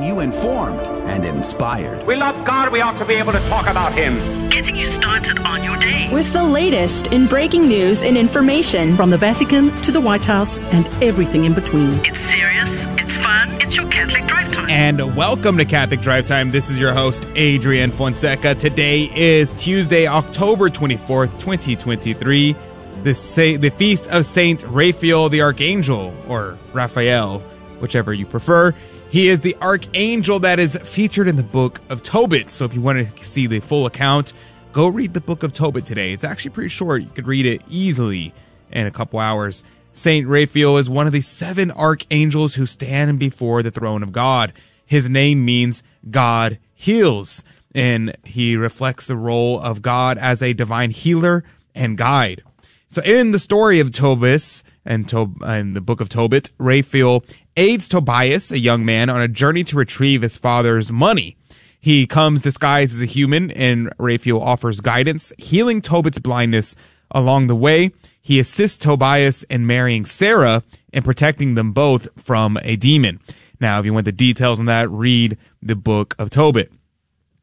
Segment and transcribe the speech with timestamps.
[0.00, 2.06] You informed and inspired.
[2.06, 4.48] We love God, we ought to be able to talk about Him.
[4.48, 6.08] Getting you started on your day.
[6.14, 10.60] With the latest in breaking news and information from the Vatican to the White House
[10.60, 11.94] and everything in between.
[12.06, 14.70] It's serious, it's fun, it's your Catholic Drive Time.
[14.70, 16.52] And welcome to Catholic Drive Time.
[16.52, 18.54] This is your host, Adrian Fonseca.
[18.54, 22.54] Today is Tuesday, October 24th, 2023.
[23.02, 27.40] The, sa- the feast of Saint Raphael the Archangel, or Raphael,
[27.80, 28.72] whichever you prefer.
[29.10, 32.50] He is the archangel that is featured in the book of Tobit.
[32.50, 34.34] So if you want to see the full account,
[34.72, 36.12] go read the book of Tobit today.
[36.12, 37.02] It's actually pretty short.
[37.02, 38.34] You could read it easily
[38.70, 39.64] in a couple hours.
[39.94, 44.52] Saint Raphael is one of the seven archangels who stand before the throne of God.
[44.84, 47.44] His name means God heals,
[47.74, 51.44] and he reflects the role of God as a divine healer
[51.74, 52.42] and guide.
[52.88, 57.24] So in the story of Tobit and, Tob- and the book of Tobit, Raphael
[57.58, 61.36] aids Tobias, a young man, on a journey to retrieve his father's money.
[61.80, 66.76] He comes disguised as a human, and Raphael offers guidance, healing Tobit's blindness
[67.10, 67.90] along the way.
[68.22, 73.18] He assists Tobias in marrying Sarah and protecting them both from a demon.
[73.60, 76.72] Now, if you want the details on that, read the book of Tobit.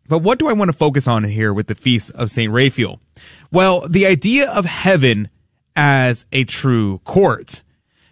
[0.08, 2.52] But what do I want to focus on here with the feast of St.
[2.52, 3.02] Raphael?
[3.52, 5.30] Well, the idea of heaven
[5.76, 7.64] as a true court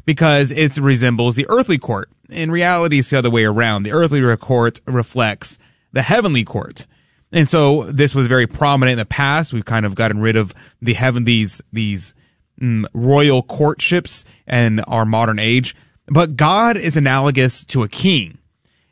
[0.05, 2.09] because it resembles the earthly court.
[2.29, 3.83] In reality, it's the other way around.
[3.83, 5.59] The earthly court reflects
[5.91, 6.85] the heavenly court.
[7.31, 9.53] And so this was very prominent in the past.
[9.53, 12.13] We've kind of gotten rid of the heaven, these, these
[12.61, 15.75] mm, royal courtships in our modern age.
[16.07, 18.37] But God is analogous to a king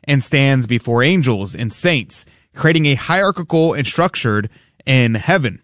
[0.04, 4.50] and stands before angels and saints, creating a hierarchical and structured
[4.86, 5.62] in heaven.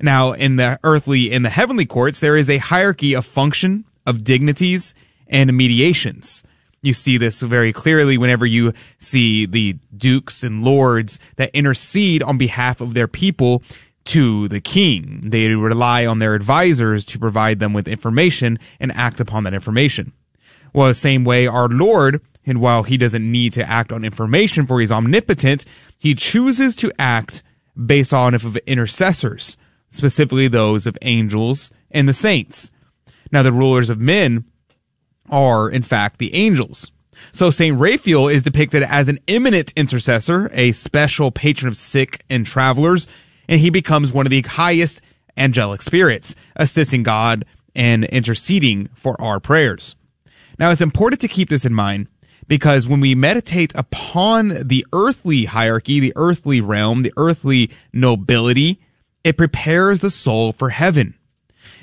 [0.00, 4.24] Now, in the earthly, in the heavenly courts, there is a hierarchy of function, of
[4.24, 4.94] dignities
[5.26, 6.44] and mediations.
[6.82, 12.38] You see this very clearly whenever you see the dukes and lords that intercede on
[12.38, 13.62] behalf of their people
[14.04, 15.20] to the king.
[15.24, 20.12] They rely on their advisors to provide them with information and act upon that information.
[20.72, 24.66] Well, the same way our Lord, and while he doesn't need to act on information
[24.66, 25.64] for he's omnipotent,
[25.98, 27.42] he chooses to act
[27.84, 29.56] based on of intercessors,
[29.90, 32.70] specifically those of angels and the saints.
[33.32, 34.44] Now, the rulers of men
[35.30, 36.90] are, in fact, the angels.
[37.32, 37.78] So St.
[37.78, 43.08] Raphael is depicted as an eminent intercessor, a special patron of sick and travelers,
[43.48, 45.00] and he becomes one of the highest
[45.36, 47.44] angelic spirits, assisting God
[47.74, 49.96] and interceding for our prayers.
[50.58, 52.08] Now, it's important to keep this in mind
[52.48, 58.80] because when we meditate upon the earthly hierarchy, the earthly realm, the earthly nobility,
[59.24, 61.15] it prepares the soul for heaven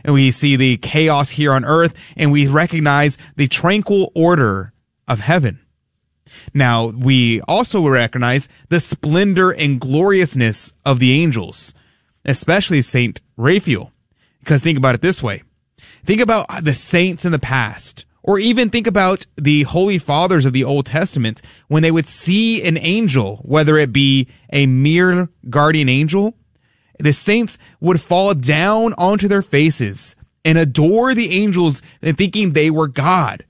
[0.04, 4.74] and we see the chaos here on earth and we recognize the tranquil order
[5.08, 5.60] of heaven.
[6.54, 11.74] Now, we also recognize the splendor and gloriousness of the angels,
[12.26, 13.92] especially Saint Raphael.
[14.40, 15.44] Because think about it this way.
[16.06, 20.54] Think about the saints in the past, or even think about the holy fathers of
[20.54, 25.88] the Old Testament when they would see an angel, whether it be a mere guardian
[25.88, 26.36] angel
[27.00, 30.16] the saints would fall down onto their faces
[30.46, 33.46] and adore the angels thinking they were God.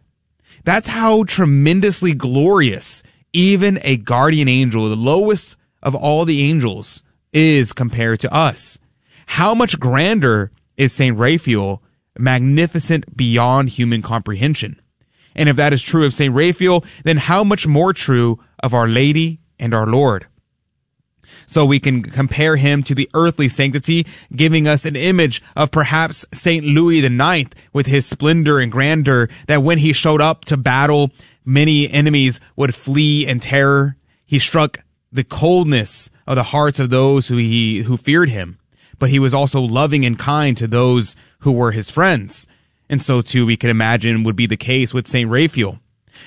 [0.64, 7.02] That's how tremendously glorious even a guardian angel, the lowest of all the angels,
[7.34, 8.78] is compared to us.
[9.26, 11.82] How much grander is Saint Raphael,
[12.18, 14.80] magnificent beyond human comprehension?
[15.36, 18.88] And if that is true of Saint Raphael, then how much more true of Our
[18.88, 20.28] Lady and our Lord?
[21.46, 26.26] So we can compare him to the earthly sanctity, giving us an image of perhaps
[26.32, 31.12] Saint Louis IX with his splendor and grandeur that when he showed up to battle,
[31.46, 33.98] many enemies would flee in terror.
[34.26, 34.80] He struck
[35.12, 38.58] the coldness of the hearts of those who he, who feared him,
[39.00, 42.48] but he was also loving and kind to those who were his friends.
[42.90, 45.80] And so too, we can imagine would be the case with Saint Raphael.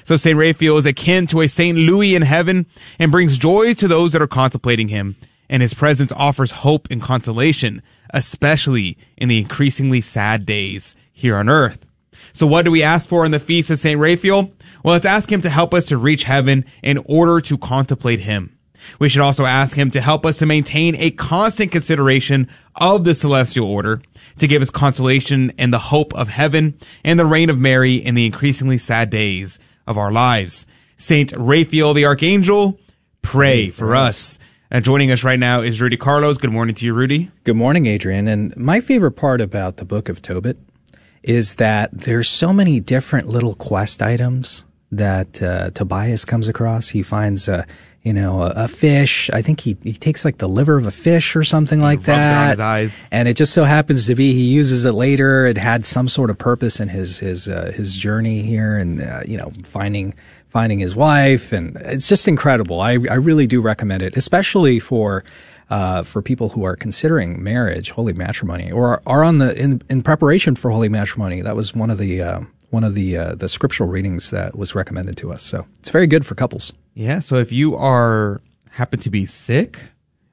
[0.04, 0.38] So St.
[0.38, 1.76] Raphael is akin to a St.
[1.76, 2.66] Louis in heaven
[2.98, 5.16] and brings joy to those that are contemplating him.
[5.48, 11.48] And his presence offers hope and consolation, especially in the increasingly sad days here on
[11.48, 11.86] earth.
[12.33, 14.00] So what do we ask for in the feast of St.
[14.00, 14.50] Raphael?
[14.83, 18.56] Well, let's ask him to help us to reach heaven in order to contemplate him.
[18.98, 23.15] We should also ask him to help us to maintain a constant consideration of the
[23.15, 24.03] celestial order,
[24.39, 28.15] to give us consolation and the hope of heaven and the reign of Mary in
[28.15, 30.66] the increasingly sad days of our lives.
[30.97, 32.78] Saint Raphael the Archangel,
[33.22, 34.38] pray for us.
[34.71, 36.38] And joining us right now is Rudy Carlos.
[36.38, 37.30] Good morning to you, Rudy.
[37.44, 38.27] Good morning, Adrian.
[38.27, 40.59] And my favorite part about the book of Tobit
[41.22, 46.89] is that there's so many different little quest items that uh, Tobias comes across.
[46.89, 47.66] He finds a
[48.06, 49.28] you know a, a fish.
[49.32, 52.08] I think he he takes like the liver of a fish or something like rubs
[52.08, 52.58] it on that.
[53.10, 55.44] And it just so happens to be he uses it later.
[55.44, 59.22] It had some sort of purpose in his his uh, his journey here, and uh,
[59.26, 60.14] you know finding
[60.48, 62.80] finding his wife, and it's just incredible.
[62.80, 65.24] I I really do recommend it, especially for.
[65.68, 70.00] Uh, for people who are considering marriage, holy matrimony, or are on the in, in
[70.00, 73.48] preparation for holy matrimony, that was one of the uh, one of the uh, the
[73.48, 75.42] scriptural readings that was recommended to us.
[75.42, 76.72] So it's very good for couples.
[76.97, 77.21] Yeah.
[77.21, 78.41] So if you are
[78.71, 79.78] happen to be sick,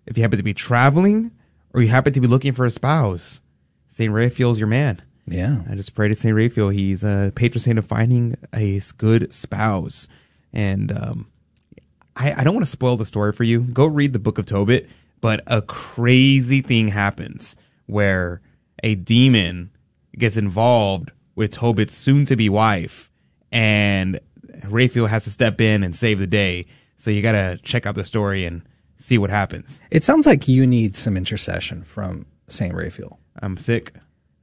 [0.07, 1.31] if you happen to be traveling,
[1.74, 3.42] or you happen to be looking for a spouse,
[3.89, 5.01] Saint Raphael's your man.
[5.27, 6.69] Yeah, I just pray to Saint Raphael.
[6.69, 10.07] He's a patron saint of finding a good spouse.
[10.51, 11.27] And um,
[12.15, 13.62] I, I don't want to spoil the story for you.
[13.62, 14.89] Go read the Book of Tobit.
[15.21, 17.56] But a crazy thing happens
[17.86, 18.42] where
[18.83, 19.71] a demon
[20.18, 23.09] gets involved with Tobit's soon-to-be wife,
[23.51, 24.19] and
[24.68, 26.65] Raphael has to step in and save the day.
[26.98, 28.62] So you got to check out the story and
[28.98, 29.81] see what happens.
[29.92, 33.19] it sounds like you need some intercession from Saint Raphael.
[33.42, 33.94] I'm sick.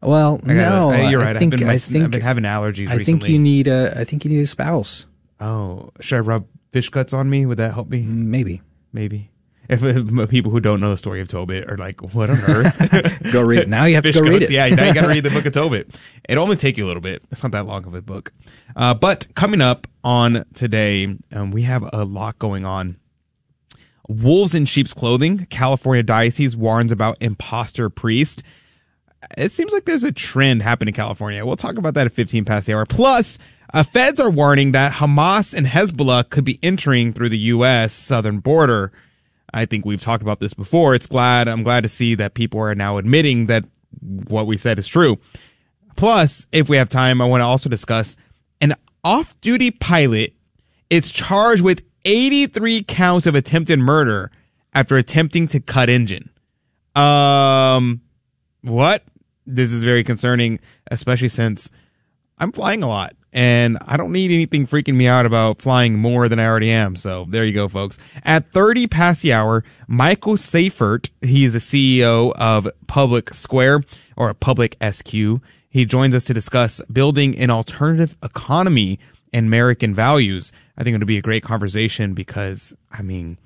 [0.03, 1.37] Well, I gotta- no, uh, you're I right.
[1.39, 3.05] think I've, been, I think I've been having allergies I recently.
[3.05, 5.07] think you need a I think you need a spouse.
[5.41, 7.47] Oh, should I rub fish guts on me?
[7.47, 8.03] Would that help me?
[8.03, 8.63] Maybe
[8.93, 9.31] Maybe.
[9.69, 13.23] If uh, people who don't know the story of Tobit are like, what on earth?
[13.33, 13.85] go read it now.
[13.85, 14.51] You have to Fish go read it.
[14.51, 15.95] Yeah, now you got to read the book of Tobit.
[16.29, 17.23] It'll only take you a little bit.
[17.31, 18.33] It's not that long of a book.
[18.77, 22.97] Uh, but coming up on today, um, we have a lot going on.
[24.09, 25.47] Wolves in sheep's clothing.
[25.47, 28.43] California diocese warns about imposter priest.
[29.37, 31.45] It seems like there's a trend happening in California.
[31.45, 32.87] We'll talk about that at 15 past the hour.
[32.87, 33.39] Plus,
[33.73, 37.93] uh, feds are warning that Hamas and Hezbollah could be entering through the U.S.
[37.93, 38.93] southern border.
[39.53, 40.95] I think we've talked about this before.
[40.95, 43.65] It's glad, I'm glad to see that people are now admitting that
[44.01, 45.19] what we said is true.
[45.97, 48.17] Plus, if we have time, I want to also discuss
[48.61, 48.75] an
[49.05, 50.35] off duty pilot
[50.89, 54.31] is charged with 83 counts of attempted murder
[54.73, 56.31] after attempting to cut engine.
[56.95, 58.03] Um,
[58.63, 59.05] what?
[59.47, 60.61] This is very concerning,
[60.91, 61.71] especially since
[62.39, 66.29] I'm flying a lot and I don't need anything freaking me out about flying more
[66.29, 66.97] than I already am.
[66.97, 67.99] So there you go, folks.
[68.25, 73.85] At 30 past the hour, Michael Seifert, he is the CEO of Public Square
[74.17, 75.15] or Public SQ.
[75.71, 78.99] He joins us to discuss building an alternative economy
[79.33, 80.53] and American values.
[80.77, 83.39] I think it'll be a great conversation because, I mean,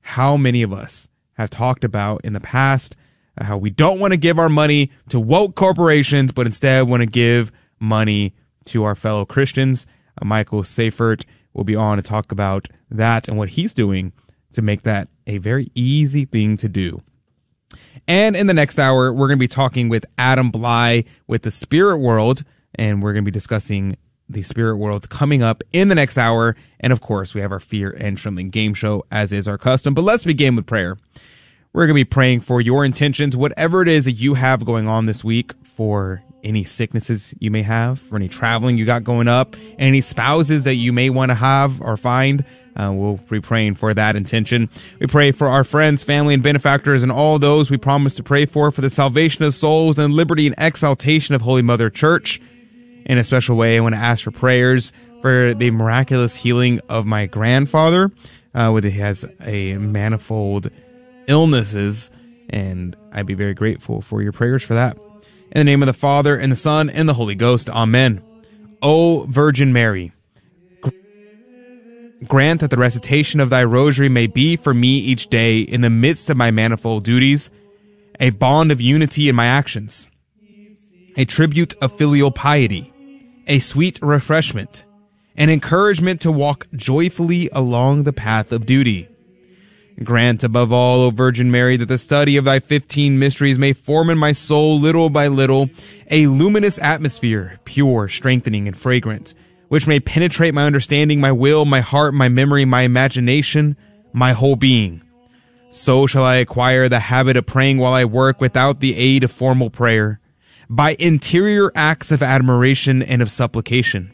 [0.00, 2.96] how many of us have talked about in the past
[3.40, 7.06] how we don't want to give our money to woke corporations, but instead want to
[7.06, 7.50] give
[7.80, 8.34] money
[8.66, 9.86] to our fellow Christians.
[10.20, 14.12] Uh, Michael Seifert will be on to talk about that and what he's doing
[14.52, 17.02] to make that a very easy thing to do.
[18.08, 21.50] And in the next hour, we're going to be talking with Adam Blai with the
[21.50, 23.96] Spirit World, and we're going to be discussing
[24.28, 26.56] the Spirit World coming up in the next hour.
[26.80, 29.94] And of course, we have our Fear and Trembling game show, as is our custom.
[29.94, 30.96] But let's begin with prayer.
[31.72, 34.88] We're going to be praying for your intentions, whatever it is that you have going
[34.88, 39.28] on this week, for any sicknesses you may have, for any traveling you got going
[39.28, 42.44] up, any spouses that you may want to have or find.
[42.74, 44.70] Uh, we'll be praying for that intention.
[44.98, 48.46] We pray for our friends, family, and benefactors, and all those we promise to pray
[48.46, 52.40] for, for the salvation of souls and liberty and exaltation of Holy Mother Church.
[53.04, 57.06] In a special way, I want to ask for prayers for the miraculous healing of
[57.06, 58.10] my grandfather,
[58.54, 60.70] uh, with he has a manifold
[61.26, 62.10] illnesses,
[62.50, 64.96] and I'd be very grateful for your prayers for that.
[65.52, 68.22] In the name of the Father and the Son and the Holy Ghost, Amen.
[68.82, 70.12] O Virgin Mary,
[72.26, 75.90] grant that the recitation of thy rosary may be for me each day in the
[75.90, 77.50] midst of my manifold duties,
[78.20, 80.08] a bond of unity in my actions,
[81.16, 82.92] a tribute of filial piety,
[83.46, 84.84] a sweet refreshment,
[85.36, 89.08] an encouragement to walk joyfully along the path of duty.
[90.02, 94.08] Grant above all, O Virgin Mary, that the study of thy fifteen mysteries may form
[94.08, 95.68] in my soul, little by little,
[96.10, 99.34] a luminous atmosphere, pure, strengthening, and fragrant,
[99.72, 103.74] which may penetrate my understanding, my will, my heart, my memory, my imagination,
[104.12, 105.00] my whole being.
[105.70, 109.32] So shall I acquire the habit of praying while I work without the aid of
[109.32, 110.20] formal prayer,
[110.68, 114.12] by interior acts of admiration and of supplication,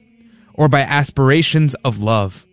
[0.54, 2.46] or by aspirations of love.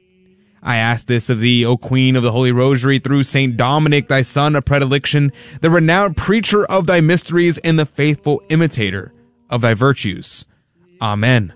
[0.64, 4.24] I ask this of thee, O Queen of the Holy Rosary, through Saint Dominic, thy
[4.24, 5.32] son of predilection,
[5.62, 9.14] the renowned preacher of thy mysteries and the faithful imitator
[9.48, 10.46] of thy virtues.
[11.00, 11.54] Amen.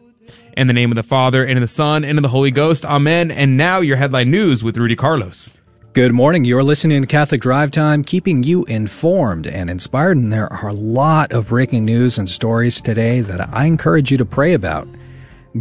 [0.59, 2.83] In the name of the Father, and of the Son, and of the Holy Ghost.
[2.83, 3.31] Amen.
[3.31, 5.53] And now your headline news with Rudy Carlos.
[5.93, 6.43] Good morning.
[6.43, 10.17] You're listening to Catholic Drive Time, keeping you informed and inspired.
[10.17, 14.17] And there are a lot of breaking news and stories today that I encourage you
[14.17, 14.85] to pray about.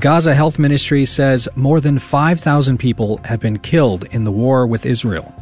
[0.00, 4.84] Gaza Health Ministry says more than 5,000 people have been killed in the war with
[4.84, 5.32] Israel.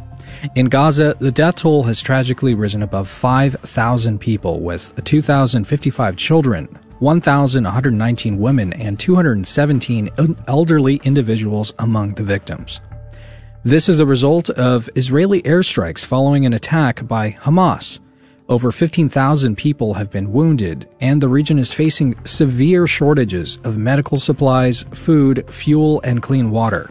[0.55, 6.69] In Gaza, the death toll has tragically risen above 5,000 people, with 2,055 children,
[7.01, 10.11] 1,119 women, and 217
[10.47, 12.81] elderly individuals among the victims.
[13.65, 18.01] This is a result of Israeli airstrikes following an attack by Hamas.
[18.49, 24.19] Over 15,000 people have been wounded, and the region is facing severe shortages of medical
[24.19, 26.91] supplies, food, fuel, and clean water.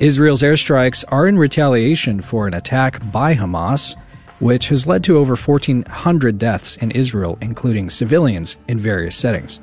[0.00, 3.96] Israel's airstrikes are in retaliation for an attack by Hamas,
[4.40, 9.60] which has led to over 1,400 deaths in Israel, including civilians in various settings.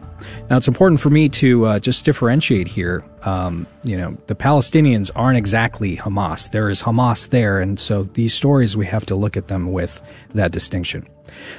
[0.49, 3.03] Now, it's important for me to uh, just differentiate here.
[3.23, 6.51] Um, you know, the Palestinians aren't exactly Hamas.
[6.51, 10.01] There is Hamas there, and so these stories, we have to look at them with
[10.33, 11.07] that distinction.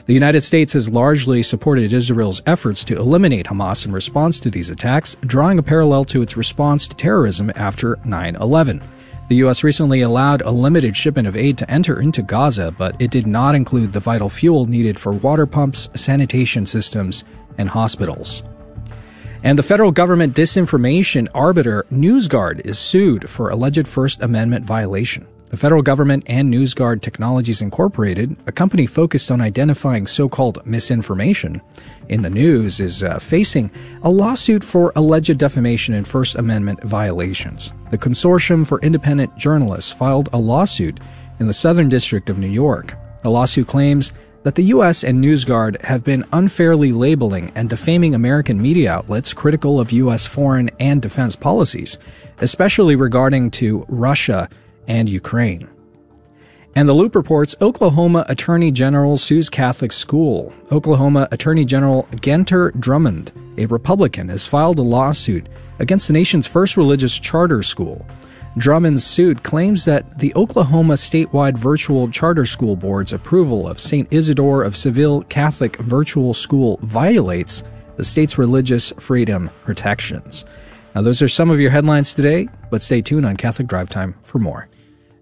[0.06, 4.70] The United States has largely supported Israel's efforts to eliminate Hamas in response to these
[4.70, 8.82] attacks, drawing a parallel to its response to terrorism after 9 11.
[9.28, 9.64] The U.S.
[9.64, 13.54] recently allowed a limited shipment of aid to enter into Gaza, but it did not
[13.54, 17.24] include the vital fuel needed for water pumps, sanitation systems,
[17.56, 18.42] and hospitals.
[19.44, 25.26] And the federal government disinformation arbiter NewsGuard is sued for alleged First Amendment violation.
[25.52, 31.60] The federal government and NewsGuard Technologies Incorporated, a company focused on identifying so called misinformation
[32.08, 33.70] in the news, is uh, facing
[34.02, 37.74] a lawsuit for alleged defamation and First Amendment violations.
[37.90, 40.98] The Consortium for Independent Journalists filed a lawsuit
[41.38, 42.94] in the Southern District of New York.
[43.22, 45.04] The lawsuit claims that the U.S.
[45.04, 50.24] and NewsGuard have been unfairly labeling and defaming American media outlets critical of U.S.
[50.24, 51.98] foreign and defense policies,
[52.38, 54.48] especially regarding to Russia
[54.86, 55.68] and Ukraine.
[56.74, 60.52] And the Loop reports Oklahoma Attorney General sues Catholic school.
[60.70, 65.48] Oklahoma Attorney General Gentner Drummond, a Republican, has filed a lawsuit
[65.80, 68.06] against the nation's first religious charter school.
[68.56, 74.08] Drummond's suit claims that the Oklahoma statewide virtual charter school board's approval of St.
[74.10, 77.64] Isidore of Seville Catholic Virtual School violates
[77.96, 80.46] the state's religious freedom protections.
[80.94, 84.14] Now, those are some of your headlines today, but stay tuned on Catholic Drive Time
[84.22, 84.68] for more.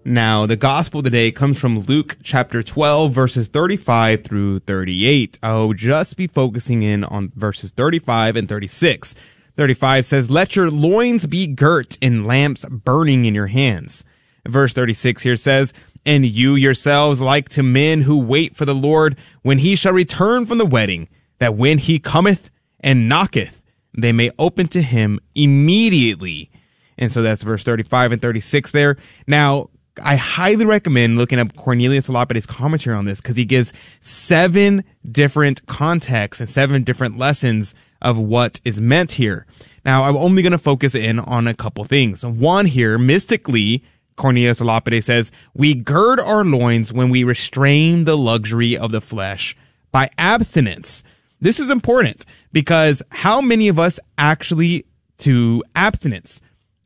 [0.03, 5.37] Now, the gospel today comes from Luke chapter 12, verses 35 through 38.
[5.43, 9.13] I'll just be focusing in on verses 35 and 36.
[9.57, 14.03] 35 says, Let your loins be girt and lamps burning in your hands.
[14.47, 15.71] Verse 36 here says,
[16.03, 20.47] And you yourselves like to men who wait for the Lord when he shall return
[20.47, 23.61] from the wedding, that when he cometh and knocketh,
[23.95, 26.49] they may open to him immediately.
[26.97, 28.97] And so that's verse 35 and 36 there.
[29.27, 29.69] Now,
[30.01, 34.83] I highly recommend looking up Cornelius a Lapides's commentary on this because he gives seven
[35.09, 39.45] different contexts and seven different lessons of what is meant here.
[39.83, 42.25] Now, I'm only going to focus in on a couple things.
[42.25, 43.83] One here, mystically,
[44.15, 49.57] Cornelius Lapide says, we gird our loins when we restrain the luxury of the flesh
[49.91, 51.03] by abstinence.
[51.39, 54.85] This is important because how many of us actually
[55.19, 56.39] to abstinence?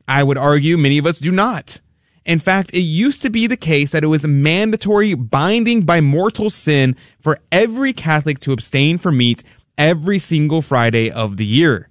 [0.08, 1.80] I would argue many of us do not.
[2.26, 6.50] In fact, it used to be the case that it was mandatory binding by mortal
[6.50, 9.44] sin for every Catholic to abstain from meat
[9.78, 11.88] every single Friday of the year.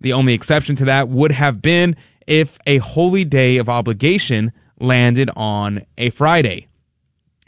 [0.00, 1.94] The only exception to that would have been
[2.26, 6.66] if a holy day of obligation landed on a Friday.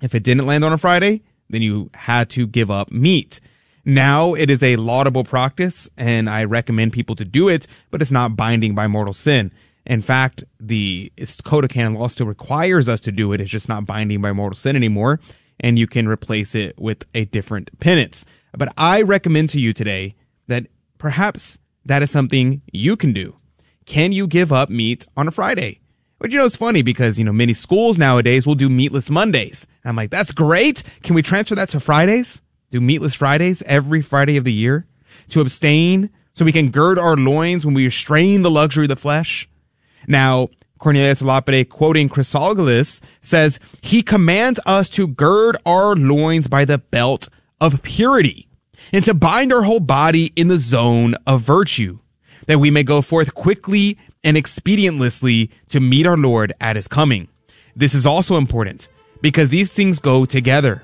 [0.00, 3.40] If it didn't land on a Friday, then you had to give up meat.
[3.84, 8.12] Now it is a laudable practice and I recommend people to do it, but it's
[8.12, 9.50] not binding by mortal sin.
[9.86, 11.12] In fact, the
[11.44, 13.40] Code of Canon Law still requires us to do it.
[13.40, 15.20] It's just not binding by mortal sin anymore.
[15.58, 18.24] And you can replace it with a different penance.
[18.56, 20.14] But I recommend to you today
[20.46, 20.66] that
[20.98, 23.36] perhaps that is something you can do.
[23.86, 25.80] Can you give up meat on a Friday?
[26.18, 29.66] But you know, it's funny because, you know, many schools nowadays will do meatless Mondays.
[29.84, 30.82] I'm like, that's great.
[31.02, 32.42] Can we transfer that to Fridays?
[32.70, 34.86] Do meatless Fridays every Friday of the year?
[35.30, 38.96] To abstain so we can gird our loins when we restrain the luxury of the
[38.96, 39.48] flesh?
[40.10, 40.48] Now,
[40.80, 47.28] Cornelius Lapide, quoting Chrysologus, says, He commands us to gird our loins by the belt
[47.60, 48.48] of purity
[48.92, 52.00] and to bind our whole body in the zone of virtue,
[52.48, 57.28] that we may go forth quickly and expedientlessly to meet our Lord at his coming.
[57.76, 58.88] This is also important
[59.20, 60.82] because these things go together.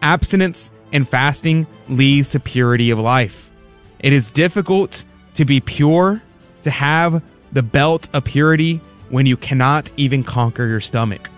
[0.00, 3.50] Abstinence and fasting leads to purity of life.
[3.98, 6.22] It is difficult to be pure,
[6.62, 7.20] to have
[7.52, 11.28] the belt of purity when you cannot even conquer your stomach.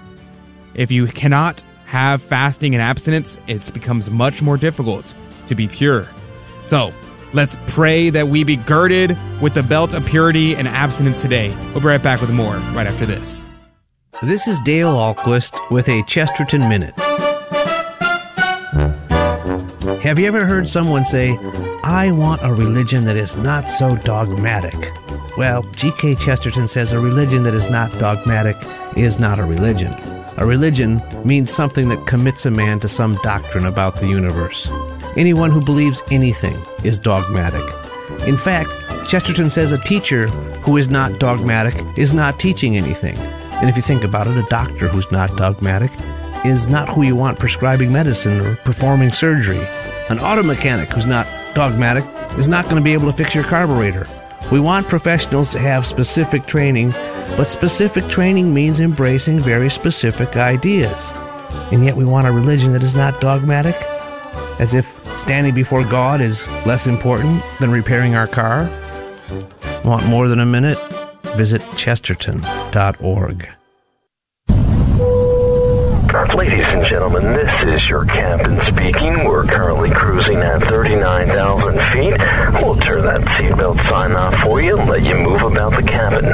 [0.75, 5.14] If you cannot have fasting and abstinence, it becomes much more difficult
[5.47, 6.09] to be pure.
[6.64, 6.92] So,
[7.35, 11.57] Let's pray that we be girded with the belt of purity and abstinence today.
[11.71, 13.49] We'll be right back with more right after this.
[14.23, 16.95] This is Dale Ahlquist with a Chesterton Minute.
[20.02, 21.31] Have you ever heard someone say,
[21.83, 24.75] I want a religion that is not so dogmatic?
[25.37, 26.17] Well, G.K.
[26.17, 28.57] Chesterton says a religion that is not dogmatic
[28.97, 29.95] is not a religion.
[30.37, 34.69] A religion means something that commits a man to some doctrine about the universe.
[35.17, 37.62] Anyone who believes anything is dogmatic.
[38.27, 38.71] In fact,
[39.09, 40.29] Chesterton says a teacher
[40.65, 43.17] who is not dogmatic is not teaching anything.
[43.17, 45.91] And if you think about it, a doctor who's not dogmatic
[46.45, 49.65] is not who you want prescribing medicine or performing surgery.
[50.11, 52.05] An auto mechanic who's not dogmatic
[52.39, 54.07] is not going to be able to fix your carburetor.
[54.52, 56.90] We want professionals to have specific training,
[57.38, 61.11] but specific training means embracing very specific ideas.
[61.73, 63.76] And yet we want a religion that is not dogmatic?
[64.61, 64.87] As if
[65.18, 68.68] standing before God is less important than repairing our car?
[69.87, 70.78] Want more than a minute?
[71.35, 73.49] Visit chesterton.org.
[76.43, 79.23] Ladies and gentlemen, this is your captain speaking.
[79.23, 82.19] We're currently cruising at 39,000 feet.
[82.61, 86.25] We'll turn that seatbelt sign off for you and let you move about the cabin.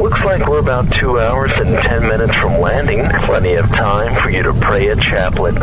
[0.00, 3.08] Looks like we're about two hours and 10 minutes from landing.
[3.24, 5.56] Plenty of time for you to pray a chaplet.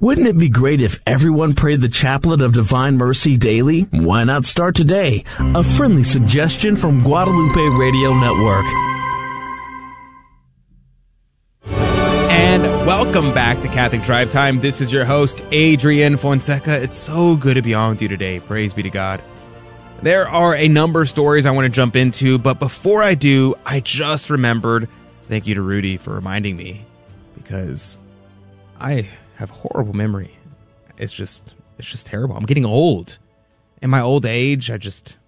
[0.00, 3.84] Wouldn't it be great if everyone prayed the chaplet of divine mercy daily?
[3.84, 5.24] Why not start today?
[5.38, 8.97] A friendly suggestion from Guadalupe Radio Network.
[12.48, 14.58] And welcome back to Catholic Drive Time.
[14.58, 16.82] This is your host, Adrian Fonseca.
[16.82, 18.40] It's so good to be on with you today.
[18.40, 19.22] Praise be to God.
[20.00, 23.54] There are a number of stories I want to jump into, but before I do,
[23.66, 24.88] I just remembered
[25.28, 26.86] thank you to Rudy for reminding me
[27.34, 27.98] because
[28.80, 30.34] I have horrible memory.
[30.96, 32.34] It's just it's just terrible.
[32.34, 33.18] I'm getting old.
[33.82, 35.18] In my old age, I just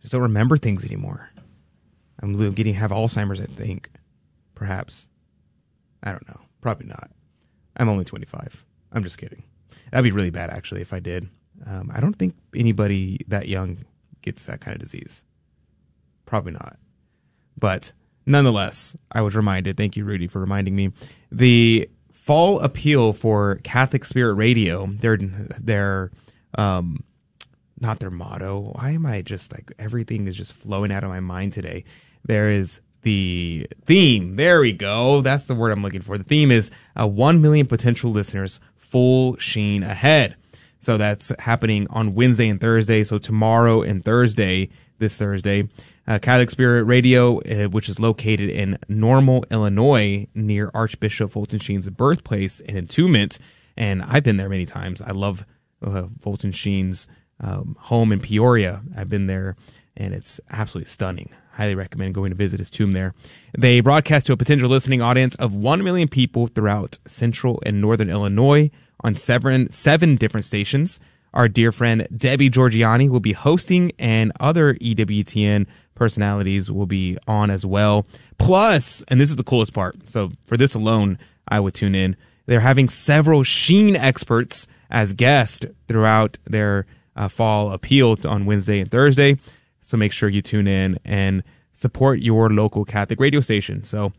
[0.00, 1.28] just don't remember things anymore.
[2.22, 3.90] I'm getting have Alzheimer's, I think.
[4.54, 5.08] Perhaps.
[6.02, 6.40] I don't know.
[6.60, 7.10] Probably not.
[7.76, 8.64] I'm only 25.
[8.92, 9.42] I'm just kidding.
[9.90, 11.28] That'd be really bad, actually, if I did.
[11.64, 13.84] Um, I don't think anybody that young
[14.22, 15.24] gets that kind of disease.
[16.24, 16.76] Probably not.
[17.58, 17.92] But
[18.26, 19.76] nonetheless, I was reminded.
[19.76, 20.92] Thank you, Rudy, for reminding me.
[21.30, 26.10] The fall appeal for Catholic Spirit Radio, their, their,
[26.58, 27.04] um,
[27.80, 28.72] not their motto.
[28.74, 31.84] Why am I just like everything is just flowing out of my mind today?
[32.24, 34.34] There is the theme.
[34.34, 35.20] There we go.
[35.20, 36.18] That's the word I'm looking for.
[36.18, 40.34] The theme is uh, 1 million potential listeners, full sheen ahead.
[40.80, 43.04] So that's happening on Wednesday and Thursday.
[43.04, 45.68] So tomorrow and Thursday, this Thursday,
[46.08, 51.88] uh, Catholic Spirit Radio, uh, which is located in Normal, Illinois, near Archbishop Fulton Sheen's
[51.88, 53.38] birthplace and entombment.
[53.76, 55.00] And I've been there many times.
[55.00, 55.46] I love
[55.80, 57.06] uh, Fulton Sheen's
[57.38, 58.82] um, home in Peoria.
[58.96, 59.54] I've been there
[59.96, 61.30] and it's absolutely stunning.
[61.56, 63.14] Highly recommend going to visit his tomb there.
[63.56, 68.10] They broadcast to a potential listening audience of 1 million people throughout central and northern
[68.10, 68.70] Illinois
[69.02, 71.00] on seven, seven different stations.
[71.32, 77.50] Our dear friend Debbie Georgianni will be hosting, and other EWTN personalities will be on
[77.50, 78.06] as well.
[78.36, 80.10] Plus, and this is the coolest part.
[80.10, 82.16] So, for this alone, I would tune in.
[82.44, 86.84] They're having several Sheen experts as guests throughout their
[87.16, 89.38] uh, fall appeal on Wednesday and Thursday.
[89.86, 93.84] So make sure you tune in and support your local Catholic radio station.
[93.84, 94.12] So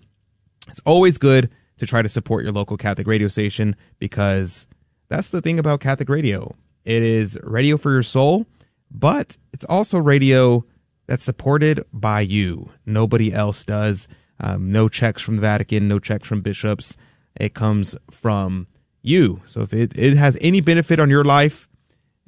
[0.69, 4.65] it's always good to try to support your local Catholic radio station because
[5.09, 6.55] that's the thing about Catholic radio.
[6.85, 8.45] It is radio for your soul,
[8.89, 10.63] but it's also radio
[11.05, 12.71] that's supported by you.
[12.85, 14.07] Nobody else does.
[14.39, 16.95] Um, no checks from the Vatican, no checks from bishops.
[17.35, 18.67] It comes from
[19.01, 19.41] you.
[19.43, 21.67] So if it, it has any benefit on your life,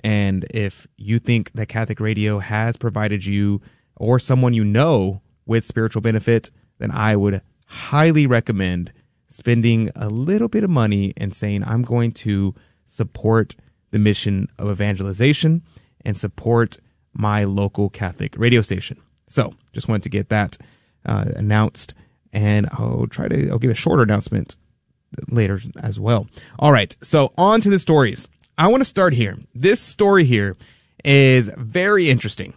[0.03, 3.61] and if you think that Catholic radio has provided you
[3.95, 8.91] or someone you know with spiritual benefit, then I would highly recommend
[9.27, 13.55] spending a little bit of money and saying, I'm going to support
[13.91, 15.61] the mission of evangelization
[16.03, 16.77] and support
[17.13, 18.97] my local Catholic radio station.
[19.27, 20.57] So just wanted to get that
[21.05, 21.93] uh, announced
[22.31, 24.55] and I'll try to, I'll give a shorter announcement
[25.29, 26.27] later as well.
[26.57, 26.95] All right.
[27.01, 28.27] So on to the stories.
[28.59, 29.37] I want to start here.
[29.55, 30.57] This story here
[31.05, 32.53] is very interesting.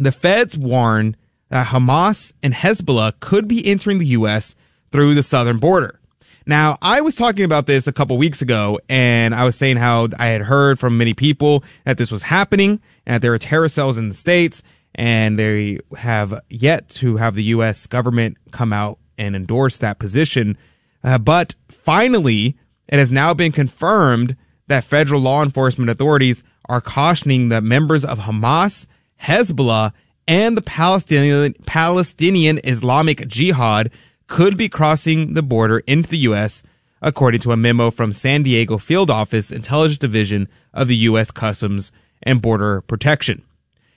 [0.00, 1.16] The feds warn
[1.50, 4.54] that Hamas and Hezbollah could be entering the U.S.
[4.90, 6.00] through the southern border.
[6.46, 10.08] Now, I was talking about this a couple weeks ago, and I was saying how
[10.18, 13.68] I had heard from many people that this was happening, and that there are terror
[13.68, 14.62] cells in the states,
[14.94, 17.86] and they have yet to have the U.S.
[17.86, 20.56] government come out and endorse that position.
[21.04, 22.56] Uh, but finally,
[22.88, 24.36] it has now been confirmed
[24.68, 28.86] that federal law enforcement authorities are cautioning that members of Hamas,
[29.22, 29.92] Hezbollah,
[30.26, 33.90] and the Palestinian, Palestinian Islamic Jihad
[34.26, 36.62] could be crossing the border into the U.S.,
[37.00, 41.30] according to a memo from San Diego Field Office Intelligence Division of the U.S.
[41.30, 43.42] Customs and Border Protection.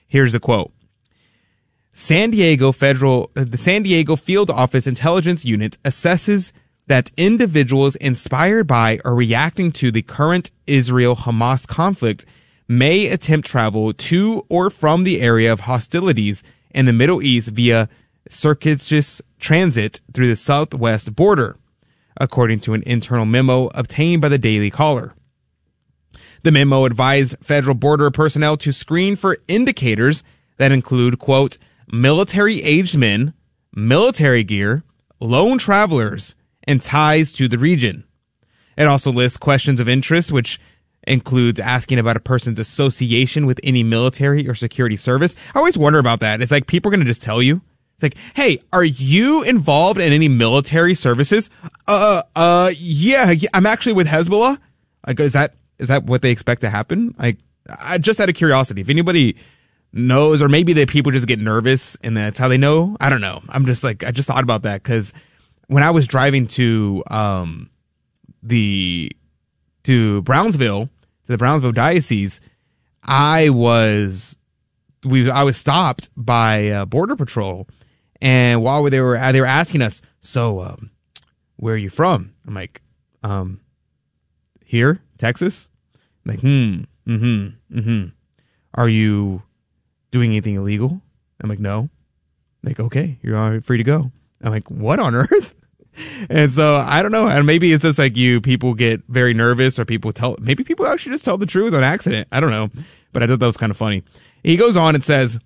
[0.06, 0.72] Here's the quote.
[1.92, 6.52] San Diego Federal, uh, the San Diego Field Office Intelligence Unit assesses
[6.90, 12.26] that individuals inspired by or reacting to the current Israel Hamas conflict
[12.66, 17.88] may attempt travel to or from the area of hostilities in the Middle East via
[18.28, 21.56] circuitous transit through the southwest border,
[22.16, 25.14] according to an internal memo obtained by the Daily Caller.
[26.42, 30.24] The memo advised federal border personnel to screen for indicators
[30.56, 33.32] that include, quote, military aged men,
[33.72, 34.82] military gear,
[35.20, 36.34] lone travelers,
[36.70, 38.04] and ties to the region.
[38.76, 40.60] It also lists questions of interest, which
[41.06, 45.34] includes asking about a person's association with any military or security service.
[45.54, 46.40] I always wonder about that.
[46.40, 47.60] It's like people are going to just tell you.
[47.94, 51.50] It's like, hey, are you involved in any military services?
[51.86, 54.58] Uh, uh, yeah, I'm actually with Hezbollah.
[55.06, 57.14] Like, is that is that what they expect to happen?
[57.18, 57.38] Like,
[57.80, 59.36] I just out of curiosity, if anybody
[59.92, 62.96] knows, or maybe that people just get nervous and that's how they know.
[63.00, 63.42] I don't know.
[63.48, 65.12] I'm just like, I just thought about that because
[65.70, 67.70] when I was driving to, um,
[68.42, 69.12] the,
[69.84, 72.40] to Brownsville, to the Brownsville diocese,
[73.04, 74.34] I was,
[75.04, 77.68] we, I was stopped by uh, border patrol.
[78.20, 80.90] And while they were, they were asking us, so, um,
[81.54, 82.34] where are you from?
[82.48, 82.82] I'm like,
[83.22, 83.60] um,
[84.64, 85.68] here, Texas.
[85.94, 88.08] I'm like, hmm, mm-hmm, mm-hmm.
[88.74, 89.44] Are you
[90.10, 91.00] doing anything illegal?
[91.40, 91.90] I'm like, no.
[92.64, 94.10] Like, okay, you're free to go.
[94.42, 95.54] I'm like, what on earth?
[96.28, 97.28] And so I don't know.
[97.28, 100.86] And maybe it's just like you, people get very nervous or people tell, maybe people
[100.86, 102.28] actually just tell the truth on accident.
[102.32, 102.70] I don't know.
[103.12, 104.02] But I thought that was kind of funny.
[104.42, 105.38] He goes on and says,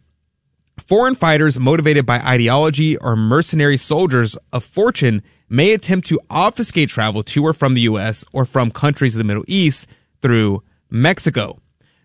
[0.87, 7.23] foreign fighters motivated by ideology or mercenary soldiers of fortune may attempt to obfuscate travel
[7.23, 8.25] to or from the U.S.
[8.33, 9.89] or from countries of the Middle East
[10.21, 11.61] through Mexico.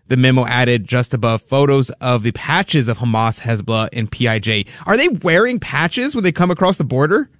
[0.06, 4.66] The memo added just above photos of the patches of Hamas, Hezbollah, and PIJ.
[4.84, 7.30] Are they wearing patches when they come across the border?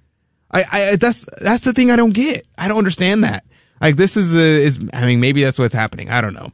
[0.53, 2.45] I, I that's that's the thing I don't get.
[2.57, 3.45] I don't understand that.
[3.79, 6.09] Like this is a, is I mean maybe that's what's happening.
[6.09, 6.51] I don't know.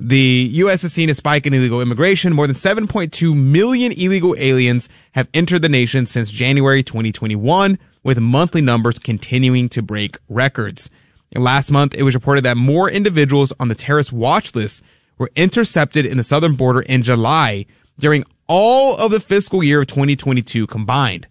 [0.00, 0.82] The U.S.
[0.82, 2.32] has seen a spike in illegal immigration.
[2.32, 8.60] More than 7.2 million illegal aliens have entered the nation since January 2021, with monthly
[8.60, 10.90] numbers continuing to break records.
[11.36, 14.82] Last month, it was reported that more individuals on the terrorist watch list
[15.16, 17.66] were intercepted in the southern border in July
[17.98, 21.26] during all of the fiscal year of 2022 combined.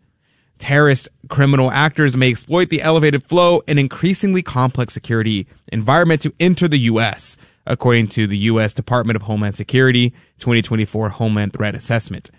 [0.63, 6.69] Terrorist criminal actors may exploit the elevated flow and increasingly complex security environment to enter
[6.69, 7.35] the U.S.,
[7.67, 8.73] according to the U.S.
[8.73, 12.31] Department of Homeland Security 2024 Homeland Threat Assessment.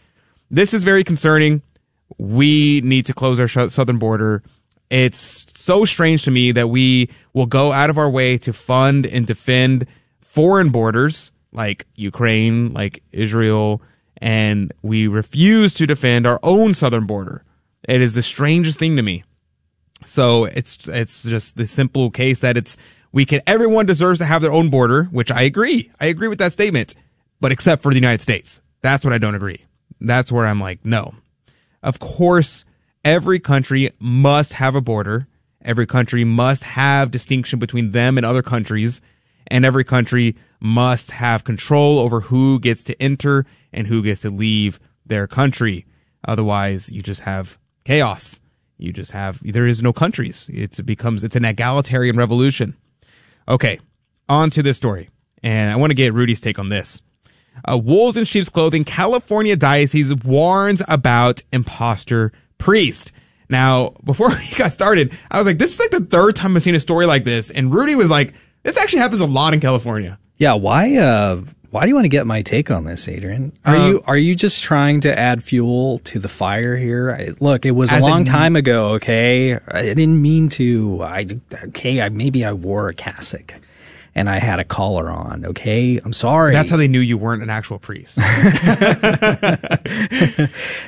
[0.50, 1.60] This is very concerning.
[2.16, 4.42] We need to close our southern border.
[4.88, 9.04] It's so strange to me that we will go out of our way to fund
[9.04, 9.86] and defend
[10.22, 13.82] foreign borders like Ukraine, like Israel,
[14.16, 17.44] and we refuse to defend our own southern border.
[17.88, 19.24] It is the strangest thing to me.
[20.04, 22.76] So it's it's just the simple case that it's
[23.12, 25.90] we can everyone deserves to have their own border, which I agree.
[26.00, 26.94] I agree with that statement,
[27.40, 28.60] but except for the United States.
[28.82, 29.64] That's what I don't agree.
[30.00, 31.14] That's where I'm like, no.
[31.82, 32.64] Of course,
[33.04, 35.26] every country must have a border.
[35.62, 39.00] Every country must have distinction between them and other countries
[39.46, 44.30] and every country must have control over who gets to enter and who gets to
[44.30, 45.86] leave their country.
[46.26, 48.40] Otherwise, you just have chaos.
[48.78, 50.50] You just have, there is no countries.
[50.52, 52.76] It becomes, it's an egalitarian revolution.
[53.48, 53.78] Okay,
[54.28, 55.10] on to this story.
[55.42, 57.02] And I want to get Rudy's take on this.
[57.68, 63.12] Uh, wolves in sheep's clothing, California diocese warns about imposter priest.
[63.48, 66.62] Now, before we got started, I was like, this is like the third time I've
[66.62, 67.50] seen a story like this.
[67.50, 70.18] And Rudy was like, this actually happens a lot in California.
[70.36, 71.42] Yeah, why uh
[71.74, 73.50] why do you want to get my take on this, Adrian?
[73.64, 77.10] Are um, you are you just trying to add fuel to the fire here?
[77.10, 79.58] I, look, it was a long time ago, okay?
[79.66, 81.02] I didn't mean to.
[81.02, 81.26] I
[81.64, 83.54] okay, I, maybe I wore a cassock
[84.14, 85.44] and I had a collar on.
[85.44, 86.52] Okay, I'm sorry.
[86.52, 88.18] That's how they knew you weren't an actual priest.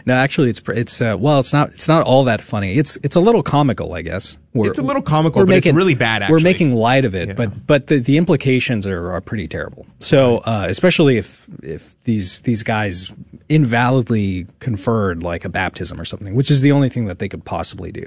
[0.06, 2.78] no, actually, it's it's uh, well, it's not it's not all that funny.
[2.78, 4.38] It's it's a little comical, I guess.
[4.54, 6.22] We're, it's a little comical, but making, it's really bad.
[6.22, 6.34] Actually.
[6.34, 7.34] We're making light of it, yeah.
[7.34, 9.86] but but the, the implications are, are pretty terrible.
[9.98, 13.12] So uh, especially if if these these guys
[13.48, 17.44] invalidly conferred like a baptism or something, which is the only thing that they could
[17.44, 18.06] possibly do.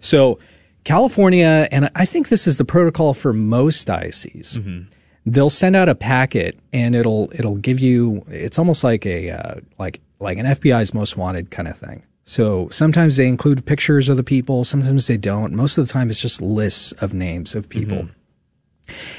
[0.00, 0.38] So
[0.84, 4.90] California, and I think this is the protocol for most dioceses, mm-hmm.
[5.26, 9.54] they'll send out a packet and it'll it'll give you it's almost like a uh,
[9.78, 12.04] like like an FBI's most wanted kind of thing.
[12.24, 15.52] So sometimes they include pictures of the people, sometimes they don't.
[15.52, 18.08] Most of the time it's just lists of names of people.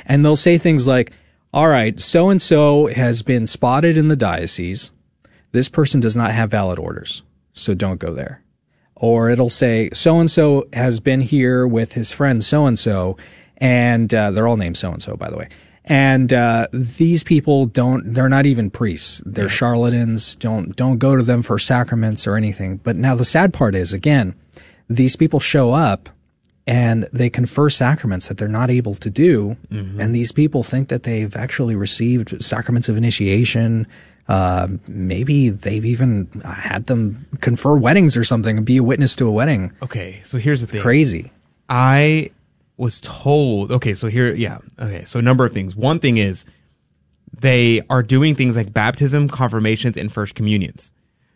[0.06, 1.12] And they'll say things like,
[1.54, 4.92] "All right, so and so has been spotted in the diocese.
[5.52, 7.24] This person does not have valid orders,
[7.54, 8.43] so don't go there."
[9.04, 13.18] Or it'll say, "So and so has been here with his friend so and so."
[13.58, 15.50] And uh, they're all named so and so, by the way.
[15.84, 19.22] And uh, these people don't; they're not even priests.
[19.26, 20.36] They're charlatans.
[20.36, 22.78] Don't don't go to them for sacraments or anything.
[22.78, 24.36] But now the sad part is, again,
[24.90, 26.08] these people show up
[26.66, 29.58] and they confer sacraments that they're not able to do,
[30.00, 33.86] and these people think that they've actually received sacraments of initiation.
[34.28, 39.28] Uh, maybe they've even had them confer weddings or something, and be a witness to
[39.28, 39.72] a wedding.
[39.82, 40.82] Okay, so here's the thing.
[40.82, 41.32] Crazy.
[41.68, 42.32] I
[42.78, 43.72] was told.
[43.72, 44.60] Okay, so here, yeah.
[44.80, 45.76] Okay, so a number of things.
[45.76, 46.46] One thing is
[47.38, 50.92] they are doing things like baptism, confirmations, and first communions,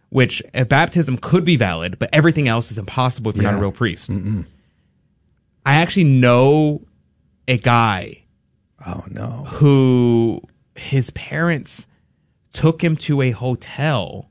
[0.10, 3.62] which a baptism could be valid, but everything else is impossible if you're not a
[3.62, 4.10] real priest.
[4.10, 6.82] I actually know
[7.48, 8.24] a guy
[8.86, 9.44] Oh no.
[9.48, 10.42] who
[10.76, 11.87] his parents
[12.54, 14.30] took him to a hotel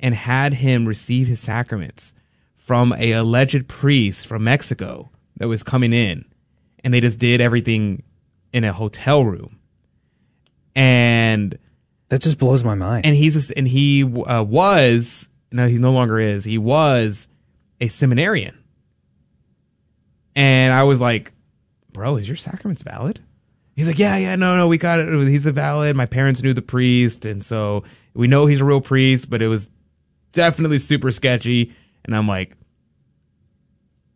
[0.00, 2.14] and had him receive his sacraments
[2.56, 6.24] from a alleged priest from Mexico that was coming in.
[6.84, 8.02] And they just did everything
[8.52, 9.58] in a hotel room.
[10.74, 11.58] And
[12.10, 13.04] That just blows my mind.
[13.06, 17.26] and he's a, and he uh, was no he no longer is he was
[17.80, 18.56] a seminarian.
[20.36, 21.32] And i was like
[21.92, 23.20] bro is your sacraments valid
[23.78, 26.52] he's like yeah yeah no no we got it he's a valid my parents knew
[26.52, 29.68] the priest and so we know he's a real priest but it was
[30.32, 31.72] definitely super sketchy
[32.04, 32.56] and i'm like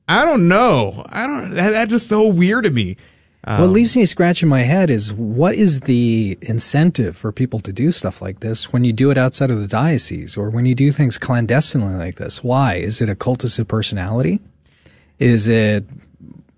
[0.09, 2.97] i don't know i don't that, that's just so weird to me
[3.45, 7.73] what um, leaves me scratching my head is what is the incentive for people to
[7.73, 10.77] do stuff like this when you do it outside of the diocese or when you
[10.77, 12.45] do things clandestinely like this?
[12.45, 12.75] Why?
[12.77, 14.39] Is it a cultus of personality?
[15.19, 15.87] Is it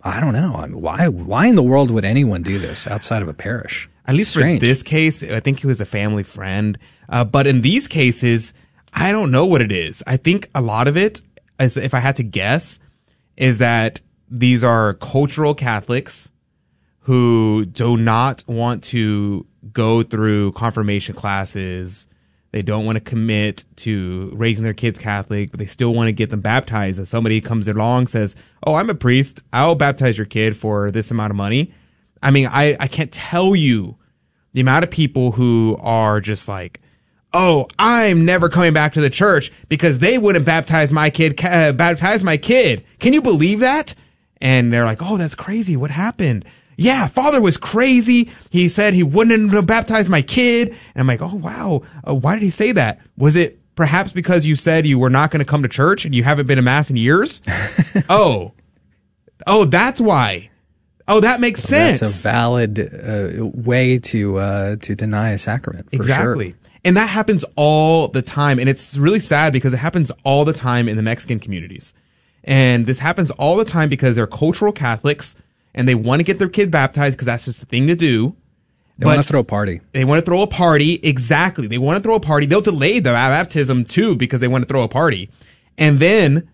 [0.04, 0.54] I don't know.
[0.56, 3.88] I mean, why why in the world would anyone do this outside of a parish?
[4.06, 4.60] At least Strange.
[4.60, 6.78] for this case, I think he was a family friend.
[7.08, 8.52] Uh, but in these cases,
[8.92, 10.02] I don't know what it is.
[10.06, 11.22] I think a lot of it,
[11.58, 12.78] as if I had to guess,
[13.36, 16.30] is that these are cultural Catholics
[17.00, 22.06] who do not want to go through confirmation classes.
[22.54, 26.12] They don't want to commit to raising their kids Catholic, but they still want to
[26.12, 27.00] get them baptized.
[27.00, 29.42] And somebody comes along says, "Oh, I'm a priest.
[29.52, 31.74] I'll baptize your kid for this amount of money."
[32.22, 33.96] I mean, I I can't tell you
[34.52, 36.80] the amount of people who are just like,
[37.32, 41.44] "Oh, I'm never coming back to the church because they wouldn't baptize my kid.
[41.44, 42.84] Uh, baptize my kid.
[43.00, 43.96] Can you believe that?"
[44.40, 45.76] And they're like, "Oh, that's crazy.
[45.76, 46.44] What happened?"
[46.76, 48.30] Yeah, father was crazy.
[48.50, 50.68] He said he wouldn't baptize my kid.
[50.68, 51.82] And I'm like, oh, wow.
[52.06, 53.00] Uh, why did he say that?
[53.16, 56.14] Was it perhaps because you said you were not going to come to church and
[56.14, 57.40] you haven't been to mass in years?
[58.08, 58.52] oh,
[59.46, 60.50] oh, that's why.
[61.06, 62.00] Oh, that makes sense.
[62.00, 65.90] That's a valid uh, way to uh, to deny a sacrament.
[65.90, 66.50] For exactly.
[66.50, 66.58] Sure.
[66.86, 68.58] And that happens all the time.
[68.58, 71.94] And it's really sad because it happens all the time in the Mexican communities.
[72.42, 75.34] And this happens all the time because they're cultural Catholics
[75.74, 78.36] and they want to get their kid baptized because that's just the thing to do.
[78.96, 79.80] They want to throw a party.
[79.92, 81.00] They want to throw a party.
[81.02, 81.66] Exactly.
[81.66, 82.46] They want to throw a party.
[82.46, 85.30] They'll delay the baptism too because they want to throw a party.
[85.76, 86.48] And then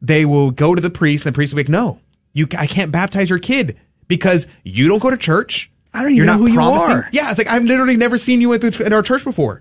[0.00, 2.00] they will go to the priest and the priest will be like, no,
[2.32, 5.70] you, I can't baptize your kid because you don't go to church.
[5.92, 7.08] I don't even know who you are.
[7.12, 7.28] Yeah.
[7.28, 9.60] It's like, I've literally never seen you at, the, at our church before.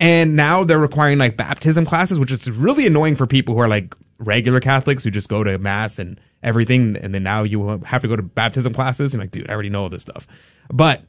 [0.00, 3.68] And now they're requiring like baptism classes, which is really annoying for people who are
[3.68, 6.96] like regular Catholics who just go to mass and everything.
[6.96, 9.14] And then now you have to go to baptism classes.
[9.14, 10.26] And like, dude, I already know all this stuff.
[10.72, 11.02] But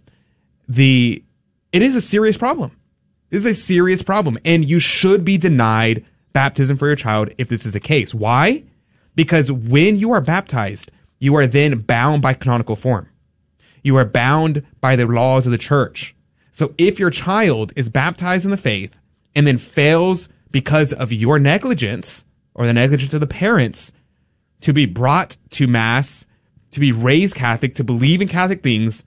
[0.68, 1.24] the,
[1.72, 2.72] it is a serious problem.
[3.30, 4.38] This is a serious problem.
[4.46, 8.14] And you should be denied baptism for your child if this is the case.
[8.14, 8.64] Why?
[9.16, 13.10] Because when you are baptized, you are then bound by canonical form.
[13.84, 16.16] You are bound by the laws of the church.
[16.52, 18.98] So if your child is baptized in the faith
[19.36, 23.92] and then fails because of your negligence or the negligence of the parents
[24.62, 26.26] to be brought to mass,
[26.72, 29.04] to be raised Catholic, to believe in Catholic things,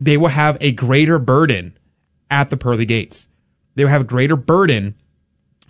[0.00, 1.76] they will have a greater burden
[2.30, 3.28] at the pearly gates.
[3.74, 4.94] They will have a greater burden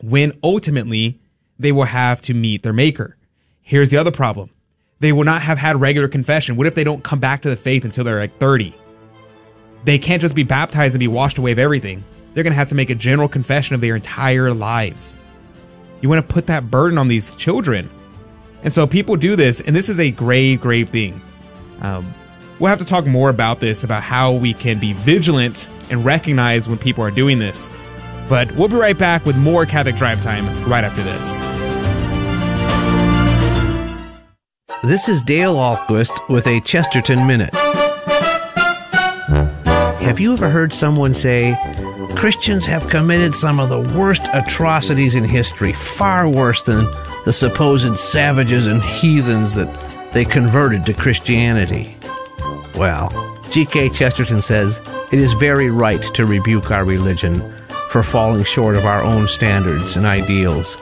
[0.02, 1.20] when ultimately
[1.58, 3.16] they will have to meet their maker.
[3.62, 4.50] Here's the other problem.
[5.00, 6.56] They will not have had regular confession.
[6.56, 8.74] What if they don't come back to the faith until they're like 30?
[9.84, 12.02] They can't just be baptized and be washed away of everything.
[12.34, 15.18] They're going to have to make a general confession of their entire lives.
[16.00, 17.90] You want to put that burden on these children.
[18.62, 21.20] And so people do this, and this is a grave, grave thing.
[21.80, 22.14] Um,
[22.58, 26.68] we'll have to talk more about this, about how we can be vigilant and recognize
[26.68, 27.72] when people are doing this.
[28.28, 31.40] But we'll be right back with more Catholic Drive Time right after this.
[34.84, 37.54] This is Dale Ahlquist with a Chesterton Minute.
[40.00, 41.52] Have you ever heard someone say,
[42.18, 46.90] Christians have committed some of the worst atrocities in history, far worse than
[47.24, 49.72] the supposed savages and heathens that
[50.12, 51.96] they converted to Christianity?
[52.74, 53.08] Well,
[53.50, 53.90] G.K.
[53.90, 54.80] Chesterton says
[55.12, 57.54] it is very right to rebuke our religion
[57.90, 60.76] for falling short of our own standards and ideals.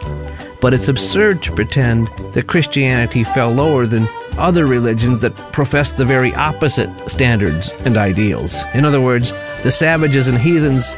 [0.63, 6.07] But it's absurd to pretend that Christianity fell lower than other religions that profess the
[6.07, 8.57] very opposite standards and ideals.
[8.73, 10.95] In other words, the savages and heathens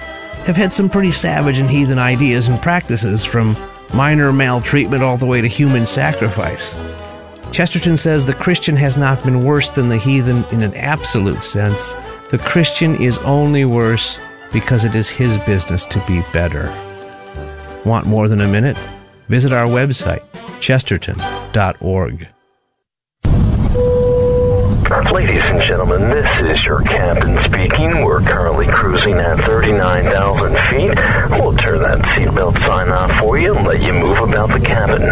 [0.48, 3.54] have had some pretty savage and heathen ideas and practices from
[3.92, 6.74] minor maltreatment all the way to human sacrifice.
[7.52, 11.92] Chesterton says the Christian has not been worse than the heathen in an absolute sense.
[12.30, 14.18] The Christian is only worse
[14.50, 16.68] because it is his business to be better.
[17.84, 18.78] Want more than a minute?
[19.28, 20.22] Visit our website,
[20.60, 22.26] chesterton.org.
[24.88, 28.02] Ladies and gentlemen, this is your captain speaking.
[28.04, 30.96] We're currently cruising at 39,000 feet.
[31.38, 35.02] We'll turn that seatbelt sign off for you and let you move about the cabin.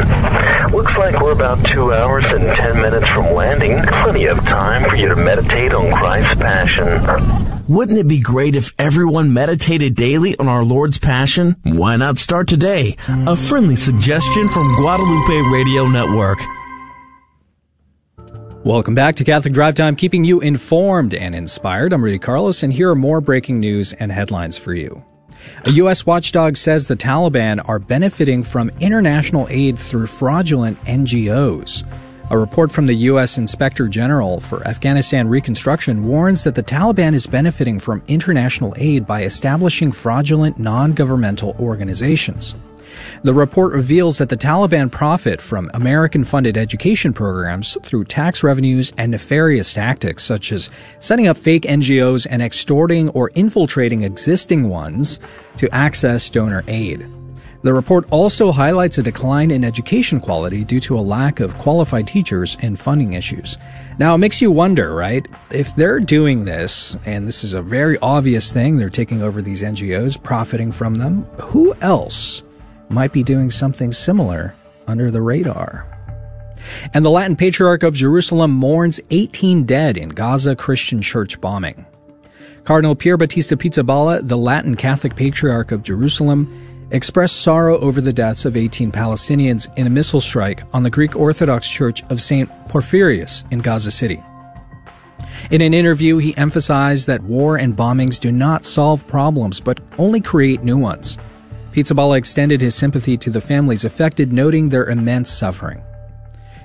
[0.72, 3.82] Looks like we're about two hours and 10 minutes from landing.
[4.02, 7.64] Plenty of time for you to meditate on Christ's Passion.
[7.68, 11.54] Wouldn't it be great if everyone meditated daily on our Lord's Passion?
[11.64, 12.96] Why not start today?
[13.08, 16.38] A friendly suggestion from Guadalupe Radio Network.
[18.66, 21.92] Welcome back to Catholic Drive Time, keeping you informed and inspired.
[21.92, 25.04] I'm Rudy Carlos, and here are more breaking news and headlines for you.
[25.66, 26.04] A U.S.
[26.04, 31.84] watchdog says the Taliban are benefiting from international aid through fraudulent NGOs.
[32.30, 33.38] A report from the U.S.
[33.38, 39.22] Inspector General for Afghanistan Reconstruction warns that the Taliban is benefiting from international aid by
[39.22, 42.56] establishing fraudulent non governmental organizations.
[43.22, 48.92] The report reveals that the Taliban profit from American funded education programs through tax revenues
[48.98, 55.18] and nefarious tactics such as setting up fake NGOs and extorting or infiltrating existing ones
[55.56, 57.06] to access donor aid.
[57.66, 62.06] The report also highlights a decline in education quality due to a lack of qualified
[62.06, 63.58] teachers and funding issues.
[63.98, 65.26] Now, it makes you wonder, right?
[65.50, 69.62] If they're doing this, and this is a very obvious thing, they're taking over these
[69.62, 72.44] NGOs, profiting from them, who else
[72.88, 74.54] might be doing something similar
[74.86, 75.86] under the radar.
[76.94, 81.86] And the Latin Patriarch of Jerusalem mourns 18 dead in Gaza Christian church bombing.
[82.64, 88.44] Cardinal Pier Battista Pizzaballa, the Latin Catholic Patriarch of Jerusalem, expressed sorrow over the deaths
[88.44, 92.48] of 18 Palestinians in a missile strike on the Greek Orthodox Church of St.
[92.68, 94.22] Porphyrius in Gaza City.
[95.50, 100.20] In an interview, he emphasized that war and bombings do not solve problems, but only
[100.20, 101.18] create new ones.
[101.76, 105.84] Pizzaballa extended his sympathy to the families affected, noting their immense suffering.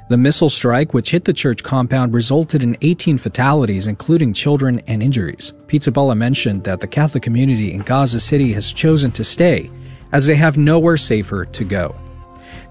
[0.08, 5.04] The missile strike, which hit the church compound, resulted in 18 fatalities, including children and
[5.04, 5.54] injuries.
[5.67, 9.69] Pizzaballa mentioned that the Catholic community in Gaza City has chosen to stay,
[10.13, 11.93] as they have nowhere safer to go.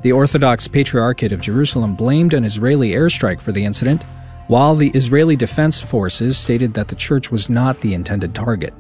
[0.01, 4.07] The Orthodox Patriarchate of Jerusalem blamed an Israeli airstrike for the incident,
[4.47, 8.73] while the Israeli Defense Forces stated that the church was not the intended target.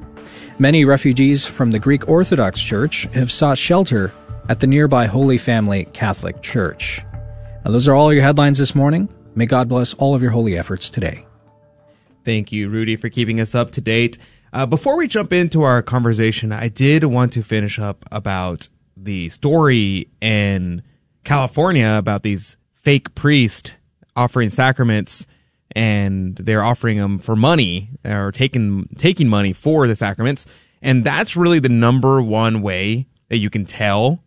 [0.61, 4.13] Many refugees from the Greek Orthodox Church have sought shelter
[4.51, 7.03] at the nearby Holy Family Catholic Church.
[7.65, 9.09] Now, those are all your headlines this morning.
[9.35, 11.27] May God bless all of your holy efforts today.
[12.27, 14.19] Thank you, Rudy, for keeping us up to date.
[14.53, 19.31] Uh, before we jump into our conversation, I did want to finish up about the
[19.31, 20.83] story in
[21.25, 23.71] California about these fake priests
[24.15, 25.27] offering sacraments
[25.73, 30.47] and they're offering them for money or taking taking money for the sacraments.
[30.83, 34.23] And that's really the number one way that you can tell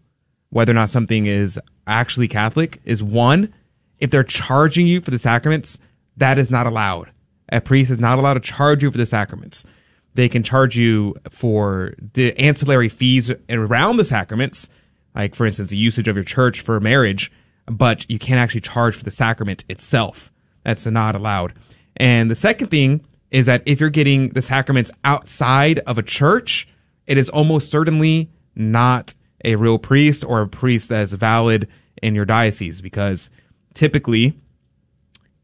[0.50, 3.54] whether or not something is actually catholic is one
[4.00, 5.80] if they're charging you for the sacraments
[6.18, 7.12] that is not allowed.
[7.50, 9.66] A priest is not allowed to charge you for the sacraments.
[10.16, 14.70] They can charge you for the ancillary fees around the sacraments
[15.16, 17.32] like for instance the usage of your church for marriage
[17.66, 20.32] but you can't actually charge for the sacrament itself
[20.64, 21.54] that's not allowed.
[21.98, 26.68] And the second thing is that if you're getting the sacraments outside of a church,
[27.08, 31.68] it is almost certainly not a real priest or a priest that is valid
[32.02, 33.30] in your diocese because
[33.74, 34.40] typically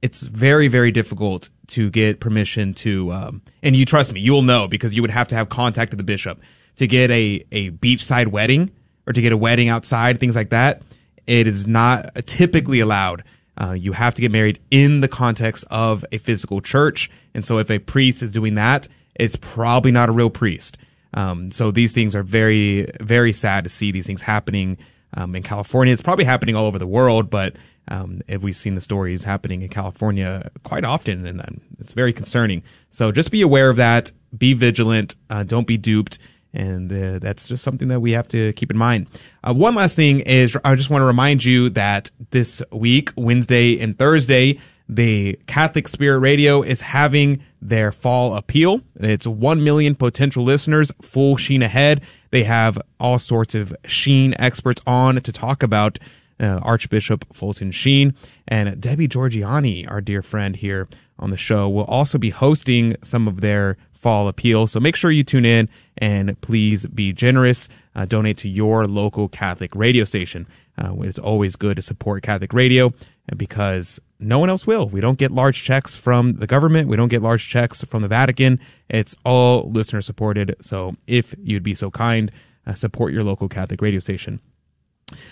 [0.02, 4.68] it's very, very difficult to get permission to, um, and you trust me, you'll know
[4.68, 6.40] because you would have to have contact with the bishop
[6.78, 8.72] to get a, a beachside wedding
[9.06, 10.82] or to get a wedding outside, things like that.
[11.28, 13.24] It is not typically allowed
[13.60, 17.10] Uh, you have to get married in the context of a physical church.
[17.34, 20.78] And so if a priest is doing that, it's probably not a real priest.
[21.14, 24.78] Um, so these things are very, very sad to see these things happening
[25.16, 25.92] um, in California.
[25.92, 27.56] It's probably happening all over the world, but
[27.90, 32.64] um, we've seen the stories happening in California quite often, and it's very concerning.
[32.92, 34.12] So just be aware of that.
[34.38, 35.16] Be vigilant.
[35.30, 36.20] Uh, don't be duped.
[36.54, 39.08] And uh, that's just something that we have to keep in mind.
[39.44, 43.80] Uh, one last thing is I just want to remind you that this week, Wednesday
[43.80, 48.82] and Thursday, the Catholic Spirit Radio is having their fall appeal.
[48.96, 52.04] It's 1 million potential listeners, full sheen ahead.
[52.32, 56.00] They have all sorts of Sheen experts on to talk about
[56.40, 58.16] uh, Archbishop Fulton Sheen
[58.48, 60.88] and Debbie Georgianni, our dear friend here
[61.20, 64.66] on the show, will also be hosting some of their fall appeal.
[64.66, 67.68] So make sure you tune in and please be generous.
[67.96, 70.48] Uh, donate to your local Catholic radio station.
[70.78, 72.94] Uh, it's always good to support Catholic radio
[73.36, 74.88] because no one else will.
[74.88, 76.88] We don't get large checks from the government.
[76.88, 78.60] We don't get large checks from the Vatican.
[78.90, 80.56] It's all listener supported.
[80.62, 82.32] So if you'd be so kind,
[82.66, 84.40] uh, support your local Catholic radio station.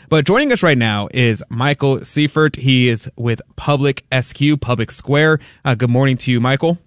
[0.09, 2.57] But joining us right now is Michael Seifert.
[2.57, 5.39] He is with Public SQ, Public Square.
[5.63, 6.79] Uh, good morning to you, Michael.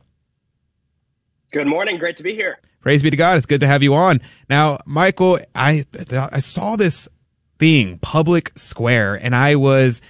[1.52, 1.98] Good morning.
[1.98, 2.58] Great to be here.
[2.80, 3.36] Praise be to God.
[3.36, 4.20] It's good to have you on.
[4.48, 7.08] Now, Michael, I I saw this
[7.58, 10.00] thing, Public Square, and I was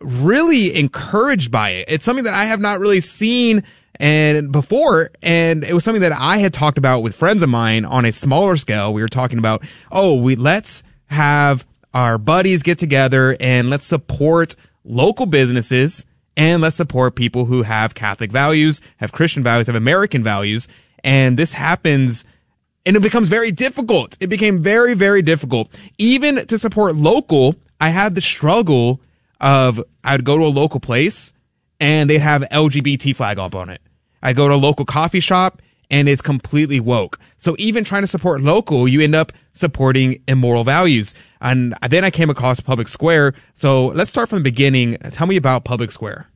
[0.00, 1.86] really encouraged by it.
[1.88, 3.62] It's something that I have not really seen
[4.00, 7.84] and before, and it was something that I had talked about with friends of mine
[7.84, 8.92] on a smaller scale.
[8.92, 14.56] We were talking about, oh, we let's have our buddies get together and let's support
[14.84, 20.22] local businesses and let's support people who have Catholic values, have Christian values, have American
[20.22, 20.68] values.
[21.06, 22.26] And this happens
[22.84, 24.16] and it becomes very difficult.
[24.20, 25.68] It became very, very difficult.
[25.98, 29.00] Even to support local, I had the struggle
[29.40, 31.32] of I'd go to a local place
[31.80, 33.80] and they'd have LGBT flag up on it.
[34.22, 37.20] I'd go to a local coffee shop and it's completely woke.
[37.38, 41.14] So even trying to support local, you end up supporting immoral values.
[41.40, 43.34] And then I came across Public Square.
[43.54, 44.96] So let's start from the beginning.
[45.12, 46.26] Tell me about Public Square.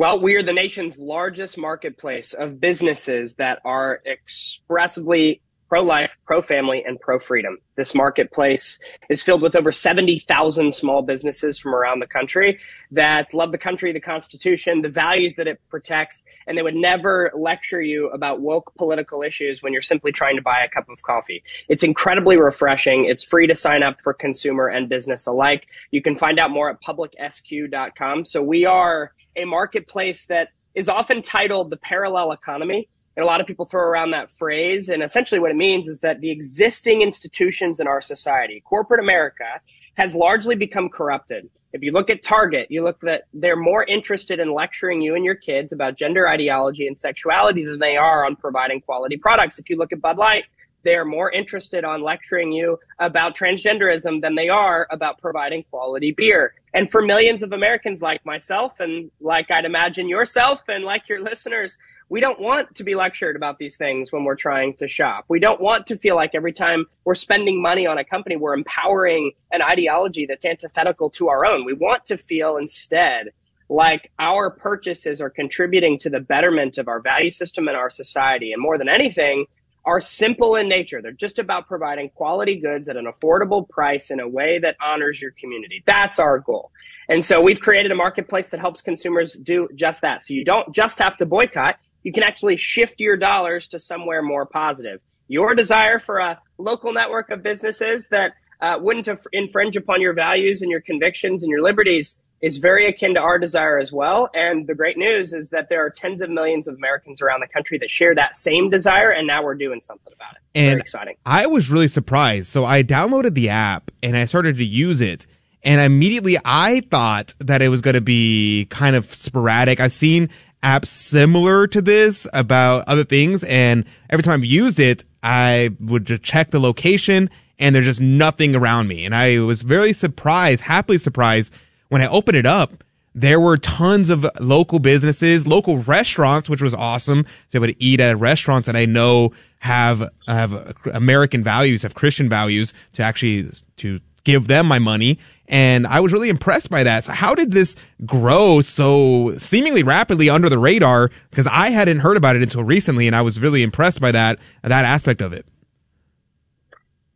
[0.00, 6.40] Well, we are the nation's largest marketplace of businesses that are expressively pro life, pro
[6.40, 7.58] family, and pro freedom.
[7.76, 8.78] This marketplace
[9.10, 12.58] is filled with over 70,000 small businesses from around the country
[12.92, 17.30] that love the country, the Constitution, the values that it protects, and they would never
[17.36, 21.02] lecture you about woke political issues when you're simply trying to buy a cup of
[21.02, 21.42] coffee.
[21.68, 23.04] It's incredibly refreshing.
[23.04, 25.66] It's free to sign up for consumer and business alike.
[25.90, 28.24] You can find out more at publicsq.com.
[28.24, 33.40] So we are a marketplace that is often titled the parallel economy and a lot
[33.40, 34.88] of people throw around that phrase.
[34.88, 39.60] And essentially, what it means is that the existing institutions in our society, corporate America,
[39.94, 41.50] has largely become corrupted.
[41.72, 45.24] If you look at Target, you look that they're more interested in lecturing you and
[45.24, 49.58] your kids about gender ideology and sexuality than they are on providing quality products.
[49.58, 50.44] If you look at Bud Light,
[50.82, 56.54] they're more interested on lecturing you about transgenderism than they are about providing quality beer.
[56.74, 61.20] And for millions of Americans like myself and like I'd imagine yourself and like your
[61.20, 61.76] listeners,
[62.10, 65.24] we don't want to be lectured about these things when we're trying to shop.
[65.28, 68.54] We don't want to feel like every time we're spending money on a company, we're
[68.54, 71.64] empowering an ideology that's antithetical to our own.
[71.64, 73.30] We want to feel instead
[73.68, 78.52] like our purchases are contributing to the betterment of our value system and our society.
[78.52, 79.46] And more than anything,
[79.84, 81.00] are simple in nature.
[81.02, 85.20] They're just about providing quality goods at an affordable price in a way that honors
[85.20, 85.82] your community.
[85.86, 86.70] That's our goal.
[87.08, 90.20] And so we've created a marketplace that helps consumers do just that.
[90.20, 94.22] So you don't just have to boycott you can actually shift your dollars to somewhere
[94.22, 95.00] more positive.
[95.28, 100.62] Your desire for a local network of businesses that uh, wouldn't infringe upon your values
[100.62, 104.30] and your convictions and your liberties is very akin to our desire as well.
[104.34, 107.46] And the great news is that there are tens of millions of Americans around the
[107.46, 110.38] country that share that same desire, and now we're doing something about it.
[110.54, 111.16] And very exciting.
[111.26, 112.48] I was really surprised.
[112.48, 115.26] So I downloaded the app and I started to use it.
[115.62, 119.78] And immediately I thought that it was going to be kind of sporadic.
[119.78, 120.30] I've seen
[120.62, 123.44] apps similar to this about other things.
[123.44, 127.28] And every time I've used it, I would just check the location
[127.58, 129.04] and there's just nothing around me.
[129.04, 131.52] And I was very surprised, happily surprised
[131.90, 132.82] when I opened it up.
[133.12, 137.82] There were tons of local businesses, local restaurants, which was awesome to be able to
[137.82, 143.50] eat at restaurants that I know have, have American values, have Christian values to actually,
[143.78, 145.18] to give them my money.
[145.48, 147.02] And I was really impressed by that.
[147.02, 147.74] So how did this
[148.06, 151.10] grow so seemingly rapidly under the radar?
[151.30, 154.38] Because I hadn't heard about it until recently and I was really impressed by that,
[154.62, 155.44] that aspect of it.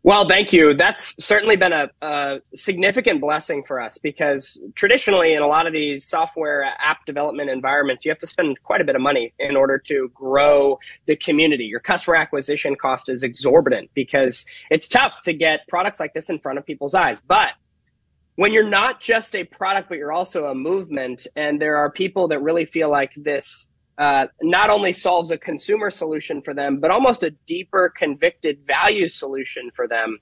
[0.05, 0.75] Well, thank you.
[0.75, 5.73] That's certainly been a, a, significant blessing for us because traditionally, in a lot of
[5.73, 9.57] these software app development environments, you have to spend quite a bit of money in
[9.57, 11.65] order to grow the community.
[11.65, 16.39] Your customer acquisition cost is exorbitant because it's tough to get products like this in
[16.39, 17.23] front of people's eyes.
[17.27, 17.53] But
[18.37, 22.29] when you're not just a product, but you're also a movement, and there are people
[22.29, 23.69] that really feel like this
[23.99, 29.07] uh, not only solves a consumer solution for them, but almost a deeper convicted value
[29.07, 30.19] solution for them.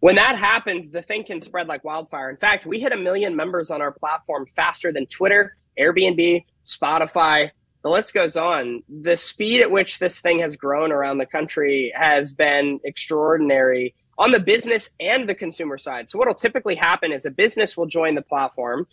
[0.00, 2.28] When that happens, the thing can spread like wildfire.
[2.28, 7.50] In fact, we hit a million members on our platform faster than Twitter, Airbnb, Spotify.
[7.82, 8.82] The list goes on.
[9.02, 14.32] The speed at which this thing has grown around the country has been extraordinary on
[14.32, 16.08] the business and the consumer side.
[16.08, 18.86] So, what will typically happen is a business will join the platform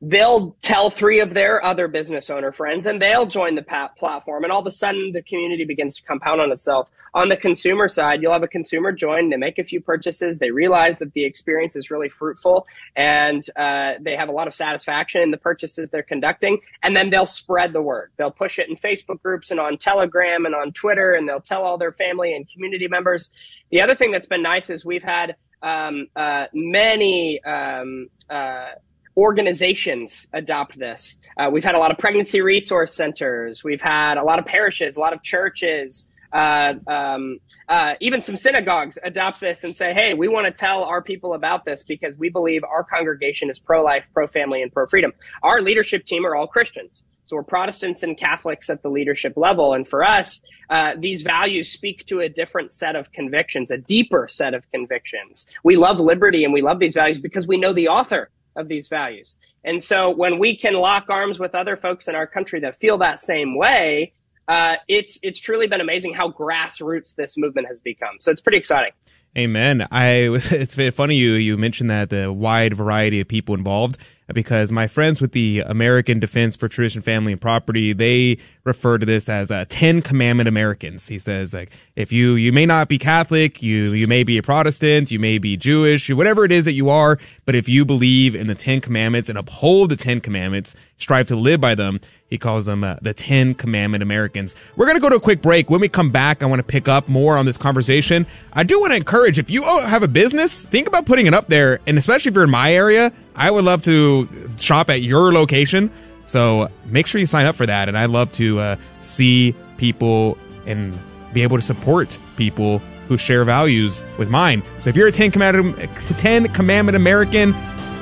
[0.00, 4.44] they'll tell three of their other business owner friends and they'll join the pat- platform.
[4.44, 6.90] And all of a sudden the community begins to compound on itself.
[7.14, 9.30] On the consumer side you'll have a consumer join.
[9.30, 10.38] They make a few purchases.
[10.38, 14.54] They realize that the experience is really fruitful and uh, they have a lot of
[14.54, 16.58] satisfaction in the purchases they're conducting.
[16.82, 18.12] And then they'll spread the word.
[18.16, 21.64] They'll push it in facebook groups and on telegram and on twitter and they'll tell
[21.64, 23.30] all their family and community members.
[23.70, 28.70] The other thing that's been nice is we've had um, uh, many um, uh,
[29.18, 31.16] organizations adopt this.
[31.36, 33.64] Uh, we've had a lot of pregnancy resource centers.
[33.64, 37.38] We've had a lot of parishes, a lot of churches, uh, um,
[37.68, 41.34] uh, even some synagogues adopt this and say, hey, we want to tell our people
[41.34, 45.12] about this because we believe our congregation is pro life, pro family, and pro freedom.
[45.42, 47.02] Our leadership team are all Christians.
[47.24, 49.74] So we're Protestants and Catholics at the leadership level.
[49.74, 50.40] And for us,
[50.70, 55.44] uh, these values speak to a different set of convictions, a deeper set of convictions.
[55.62, 58.88] We love liberty and we love these values because we know the author of these
[58.88, 59.36] values.
[59.64, 62.98] And so when we can lock arms with other folks in our country that feel
[62.98, 64.12] that same way,
[64.48, 68.16] uh, it's it's truly been amazing how grassroots this movement has become.
[68.20, 68.92] So it's pretty exciting.
[69.36, 69.86] Amen.
[69.90, 70.28] I.
[70.50, 73.98] It's funny you you mentioned that the wide variety of people involved
[74.34, 79.06] because my friends with the American Defense for Tradition, Family, and Property, they refer to
[79.06, 81.08] this as uh, Ten Commandment Americans.
[81.08, 84.42] He says, like, if you, you may not be Catholic, you, you may be a
[84.42, 88.34] Protestant, you may be Jewish, whatever it is that you are, but if you believe
[88.34, 92.36] in the Ten Commandments and uphold the Ten Commandments, strive to live by them, he
[92.36, 94.54] calls them uh, the Ten Commandment Americans.
[94.76, 95.70] We're going to go to a quick break.
[95.70, 98.26] When we come back, I want to pick up more on this conversation.
[98.52, 101.48] I do want to encourage if you have a business, think about putting it up
[101.48, 101.80] there.
[101.86, 104.28] And especially if you're in my area, I would love to
[104.58, 105.90] shop at your location.
[106.24, 107.88] So make sure you sign up for that.
[107.88, 110.36] And I love to uh, see people
[110.66, 110.98] and
[111.32, 114.62] be able to support people who share values with mine.
[114.82, 115.78] So if you're a 10 Commandment,
[116.18, 117.52] 10 Commandment American,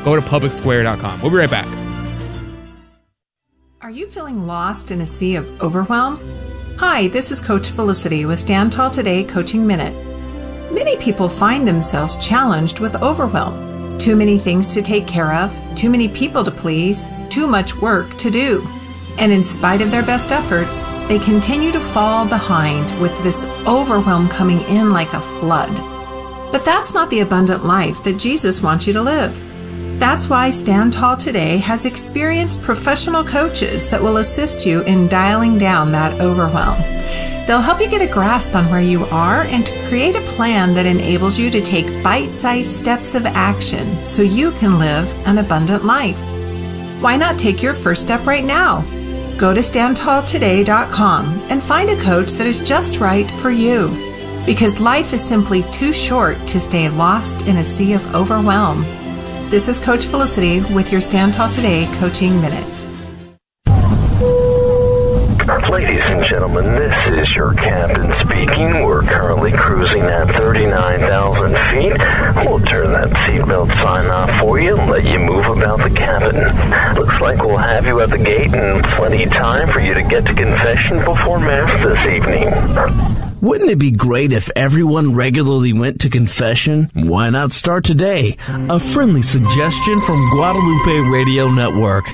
[0.05, 1.21] go to publicsquare.com.
[1.21, 1.69] We'll be right back.
[3.83, 6.19] Are you feeling lost in a sea of overwhelm?
[6.79, 9.95] Hi, this is Coach Felicity with Stand Tall Today Coaching Minute.
[10.73, 13.76] Many people find themselves challenged with overwhelm.
[13.99, 18.17] Too many things to take care of, too many people to please, too much work
[18.19, 18.67] to do.
[19.19, 24.29] And in spite of their best efforts, they continue to fall behind with this overwhelm
[24.29, 25.75] coming in like a flood.
[26.53, 29.43] But that's not the abundant life that Jesus wants you to live.
[29.99, 35.57] That's why Stand Tall Today has experienced professional coaches that will assist you in dialing
[35.59, 36.81] down that overwhelm.
[37.47, 40.75] They'll help you get a grasp on where you are and to create a plan
[40.75, 45.39] that enables you to take bite sized steps of action so you can live an
[45.39, 46.19] abundant life.
[47.01, 48.81] Why not take your first step right now?
[49.39, 53.91] Go to standtalltoday.com and find a coach that is just right for you.
[54.45, 58.83] Because life is simply too short to stay lost in a sea of overwhelm.
[59.51, 62.86] This is Coach Felicity with your Stand Tall Today Coaching Minute.
[65.71, 68.85] Ladies and gentlemen, this is your captain speaking.
[68.85, 72.47] We're currently cruising at 39,000 feet.
[72.47, 76.37] We'll turn that seatbelt sign off for you and let you move about the cabin.
[76.95, 80.03] Looks like we'll have you at the gate in plenty of time for you to
[80.03, 83.37] get to confession before Mass this evening.
[83.41, 86.89] Wouldn't it be great if everyone regularly went to confession?
[86.95, 88.37] Why not start today?
[88.49, 92.07] A friendly suggestion from Guadalupe Radio Network.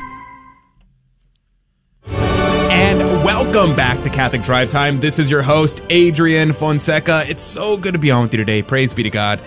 [2.75, 5.01] And welcome back to Catholic Drive Time.
[5.01, 7.25] This is your host, Adrian Fonseca.
[7.27, 8.63] It's so good to be on with you today.
[8.63, 9.41] Praise be to God.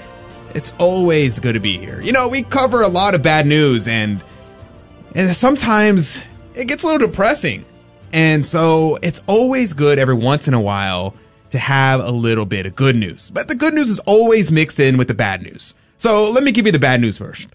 [0.55, 2.01] It's always good to be here.
[2.01, 4.23] You know, we cover a lot of bad news and,
[5.13, 6.23] and sometimes
[6.55, 7.63] it gets a little depressing.
[8.11, 11.13] And so it's always good every once in a while
[11.51, 13.29] to have a little bit of good news.
[13.29, 15.75] But the good news is always mixed in with the bad news.
[15.99, 17.49] So let me give you the bad news first.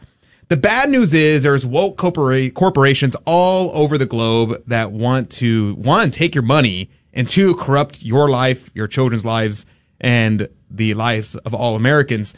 [0.51, 5.77] The bad news is there's woke corpora- corporations all over the globe that want to,
[5.77, 9.65] one, take your money and two, corrupt your life, your children's lives,
[10.01, 12.35] and the lives of all Americans.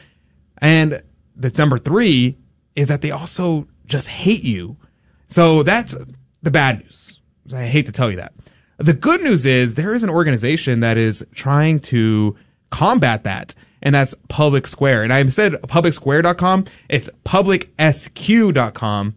[0.58, 1.02] And
[1.34, 2.36] the number three
[2.76, 4.76] is that they also just hate you.
[5.28, 5.96] So that's
[6.42, 7.18] the bad news.
[7.54, 8.34] I hate to tell you that.
[8.76, 12.36] The good news is there is an organization that is trying to
[12.68, 15.04] combat that, and that's Public Square.
[15.04, 16.64] And I said publicsquare.com.
[16.88, 19.16] It's publicsq.com.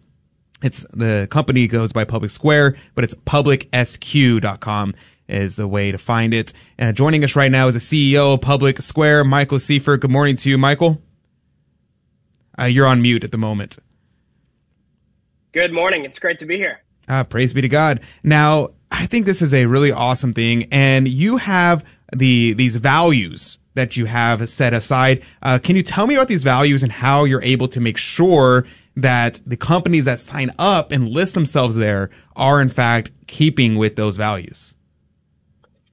[0.62, 4.94] It's the company goes by Public Square, but it's publicsq.com
[5.28, 6.52] is the way to find it.
[6.78, 7.80] And joining us right now is the
[8.14, 10.00] CEO of Public Square, Michael Seifert.
[10.00, 11.02] Good morning to you, Michael.
[12.58, 13.78] Uh, you're on mute at the moment.
[15.52, 16.04] Good morning.
[16.04, 16.80] It's great to be here.
[17.08, 18.00] Ah, praise be to God.
[18.22, 23.58] Now, I think this is a really awesome thing, and you have the these values
[23.76, 25.22] that you have set aside.
[25.42, 28.66] Uh, can you tell me about these values and how you're able to make sure
[28.96, 33.94] that the companies that sign up and list themselves there are in fact keeping with
[33.94, 34.74] those values?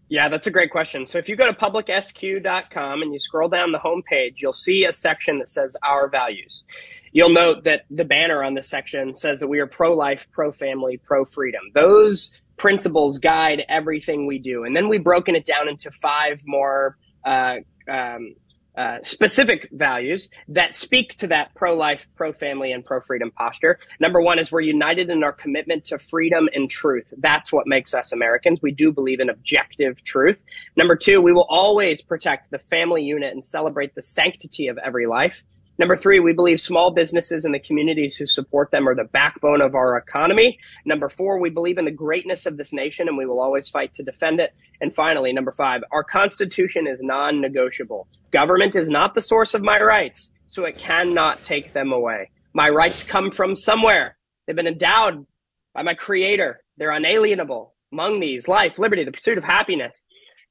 [0.10, 1.06] Yeah, that's a great question.
[1.06, 4.94] So if you go to publicsq.com and you scroll down the homepage, you'll see a
[4.94, 6.66] section that says Our Values.
[7.12, 10.52] You'll note that the banner on this section says that we are pro life, pro
[10.52, 11.62] family, pro freedom.
[11.74, 14.64] Those principles guide everything we do.
[14.64, 17.58] And then we've broken it down into five more uh,
[17.88, 18.36] um,
[18.76, 23.78] uh, specific values that speak to that pro life, pro family, and pro freedom posture.
[24.00, 27.14] Number one is we're united in our commitment to freedom and truth.
[27.18, 28.62] That's what makes us Americans.
[28.64, 30.42] We do believe in objective truth.
[30.76, 35.06] Number two, we will always protect the family unit and celebrate the sanctity of every
[35.06, 35.44] life.
[35.80, 39.60] Number three, we believe small businesses and the communities who support them are the backbone
[39.60, 40.60] of our economy.
[40.86, 43.94] Number four, we believe in the greatness of this nation and we will always fight
[43.96, 44.54] to defend it.
[44.82, 48.08] And finally, number five, our Constitution is non negotiable.
[48.32, 52.30] Government is not the source of my rights, so it cannot take them away.
[52.54, 54.16] My rights come from somewhere.
[54.46, 55.26] They've been endowed
[55.74, 57.74] by my Creator, they're unalienable.
[57.92, 59.94] Among these, life, liberty, the pursuit of happiness.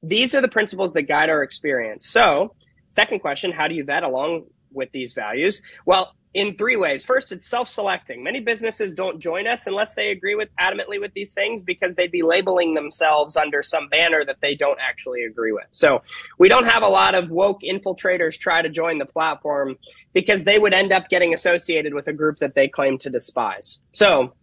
[0.01, 2.07] These are the principles that guide our experience.
[2.07, 2.55] So,
[2.89, 5.61] second question how do you vet along with these values?
[5.85, 7.03] Well, in three ways.
[7.05, 8.23] First, it's self-selecting.
[8.23, 12.11] Many businesses don't join us unless they agree with adamantly with these things because they'd
[12.11, 15.67] be labeling themselves under some banner that they don't actually agree with.
[15.71, 16.01] So
[16.39, 19.77] we don't have a lot of woke infiltrators try to join the platform
[20.13, 23.77] because they would end up getting associated with a group that they claim to despise.
[23.93, 24.33] So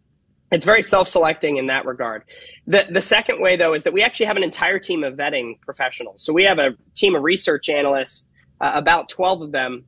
[0.52, 2.22] it's very self-selecting in that regard.
[2.66, 5.60] The the second way though is that we actually have an entire team of vetting
[5.60, 6.22] professionals.
[6.22, 8.24] So we have a team of research analysts,
[8.60, 9.84] uh, about 12 of them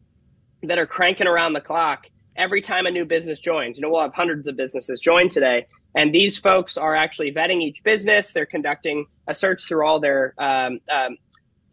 [0.62, 2.06] that are cranking around the clock
[2.36, 3.76] every time a new business joins.
[3.76, 5.66] You know, we'll have hundreds of businesses join today.
[5.94, 8.32] And these folks are actually vetting each business.
[8.32, 11.18] They're conducting a search through all their um, um,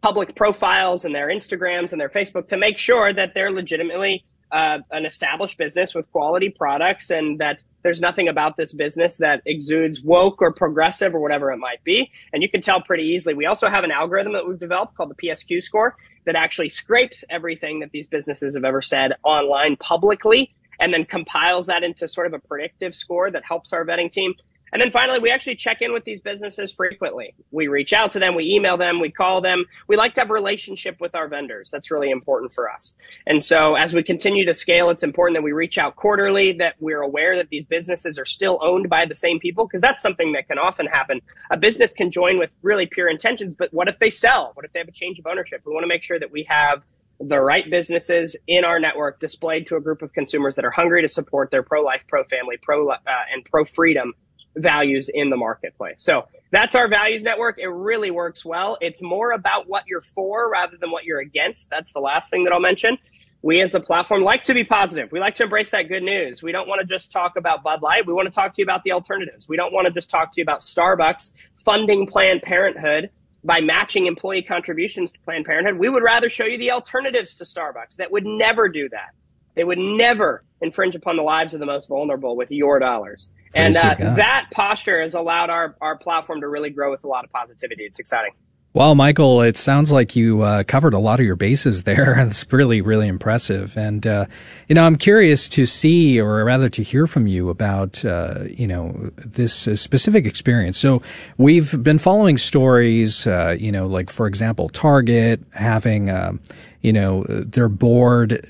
[0.02, 4.78] public profiles and their Instagrams and their Facebook to make sure that they're legitimately uh,
[4.90, 10.02] an established business with quality products and that there's nothing about this business that exudes
[10.02, 12.10] woke or progressive or whatever it might be.
[12.32, 13.34] And you can tell pretty easily.
[13.34, 17.24] We also have an algorithm that we've developed called the PSQ score that actually scrapes
[17.30, 22.26] everything that these businesses have ever said online publicly and then compiles that into sort
[22.26, 24.34] of a predictive score that helps our vetting team.
[24.72, 27.34] And then finally, we actually check in with these businesses frequently.
[27.50, 29.64] We reach out to them, we email them, we call them.
[29.88, 31.70] We like to have a relationship with our vendors.
[31.70, 32.94] That's really important for us.
[33.26, 36.76] And so as we continue to scale, it's important that we reach out quarterly, that
[36.80, 40.32] we're aware that these businesses are still owned by the same people, because that's something
[40.32, 41.20] that can often happen.
[41.50, 44.52] A business can join with really pure intentions, but what if they sell?
[44.54, 45.62] What if they have a change of ownership?
[45.64, 46.82] We want to make sure that we have
[47.20, 51.02] the right businesses in our network displayed to a group of consumers that are hungry
[51.02, 52.96] to support their pro life, pro uh,
[53.32, 54.14] and pro freedom
[54.56, 56.02] values in the marketplace.
[56.02, 57.58] So that's our values network.
[57.58, 58.76] It really works well.
[58.80, 61.70] It's more about what you're for rather than what you're against.
[61.70, 62.98] That's the last thing that I'll mention.
[63.42, 65.10] We as a platform like to be positive.
[65.12, 66.42] We like to embrace that good news.
[66.42, 68.06] We don't want to just talk about Bud Light.
[68.06, 69.48] We want to talk to you about the alternatives.
[69.48, 73.08] We don't want to just talk to you about Starbucks funding Planned Parenthood
[73.42, 75.78] by matching employee contributions to Planned Parenthood.
[75.78, 79.14] We would rather show you the alternatives to Starbucks that would never do that.
[79.54, 83.30] They would never infringe upon the lives of the most vulnerable with your dollars.
[83.52, 87.08] Praise and uh, that posture has allowed our, our platform to really grow with a
[87.08, 87.84] lot of positivity.
[87.84, 88.32] It's exciting.
[88.72, 92.14] Well, Michael, it sounds like you uh, covered a lot of your bases there.
[92.30, 93.76] It's really, really impressive.
[93.76, 94.26] And, uh,
[94.68, 98.68] you know, I'm curious to see, or rather to hear from you about, uh, you
[98.68, 100.78] know, this uh, specific experience.
[100.78, 101.02] So
[101.36, 106.40] we've been following stories, uh, you know, like, for example, Target having, um,
[106.80, 108.46] you know, their board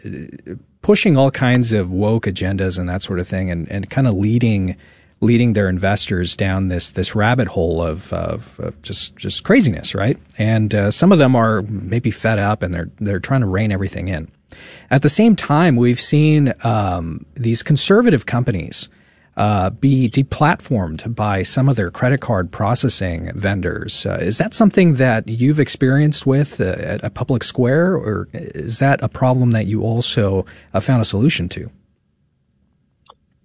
[0.83, 4.14] pushing all kinds of woke agendas and that sort of thing, and, and kind of
[4.14, 4.76] leading
[5.22, 10.18] leading their investors down this this rabbit hole of, of, of just just craziness, right?
[10.39, 13.72] And uh, some of them are maybe fed up and they're they're trying to rein
[13.72, 14.31] everything in.
[14.91, 18.89] At the same time, we've seen um, these conservative companies
[19.41, 24.05] uh, be deplatformed by some of their credit card processing vendors.
[24.05, 28.80] Uh, is that something that you've experienced with uh, at a public square, or is
[28.80, 31.70] that a problem that you also uh, found a solution to?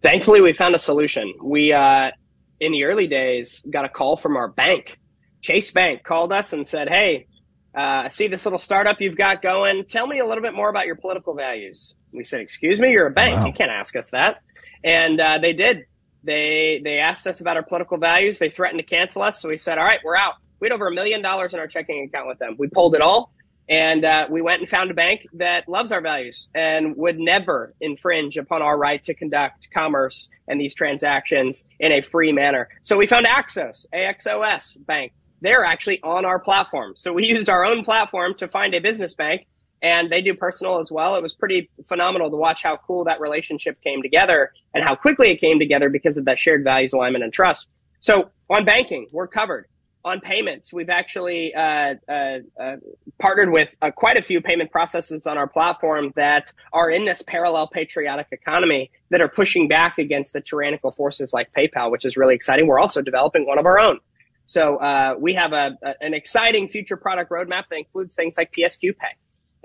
[0.02, 1.34] Thankfully, we found a solution.
[1.42, 2.12] We, uh,
[2.60, 5.00] in the early days, got a call from our bank.
[5.40, 7.28] Chase Bank called us and said, Hey,
[7.74, 9.86] uh, I see this little startup you've got going.
[9.86, 11.96] Tell me a little bit more about your political values.
[12.12, 13.38] We said, Excuse me, you're a bank.
[13.38, 13.46] Wow.
[13.46, 14.42] You can't ask us that.
[14.84, 15.86] And uh, they did.
[16.24, 18.40] They they asked us about our political values.
[18.40, 19.42] They threatened to cancel us.
[19.42, 20.36] So we said, all right, we're out.
[20.60, 22.56] We had over a million dollars in our checking account with them.
[22.58, 23.32] We pulled it all,
[23.70, 27.74] and uh, we went and found a bank that loves our values and would never
[27.82, 32.70] infringe upon our right to conduct commerce and these transactions in a free manner.
[32.84, 35.14] So we found Axos, AXOS Bank.
[35.42, 36.94] They're actually on our platform.
[36.96, 39.46] So we used our own platform to find a business bank
[39.82, 41.16] and they do personal as well.
[41.16, 45.32] It was pretty phenomenal to watch how cool that relationship came together and how quickly
[45.32, 47.68] it came together because of that shared values alignment and trust.
[48.00, 49.68] So on banking, we're covered.
[50.04, 52.76] On payments, we've actually uh, uh, uh,
[53.18, 57.24] partnered with uh, quite a few payment processes on our platform that are in this
[57.24, 62.18] parallel patriotic economy that are pushing back against the tyrannical forces like PayPal, which is
[62.18, 62.68] really exciting.
[62.68, 64.00] We're also developing one of our own.
[64.46, 68.52] So uh, we have a, a, an exciting future product roadmap that includes things like
[68.52, 69.16] PSQ Pay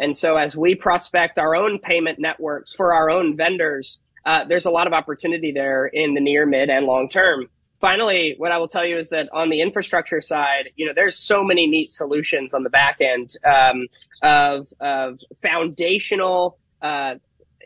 [0.00, 4.66] and so as we prospect our own payment networks for our own vendors, uh, there's
[4.66, 7.48] a lot of opportunity there in the near, mid, and long term.
[7.80, 11.16] Finally, what I will tell you is that on the infrastructure side, you know, there's
[11.16, 13.86] so many neat solutions on the back end um,
[14.22, 17.14] of, of foundational uh,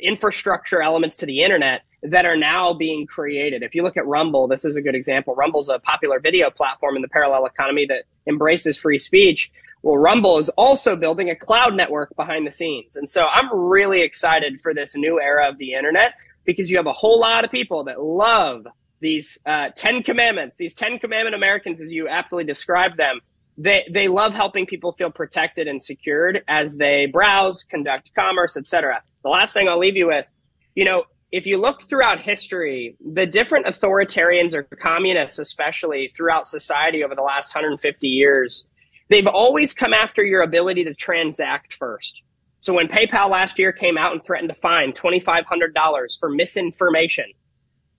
[0.01, 3.63] infrastructure elements to the internet that are now being created.
[3.63, 5.35] If you look at Rumble, this is a good example.
[5.35, 9.51] Rumble's a popular video platform in the parallel economy that embraces free speech.
[9.85, 12.97] Well, Rumble is also building a cloud network behind the scenes.
[12.97, 16.15] And so I'm really excited for this new era of the internet
[16.47, 18.67] because you have a whole lot of people that love
[19.01, 23.21] these uh, 10 commandments, these 10 commandment Americans, as you aptly described them.
[23.59, 29.03] They, they love helping people feel protected and secured as they browse, conduct commerce, etc.
[29.23, 30.27] The last thing I'll leave you with,
[30.75, 37.05] you know, if you look throughout history, the different authoritarians or communists, especially throughout society
[37.05, 38.67] over the last 150 years,
[39.09, 42.23] they've always come after your ability to transact first.
[42.59, 47.27] So when PayPal last year came out and threatened to fine $2,500 for misinformation,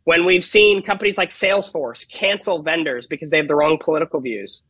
[0.06, 4.66] when we've seen companies like Salesforce cancel vendors because they have the wrong political views,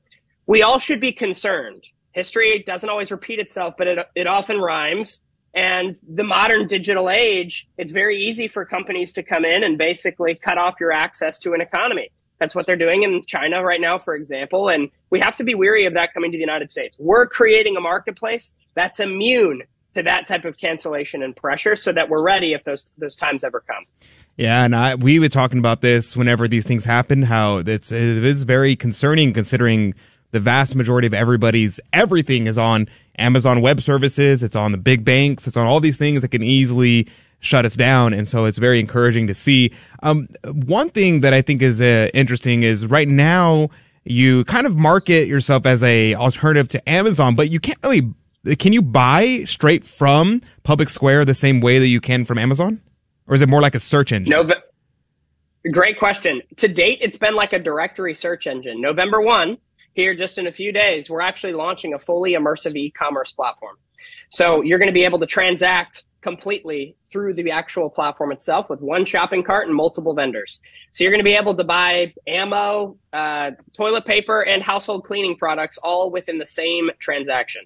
[0.48, 1.84] we all should be concerned.
[2.12, 5.22] History doesn't always repeat itself, but it, it often rhymes.
[5.54, 10.36] And the modern digital age, it's very easy for companies to come in and basically
[10.36, 12.12] cut off your access to an economy.
[12.40, 14.70] That's what they're doing in China right now, for example.
[14.70, 16.98] And we have to be weary of that coming to the United States.
[17.00, 19.64] We're creating a marketplace that's immune
[19.96, 23.44] to that type of cancellation and pressure so that we're ready if those those times
[23.44, 23.86] ever come.
[24.38, 28.26] Yeah, and I, we were talking about this whenever these things happen, how it's, it
[28.26, 29.96] is very concerning considering
[30.32, 35.06] the vast majority of everybody's everything is on Amazon Web Services, it's on the big
[35.06, 37.08] banks, it's on all these things that can easily
[37.40, 38.14] shut us down.
[38.14, 39.72] And so it's very encouraging to see.
[40.04, 43.70] Um, one thing that I think is uh, interesting is right now
[44.06, 48.14] you kind of market yourself as a alternative to Amazon, but you can't really.
[48.60, 52.80] Can you buy straight from Public Square the same way that you can from Amazon,
[53.28, 54.30] or is it more like a search engine?
[54.30, 54.48] No,
[55.72, 56.44] great question.
[56.58, 58.82] To date, it's been like a directory search engine.
[58.82, 59.58] November one,
[59.94, 63.78] here just in a few days, we're actually launching a fully immersive e-commerce platform.
[64.30, 68.82] So you're going to be able to transact completely through the actual platform itself with
[68.82, 70.60] one shopping cart and multiple vendors.
[70.92, 75.38] So you're going to be able to buy ammo, uh, toilet paper, and household cleaning
[75.38, 77.62] products all within the same transaction.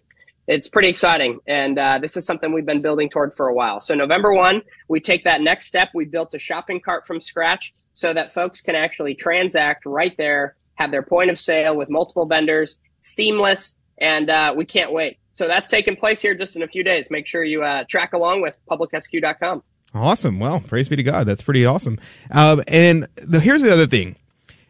[0.46, 3.80] It's pretty exciting, and uh, this is something we've been building toward for a while.
[3.80, 5.88] So November one, we take that next step.
[5.94, 10.58] We built a shopping cart from scratch so that folks can actually transact right there,
[10.76, 15.18] have their point of sale with multiple vendors, seamless, and uh, we can't wait.
[15.40, 17.10] So that's taking place here just in a few days.
[17.10, 19.64] Make sure you uh, track along with publicsq.com.
[19.94, 20.38] Awesome.
[20.38, 21.28] Well, praise be to God.
[21.28, 21.98] That's pretty awesome.
[22.30, 24.18] Um, and the, here's the other thing.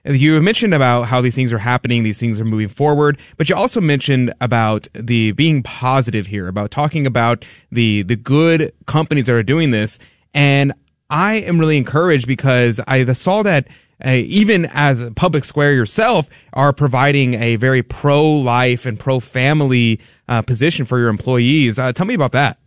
[0.06, 3.56] You mentioned about how these things are happening, these things are moving forward, but you
[3.56, 9.36] also mentioned about the being positive here, about talking about the the good companies that
[9.36, 9.98] are doing this.
[10.36, 10.72] And
[11.10, 13.68] I am really encouraged because I saw that
[14.06, 20.00] uh, even as public square yourself, are providing a very pro life and pro family
[20.30, 21.78] uh, position for your employees.
[21.78, 22.58] Uh, tell me about that.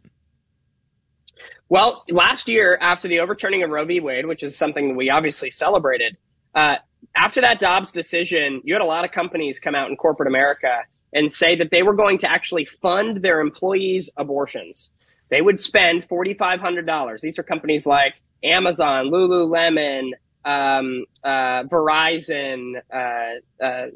[1.68, 4.00] Well, last year, after the overturning of Roe v.
[4.00, 6.18] Wade, which is something we obviously celebrated,
[6.54, 6.74] uh,
[7.16, 10.82] after that Dobbs decision, you had a lot of companies come out in corporate America
[11.14, 14.90] and say that they were going to actually fund their employees' abortions.
[15.30, 17.20] They would spend $4,500.
[17.20, 20.10] These are companies like Amazon, Lululemon,
[20.44, 23.86] um, uh, Verizon, uh, uh,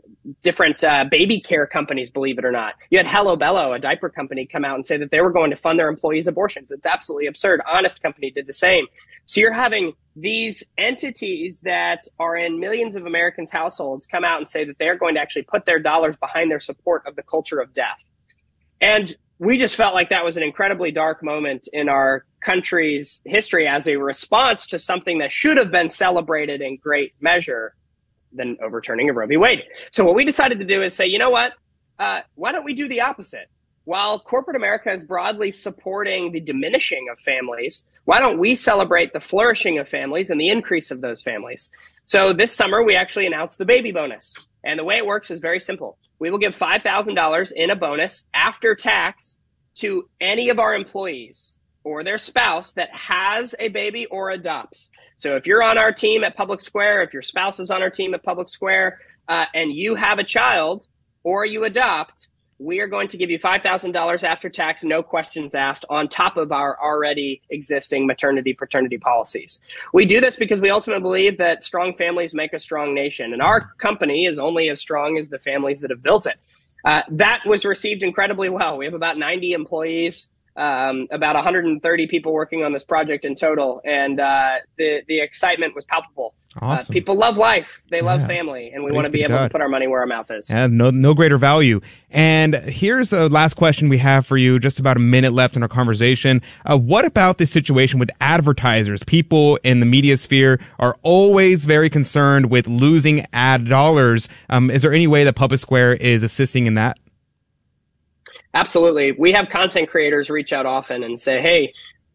[0.42, 2.74] different uh, baby care companies, believe it or not.
[2.90, 5.50] You had Hello Bello, a diaper company, come out and say that they were going
[5.50, 6.70] to fund their employees' abortions.
[6.70, 7.60] It's absolutely absurd.
[7.66, 8.86] Honest Company did the same.
[9.24, 14.48] So you're having these entities that are in millions of Americans' households come out and
[14.48, 17.58] say that they're going to actually put their dollars behind their support of the culture
[17.58, 18.02] of death.
[18.80, 23.66] And we just felt like that was an incredibly dark moment in our country's history
[23.66, 27.74] as a response to something that should have been celebrated in great measure
[28.32, 29.36] than overturning of Roe v.
[29.36, 29.64] Wade.
[29.90, 31.52] So what we decided to do is say, you know what?
[31.98, 33.48] Uh, why don't we do the opposite?
[33.84, 39.20] While corporate America is broadly supporting the diminishing of families, why don't we celebrate the
[39.20, 41.70] flourishing of families and the increase of those families?
[42.04, 44.34] So this summer, we actually announced the baby bonus.
[44.62, 48.26] And the way it works is very simple we will give $5,000 in a bonus
[48.32, 49.36] after tax
[49.76, 51.55] to any of our employees
[51.86, 54.90] or their spouse that has a baby or adopts.
[55.14, 57.90] So if you're on our team at Public Square, if your spouse is on our
[57.90, 60.88] team at Public Square, uh, and you have a child
[61.22, 62.26] or you adopt,
[62.58, 66.50] we are going to give you $5,000 after tax, no questions asked, on top of
[66.50, 69.60] our already existing maternity paternity policies.
[69.94, 73.40] We do this because we ultimately believe that strong families make a strong nation, and
[73.40, 76.36] our company is only as strong as the families that have built it.
[76.84, 78.76] Uh, that was received incredibly well.
[78.76, 83.80] We have about 90 employees, um, about 130 people working on this project in total,
[83.84, 86.34] and uh, the, the excitement was palpable.
[86.34, 86.90] Uh, Awesome.
[86.90, 87.82] Uh, people love life.
[87.90, 88.28] They love Yeah.
[88.28, 89.42] family, and we want to be be able God.
[89.44, 90.48] to put our money where our mouth is.
[90.48, 91.82] Yeah, no, no greater value.
[92.10, 94.58] And here's a last question we have for you.
[94.58, 96.40] Just about a minute left in our conversation.
[96.64, 99.02] Uh, what about this situation with advertisers?
[99.02, 104.26] People in the media sphere are always very concerned with losing ad dollars.
[104.48, 106.98] Um, is there any way that Public Square is assisting in that?
[108.56, 109.12] Absolutely.
[109.12, 111.74] We have content creators reach out often and say, hey,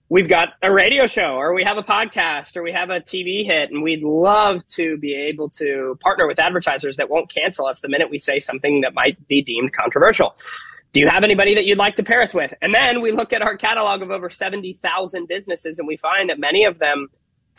[0.10, 3.46] we've got a radio show or we have a podcast or we have a TV
[3.46, 7.82] hit and we'd love to be able to partner with advertisers that won't cancel us
[7.82, 10.36] the minute we say something that might be deemed controversial.
[10.94, 12.56] Do you have anybody that you'd like to pair us with?
[12.60, 16.40] And then we look at our catalog of over 70,000 businesses and we find that
[16.40, 17.08] many of them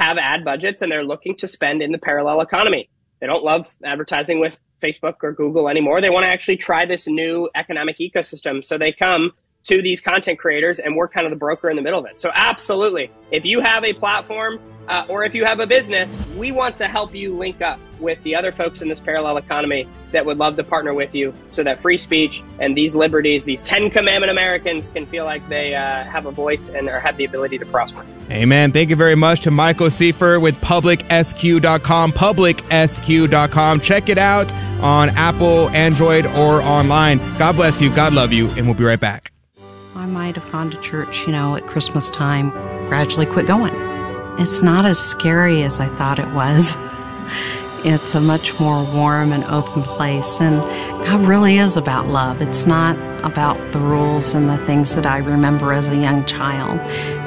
[0.01, 2.89] have ad budgets and they're looking to spend in the parallel economy.
[3.23, 6.01] They don't love advertising with Facebook or Google anymore.
[6.01, 8.65] They want to actually try this new economic ecosystem.
[8.65, 9.31] So they come
[9.65, 12.21] to these content creators and we're kind of the broker in the middle of it.
[12.21, 13.11] So absolutely.
[13.31, 16.89] If you have a platform uh, or if you have a business, we want to
[16.89, 20.57] help you link up with the other folks in this parallel economy that would love
[20.57, 24.89] to partner with you so that free speech and these liberties, these 10 commandment Americans
[24.89, 28.05] can feel like they uh, have a voice and or have the ability to prosper.
[28.31, 28.73] Amen.
[28.73, 33.81] Thank you very much to Michael Seifert with publicsq.com, publicsq.com.
[33.81, 34.53] Check it out
[34.83, 37.19] on Apple, Android, or online.
[37.39, 37.95] God bless you.
[37.95, 38.49] God love you.
[38.51, 39.32] And we'll be right back.
[39.95, 42.51] I might have gone to church, you know, at Christmas time,
[42.89, 43.75] gradually quit going.
[44.39, 46.77] It's not as scary as I thought it was.
[47.85, 50.61] It's a much more warm and open place, and
[51.05, 52.41] God really is about love.
[52.41, 56.79] It's not about the rules and the things that I remember as a young child.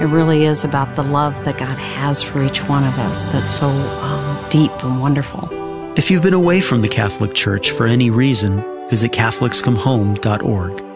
[0.01, 3.53] It really is about the love that God has for each one of us that's
[3.53, 5.49] so um, deep and wonderful.
[5.97, 10.94] If you've been away from the Catholic Church for any reason, visit CatholicsComeHome.org.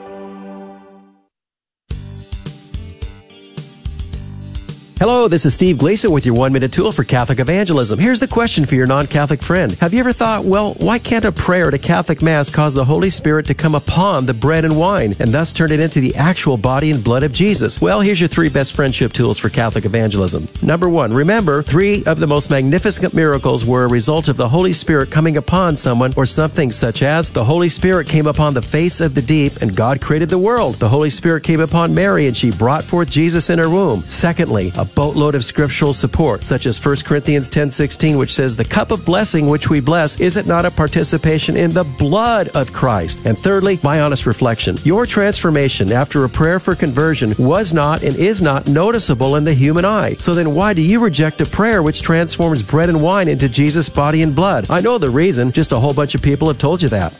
[5.00, 7.98] Hello, this is Steve Gleason with your one minute tool for Catholic evangelism.
[7.98, 9.72] Here's the question for your non Catholic friend.
[9.80, 12.84] Have you ever thought, well, why can't a prayer at a Catholic Mass cause the
[12.84, 16.18] Holy Spirit to come upon the bread and wine and thus turn it into the
[16.18, 17.80] actual body and blood of Jesus?
[17.80, 20.50] Well, here's your three best friendship tools for Catholic evangelism.
[20.62, 24.74] Number one, remember, three of the most magnificent miracles were a result of the Holy
[24.74, 29.00] Spirit coming upon someone or something, such as the Holy Spirit came upon the face
[29.00, 30.76] of the deep and God created the world.
[30.76, 34.02] The Holy Spirit came upon Mary and she brought forth Jesus in her womb.
[34.02, 38.92] Secondly, a boatload of scriptural support, such as 1 Corinthians 10:16, which says, "The cup
[38.92, 43.22] of blessing which we bless, is it not a participation in the blood of Christ?"
[43.26, 44.78] And thirdly, my honest reflection.
[44.84, 49.54] Your transformation after a prayer for conversion was not and is not noticeable in the
[49.54, 50.16] human eye.
[50.20, 53.90] So then why do you reject a prayer which transforms bread and wine into Jesus'
[53.90, 54.66] body and blood?
[54.70, 57.14] I know the reason, just a whole bunch of people have told you that.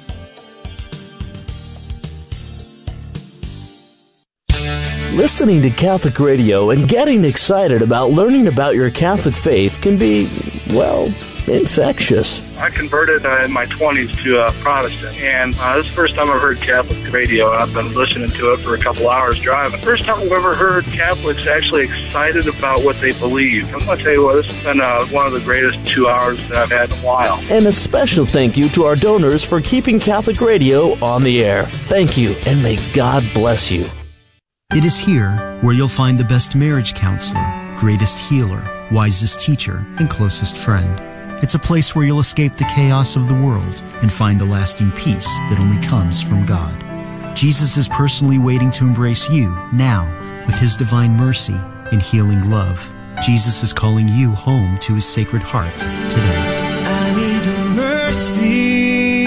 [5.14, 10.30] Listening to Catholic radio and getting excited about learning about your Catholic faith can be,
[10.70, 11.06] well,
[11.48, 12.44] infectious.
[12.58, 16.14] I converted uh, in my 20s to uh, Protestant, and uh, this is the first
[16.14, 19.40] time I've heard Catholic radio, and I've been listening to it for a couple hours
[19.40, 19.82] driving.
[19.82, 23.66] First time I've ever heard Catholics actually excited about what they believe.
[23.74, 26.08] I'm going to tell you what, this has been uh, one of the greatest two
[26.08, 27.40] hours that I've had in a while.
[27.50, 31.66] And a special thank you to our donors for keeping Catholic radio on the air.
[31.66, 33.90] Thank you, and may God bless you.
[34.76, 37.44] It is here where you'll find the best marriage counselor,
[37.76, 41.00] greatest healer, wisest teacher, and closest friend.
[41.44, 44.92] It's a place where you'll escape the chaos of the world and find the lasting
[44.92, 47.36] peace that only comes from God.
[47.36, 50.06] Jesus is personally waiting to embrace you now
[50.46, 51.60] with his divine mercy
[51.92, 52.94] and healing love.
[53.26, 56.84] Jesus is calling you home to his sacred heart today.
[56.86, 59.26] I need a mercy.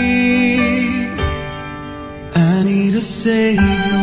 [2.33, 4.02] I need a savior.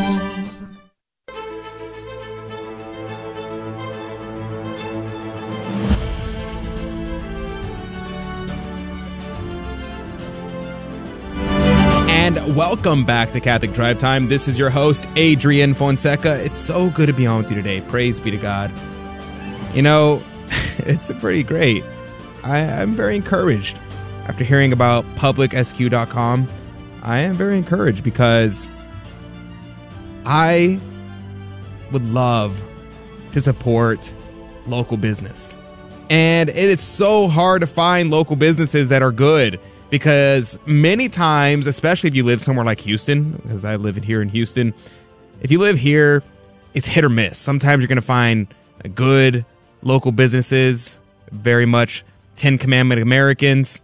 [12.59, 14.27] Welcome back to Catholic Drive Time.
[14.27, 16.43] This is your host, Adrian Fonseca.
[16.43, 17.79] It's so good to be on with you today.
[17.79, 18.69] Praise be to God.
[19.73, 20.21] You know,
[20.79, 21.85] it's pretty great.
[22.43, 23.79] I, I'm very encouraged.
[24.27, 26.49] After hearing about publicsq.com,
[27.01, 28.69] I am very encouraged because
[30.25, 30.81] I
[31.93, 32.61] would love
[33.31, 34.13] to support
[34.67, 35.57] local business.
[36.09, 41.67] And it is so hard to find local businesses that are good because many times,
[41.67, 44.73] especially if you live somewhere like Houston, because I live here in Houston,
[45.41, 46.23] if you live here,
[46.73, 47.37] it's hit or miss.
[47.37, 48.47] Sometimes you're going to find
[48.95, 49.45] good
[49.81, 50.99] local businesses,
[51.31, 52.03] very much
[52.35, 53.81] Ten Commandment Americans.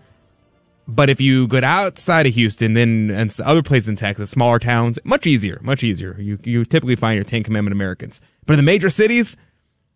[0.87, 4.99] But if you go outside of Houston, then and other places in Texas, smaller towns,
[5.03, 6.15] much easier, much easier.
[6.19, 8.21] You you typically find your Ten Commandment Americans.
[8.45, 9.35] But in the major cities,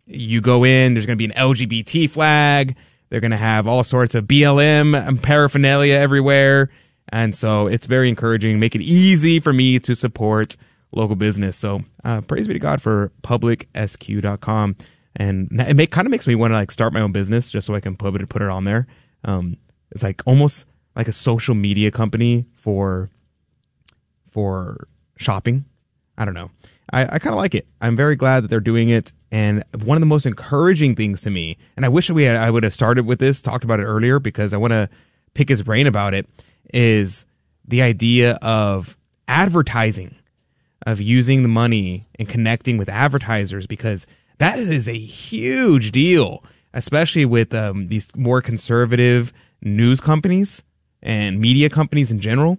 [0.08, 2.76] you go in, there's going to be an LGBT flag.
[3.10, 6.70] They're going to have all sorts of BLM and paraphernalia everywhere.
[7.10, 10.56] And so it's very encouraging, make it easy for me to support
[10.92, 11.58] local business.
[11.58, 14.76] So uh, praise be to God for publicsq.com.
[15.16, 17.66] And it make, kind of makes me want to like start my own business just
[17.68, 18.88] so I can put it, put it on there.
[19.24, 19.58] Um,
[19.92, 23.10] it's like almost like a social media company for,
[24.30, 24.88] for
[25.18, 25.66] shopping.
[26.18, 26.52] I don't know.
[26.92, 27.68] I, I kind of like it.
[27.82, 29.14] I'm very glad that they're doing it.
[29.32, 32.50] And one of the most encouraging things to me, and I wish we had, I
[32.50, 34.90] would have started with this, talked about it earlier because I want to
[35.34, 36.28] pick his brain about it,
[36.74, 37.26] is
[37.68, 40.16] the idea of advertising,
[40.86, 44.08] of using the money and connecting with advertisers because
[44.40, 49.32] that is a huge deal, especially with um, these more conservative
[49.62, 50.64] news companies
[51.02, 52.58] and media companies in general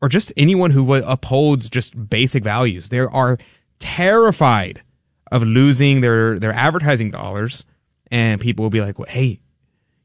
[0.00, 2.88] or just anyone who upholds just basic values.
[2.88, 3.38] They are
[3.78, 4.82] terrified
[5.30, 7.64] of losing their their advertising dollars,
[8.10, 9.40] and people will be like, "Well, hey,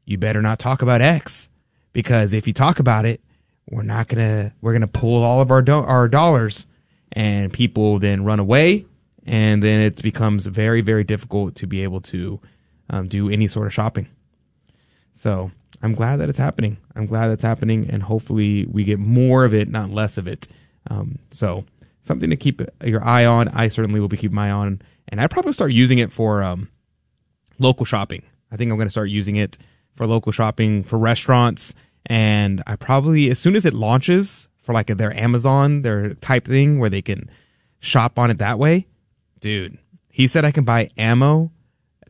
[0.04, 1.48] you better not talk about X
[1.92, 3.20] because if you talk about it,
[3.70, 6.66] we're not gonna we're gonna pull all of our do- our dollars."
[7.16, 8.86] And people then run away,
[9.24, 12.40] and then it becomes very very difficult to be able to
[12.90, 14.08] um, do any sort of shopping.
[15.12, 15.52] So
[15.82, 16.78] I'm glad that it's happening.
[16.94, 20.48] I'm glad that's happening, and hopefully we get more of it, not less of it.
[20.90, 21.64] Um, so
[22.02, 23.48] something to keep your eye on.
[23.48, 26.42] I certainly will be keeping my eye on, and I probably start using it for
[26.42, 26.68] um,
[27.58, 28.22] local shopping.
[28.50, 29.58] I think I'm going to start using it
[29.94, 31.74] for local shopping for restaurants,
[32.06, 36.78] and I probably as soon as it launches for like their Amazon, their type thing
[36.78, 37.30] where they can
[37.80, 38.86] shop on it that way,
[39.40, 39.78] dude.
[40.08, 41.50] He said I can buy ammo,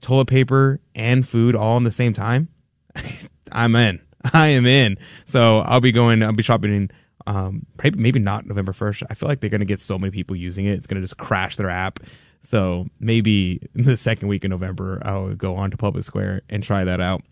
[0.01, 2.49] toilet paper, and food all in the same time.
[3.55, 4.01] I'm in.
[4.33, 4.99] I am in.
[5.25, 6.23] So I'll be going.
[6.23, 6.91] I'll be shopping in.
[7.27, 9.03] Um, maybe, maybe not November first.
[9.09, 10.75] I feel like they're gonna get so many people using it.
[10.75, 12.01] It's gonna just crash their app.
[12.41, 16.63] So maybe in the second week in November, I'll go on to Public Square and
[16.63, 17.23] try that out.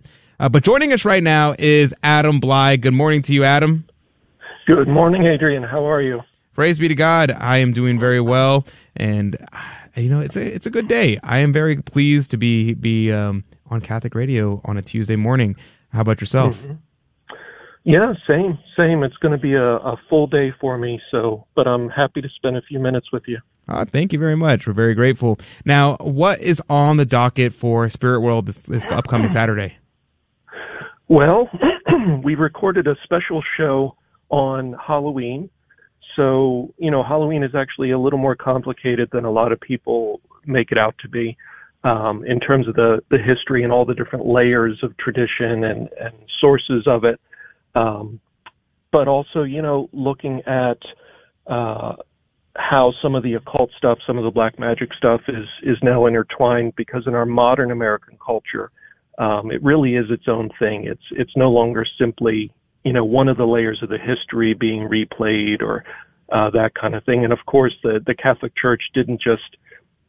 [0.41, 2.81] Uh, but joining us right now is Adam Blai.
[2.81, 3.87] Good morning to you, Adam.
[4.67, 5.63] Good morning, Adrian.
[5.63, 6.21] How are you?
[6.55, 7.31] Praise be to God.
[7.31, 8.67] I am doing very well,
[8.97, 11.19] and uh, you know it's a it's a good day.
[11.23, 15.57] I am very pleased to be be um, on Catholic Radio on a Tuesday morning.
[15.93, 16.59] How about yourself?
[16.59, 16.73] Mm-hmm.
[17.85, 19.03] Yeah, same, same.
[19.03, 21.01] It's going to be a, a, full day for me.
[21.11, 23.39] So, but I'm happy to spend a few minutes with you.
[23.69, 24.67] Uh, thank you very much.
[24.67, 25.39] We're very grateful.
[25.65, 29.79] Now, what is on the docket for Spirit World this, this upcoming Saturday?
[31.09, 31.49] Well,
[32.23, 33.97] we recorded a special show
[34.29, 35.51] on Halloween.
[36.15, 40.21] So, you know, Halloween is actually a little more complicated than a lot of people
[40.47, 41.37] make it out to be
[41.85, 45.89] um, in terms of the, the history and all the different layers of tradition and,
[46.01, 47.21] and sources of it.
[47.75, 48.21] Um,
[48.93, 50.79] but also, you know, looking at
[51.47, 51.95] uh,
[52.57, 56.07] how some of the occult stuff, some of the black magic stuff is, is now
[56.07, 58.71] intertwined because in our modern American culture,
[59.19, 60.85] um, it really is its own thing.
[60.85, 62.53] It's, it's no longer simply,
[62.85, 65.85] you know, one of the layers of the history being replayed or
[66.31, 67.25] uh, that kind of thing.
[67.25, 69.57] And of course, the, the Catholic Church didn't just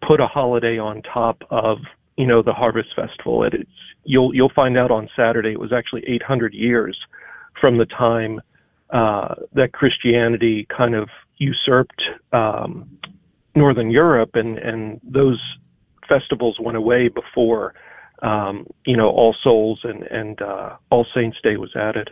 [0.08, 1.78] put a holiday on top of
[2.18, 3.70] you know the harvest festival it's
[4.04, 6.98] you'll you'll find out on saturday it was actually 800 years
[7.60, 8.42] from the time
[8.92, 12.02] uh, that christianity kind of usurped
[12.32, 12.90] um,
[13.56, 15.42] northern europe and and those
[16.08, 17.74] festivals went away before
[18.24, 22.12] um, you know, All Souls and and uh, All Saints Day was added.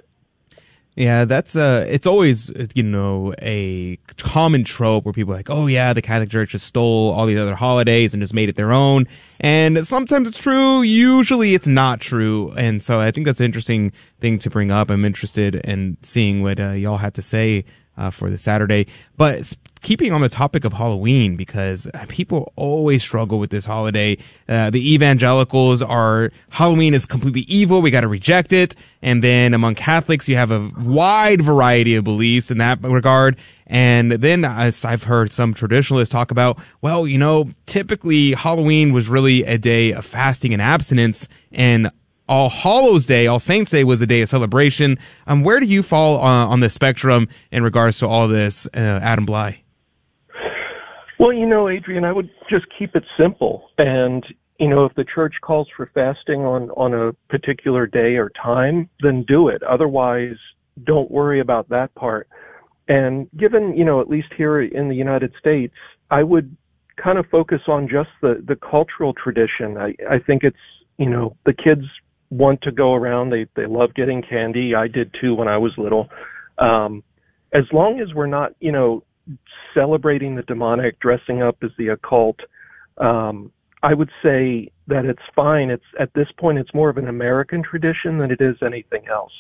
[0.96, 5.68] Yeah, that's uh it's always you know a common trope where people are like, "Oh
[5.68, 8.74] yeah, the Catholic Church just stole all these other holidays and just made it their
[8.74, 9.08] own."
[9.40, 12.52] And sometimes it's true, usually it's not true.
[12.58, 14.90] And so I think that's an interesting thing to bring up.
[14.90, 17.64] I'm interested in seeing what uh, y'all had to say
[18.02, 18.88] uh, for the Saturday.
[19.16, 24.18] But keeping on the topic of Halloween, because people always struggle with this holiday.
[24.50, 27.82] Uh, the evangelicals are Halloween is completely evil.
[27.82, 28.76] We got to reject it.
[29.02, 33.38] And then among Catholics, you have a wide variety of beliefs in that regard.
[33.68, 39.10] And then as I've heard some traditionalists talk about, well, you know, typically Halloween was
[39.10, 41.90] really a day of fasting and abstinence and
[42.32, 44.98] all Hallows Day, All Saints Day was a day of celebration.
[45.28, 48.80] Um, where do you fall on, on the spectrum in regards to all this, uh,
[49.04, 49.60] Adam Blai?
[51.20, 53.70] Well, you know, Adrian, I would just keep it simple.
[53.78, 54.26] And,
[54.62, 58.90] you know, if the church calls for fasting on, on a particular day or time,
[59.02, 59.62] then do it.
[59.64, 60.38] Otherwise,
[60.86, 62.30] don't worry about that part.
[62.88, 65.76] And given, you know, at least here in the United States,
[66.10, 66.56] I would
[66.96, 69.78] kind of focus on just the, the cultural tradition.
[69.78, 70.56] I, I think it's,
[70.98, 71.84] you know, the kids
[72.32, 73.30] want to go around.
[73.30, 74.74] They they love getting candy.
[74.74, 76.10] I did too when I was little.
[76.58, 77.04] Um,
[77.54, 79.04] as long as we're not, you know,
[79.74, 82.40] celebrating the demonic, dressing up as the occult,
[82.98, 83.52] um,
[83.84, 85.70] I would say that it's fine.
[85.70, 89.34] It's at this point, it's more of an American tradition than it is anything else.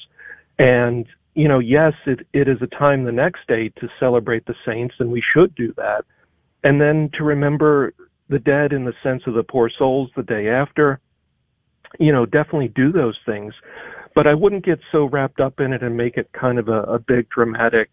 [0.60, 4.56] And you know, yes, it it is a time the next day to celebrate the
[4.66, 6.04] saints, and we should do that.
[6.64, 7.94] And then to remember
[8.30, 11.00] the dead in the sense of the poor souls the day after
[12.00, 13.54] you know, definitely do those things.
[14.14, 16.82] But I wouldn't get so wrapped up in it and make it kind of a,
[16.84, 17.90] a big dramatic,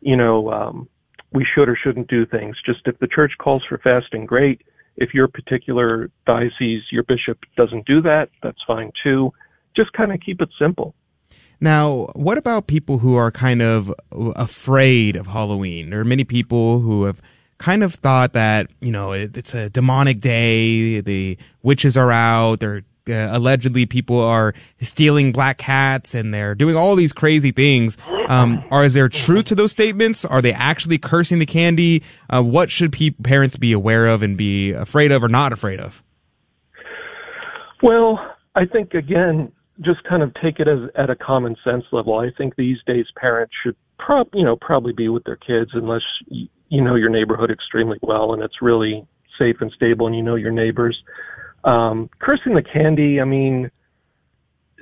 [0.00, 0.88] you know, um,
[1.32, 2.56] we should or shouldn't do things.
[2.64, 4.62] Just if the church calls for fasting, great.
[4.96, 9.32] If your particular diocese, your bishop doesn't do that, that's fine too.
[9.76, 10.94] Just kind of keep it simple.
[11.60, 15.90] Now, what about people who are kind of afraid of Halloween?
[15.90, 17.20] There are many people who have
[17.58, 22.60] kind of thought that, you know, it, it's a demonic day, the witches are out,
[22.60, 27.98] they're uh, allegedly people are stealing black hats and they're doing all these crazy things.
[28.28, 30.24] Um, are is there truth to those statements?
[30.24, 32.02] Are they actually cursing the candy?
[32.28, 35.80] Uh, what should pe- parents be aware of and be afraid of or not afraid
[35.80, 36.02] of?
[37.82, 38.18] Well,
[38.54, 42.18] I think again, just kind of take it as at a common sense level.
[42.18, 46.02] I think these days parents should prob you know probably be with their kids unless
[46.26, 49.06] you, you know your neighborhood extremely well and it's really
[49.38, 50.96] safe and stable and you know your neighbors.
[51.64, 53.70] Um, cursing the candy, I mean,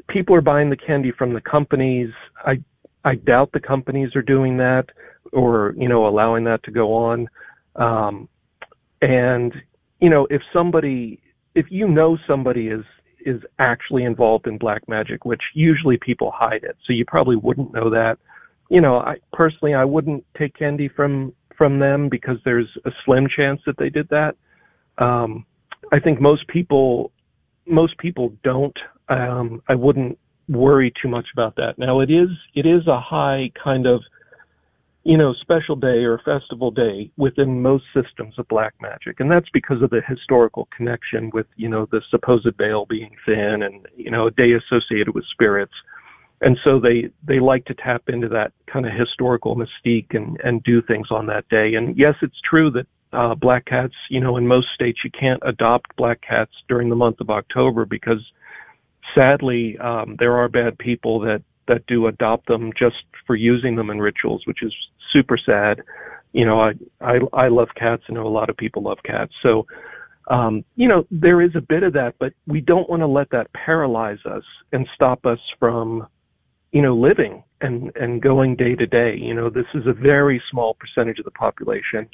[0.08, 2.10] people are buying the candy from the companies.
[2.44, 2.62] I
[3.04, 4.86] I doubt the companies are doing that
[5.32, 7.28] or you know allowing that to go on.
[7.76, 8.28] Um,
[9.00, 9.52] and
[10.00, 11.20] you know if somebody
[11.54, 12.84] if you know somebody is
[13.24, 17.72] is actually involved in black magic, which usually people hide it, so you probably wouldn't
[17.72, 18.18] know that.
[18.68, 23.28] You know, I personally I wouldn't take candy from from them because there's a slim
[23.34, 24.34] chance that they did that.
[24.98, 25.46] Um,
[25.92, 27.12] I think most people
[27.66, 28.76] most people don't.
[29.08, 30.18] Um, I wouldn't
[30.48, 31.74] worry too much about that.
[31.78, 34.00] Now it is it is a high kind of
[35.04, 39.48] you know special day or festival day within most systems of black magic, and that's
[39.52, 44.10] because of the historical connection with you know the supposed veil being thin and you
[44.10, 45.74] know a day associated with spirits.
[46.40, 50.62] And so they they like to tap into that kind of historical mystique and and
[50.62, 51.74] do things on that day.
[51.74, 53.94] And yes, it's true that uh, black cats.
[54.08, 57.84] You know, in most states, you can't adopt black cats during the month of October
[57.84, 58.24] because,
[59.14, 62.96] sadly, um, there are bad people that that do adopt them just
[63.26, 64.74] for using them in rituals, which is
[65.12, 65.82] super sad.
[66.32, 68.02] You know, I I, I love cats.
[68.08, 69.32] I know a lot of people love cats.
[69.42, 69.66] So,
[70.28, 73.30] um, you know, there is a bit of that, but we don't want to let
[73.30, 76.06] that paralyze us and stop us from,
[76.72, 79.16] you know, living and and going day to day.
[79.16, 82.08] You know, this is a very small percentage of the population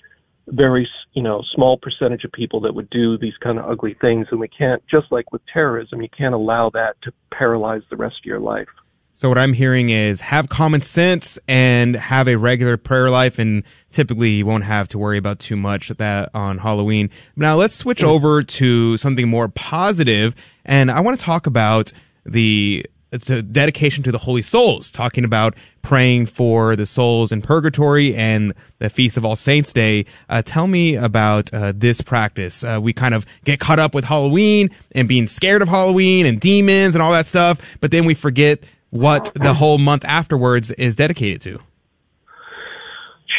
[0.50, 4.26] very you know small percentage of people that would do these kind of ugly things.
[4.30, 8.16] And we can't just like with terrorism you can't allow that to paralyze the rest
[8.20, 8.68] of your life.
[9.12, 13.64] So what i'm hearing is have common sense and have a regular prayer life and
[13.90, 17.10] typically you won't have to worry about too much that on halloween.
[17.34, 21.92] Now let's switch over to something more positive and i want to talk about
[22.24, 27.40] the it's a dedication to the holy souls, talking about praying for the souls in
[27.40, 30.04] purgatory and the Feast of All Saints Day.
[30.28, 32.62] Uh, tell me about uh, this practice.
[32.62, 36.38] Uh, we kind of get caught up with Halloween and being scared of Halloween and
[36.40, 40.96] demons and all that stuff, but then we forget what the whole month afterwards is
[40.96, 41.60] dedicated to.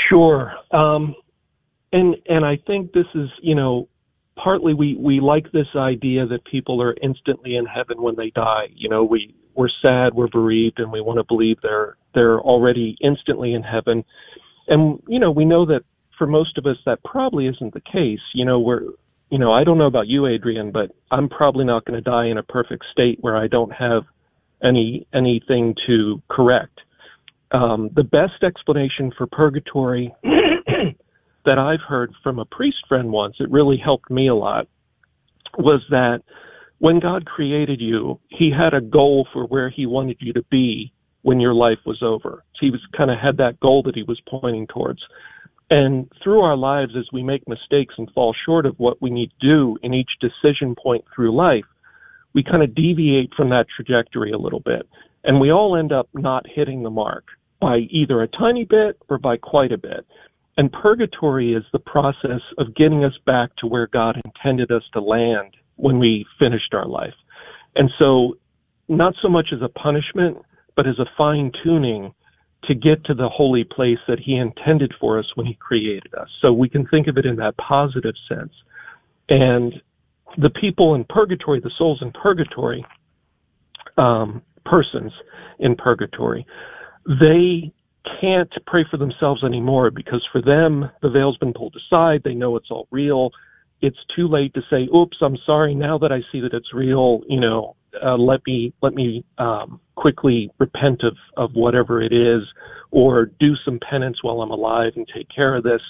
[0.10, 1.16] Sure, um,
[1.94, 3.88] and and I think this is you know
[4.36, 8.70] partly we we like this idea that people are instantly in heaven when they die.
[8.76, 12.96] You know, we we're sad, we're bereaved, and we want to believe they're they're already
[13.02, 14.06] instantly in heaven.
[14.70, 15.82] And you know, we know that
[16.18, 18.22] for most of us that probably isn't the case.
[18.34, 18.84] You know, we're
[19.30, 22.28] you know, I don't know about you, Adrian, but I'm probably not going to die
[22.28, 24.04] in a perfect state where I don't have
[24.64, 26.80] any anything to correct.
[27.52, 33.52] Um, the best explanation for purgatory that I've heard from a priest friend once, it
[33.52, 34.68] really helped me a lot,
[35.58, 36.22] was that
[36.80, 40.92] when God created you, He had a goal for where He wanted you to be
[41.22, 42.44] when your life was over.
[42.60, 45.02] He was kind of had that goal that He was pointing towards.
[45.70, 49.30] And through our lives, as we make mistakes and fall short of what we need
[49.40, 51.66] to do in each decision point through life,
[52.34, 54.88] we kind of deviate from that trajectory a little bit.
[55.24, 57.26] And we all end up not hitting the mark
[57.60, 60.08] by either a tiny bit or by quite a bit.
[60.58, 65.02] And purgatory is the process of getting us back to where God intended us to
[65.02, 67.14] land when we finished our life.
[67.76, 68.38] And so,
[68.88, 70.38] not so much as a punishment,
[70.76, 72.14] but as a fine tuning
[72.66, 76.28] to get to the holy place that He intended for us when He created us.
[76.42, 78.52] So we can think of it in that positive sense.
[79.30, 79.74] And
[80.38, 82.86] the people in purgatory, the souls in purgatory,
[83.98, 85.12] um, persons
[85.60, 86.46] in purgatory,
[87.06, 87.72] they
[88.20, 92.22] can't pray for themselves anymore because for them, the veil's been pulled aside.
[92.24, 93.32] They know it's all real.
[93.82, 95.74] It's too late to say, oops, I'm sorry.
[95.74, 97.76] Now that I see that it's real, you know,
[98.06, 102.44] uh, let me, let me, um, quickly repent of, of whatever it is
[102.92, 105.82] or do some penance while I'm alive and take care of this.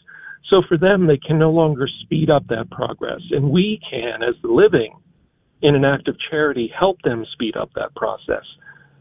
[0.50, 3.22] So for them, they can no longer speed up that progress.
[3.32, 4.94] And we can, as the living,
[5.62, 8.46] in an act of charity, help them speed up that process.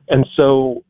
[0.09, 0.85] And so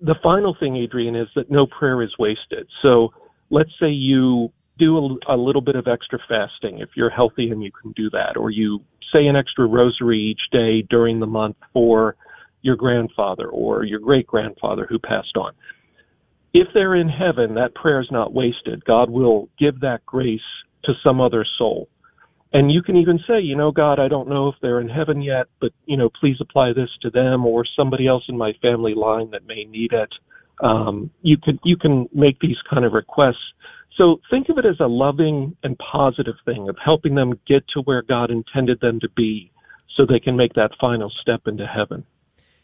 [0.00, 2.66] the final thing, Adrian, is that no prayer is wasted.
[2.82, 3.08] So
[3.50, 7.62] let's say you do a, a, little bit of extra fasting if you're healthy and
[7.62, 8.80] you can do that, or you
[9.12, 12.16] say an extra rosary each day during the month for
[12.62, 15.52] your grandfather or your great grandfather who passed on.
[16.52, 18.84] If they're in heaven, that prayer is not wasted.
[18.84, 20.40] God will give that grace
[20.84, 21.88] to some other soul.
[22.52, 25.22] And you can even say, you know, God, I don't know if they're in heaven
[25.22, 28.94] yet, but, you know, please apply this to them or somebody else in my family
[28.94, 30.10] line that may need it.
[30.62, 33.36] Um, you can, you can make these kind of requests.
[34.00, 37.80] So think of it as a loving and positive thing of helping them get to
[37.82, 39.52] where God intended them to be
[39.94, 42.06] so they can make that final step into heaven.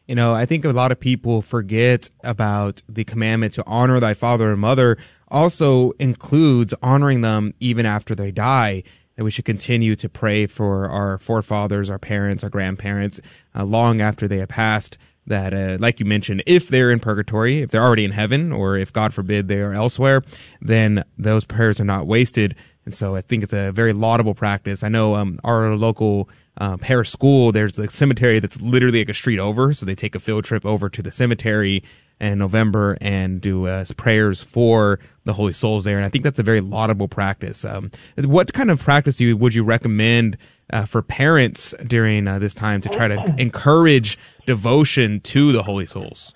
[0.06, 4.14] You know, I think a lot of people forget about the commandment to honor thy
[4.14, 4.96] father and mother
[5.28, 8.82] also includes honoring them even after they die
[9.16, 13.20] that we should continue to pray for our forefathers, our parents, our grandparents,
[13.54, 14.96] uh, long after they have passed.
[15.28, 18.78] That, uh, like you mentioned, if they're in purgatory, if they're already in heaven, or
[18.78, 20.22] if God forbid they are elsewhere,
[20.60, 22.54] then those prayers are not wasted.
[22.84, 24.84] And so I think it's a very laudable practice.
[24.84, 26.28] I know um, our local
[26.58, 29.72] uh, parish school, there's a cemetery that's literally like a street over.
[29.72, 31.82] So they take a field trip over to the cemetery
[32.20, 35.96] in November and do uh, prayers for the holy souls there.
[35.96, 37.64] And I think that's a very laudable practice.
[37.64, 40.38] Um, what kind of practice you, would you recommend
[40.72, 45.86] uh, for parents during uh, this time to try to encourage devotion to the holy
[45.86, 46.34] souls?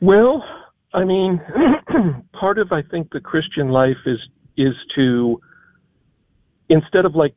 [0.00, 0.44] Well,
[0.92, 1.40] I mean,
[2.32, 4.18] part of I think the Christian life is
[4.56, 5.40] is to
[6.68, 7.34] instead of like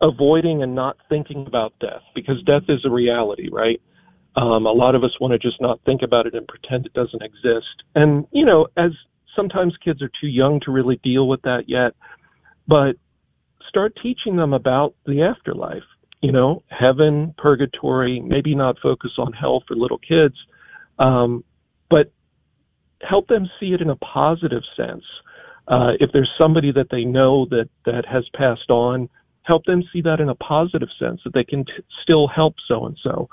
[0.00, 3.80] avoiding and not thinking about death because death is a reality, right?
[4.36, 6.92] Um, a lot of us want to just not think about it and pretend it
[6.92, 7.82] doesn't exist.
[7.94, 8.92] And, you know, as
[9.34, 11.94] sometimes kids are too young to really deal with that yet,
[12.68, 12.96] but
[13.68, 15.82] start teaching them about the afterlife,
[16.20, 20.34] you know, heaven, purgatory, maybe not focus on hell for little kids,
[20.98, 21.44] um,
[21.90, 22.12] but
[23.08, 25.04] help them see it in a positive sense.
[25.68, 29.08] Uh, if there's somebody that they know that, that has passed on,
[29.42, 31.72] help them see that in a positive sense, that they can t-
[32.02, 33.28] still help so and so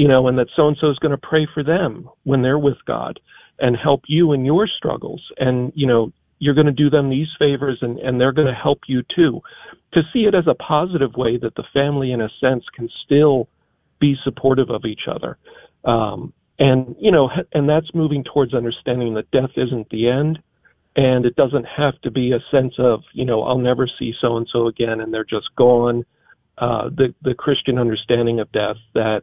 [0.00, 2.58] you know, and that so and so is going to pray for them when they're
[2.58, 3.20] with God
[3.58, 5.22] and help you in your struggles.
[5.36, 6.10] And, you know,
[6.40, 9.40] you're going to do them these favors and, and they're going to help you too.
[9.94, 13.48] To see it as a positive way that the family, in a sense, can still
[14.00, 15.38] be supportive of each other.
[15.84, 20.40] Um, and, you know, and that's moving towards understanding that death isn't the end.
[20.96, 24.36] And it doesn't have to be a sense of, you know, I'll never see so
[24.36, 26.04] and so again and they're just gone
[26.60, 29.22] uh, the the Christian understanding of death that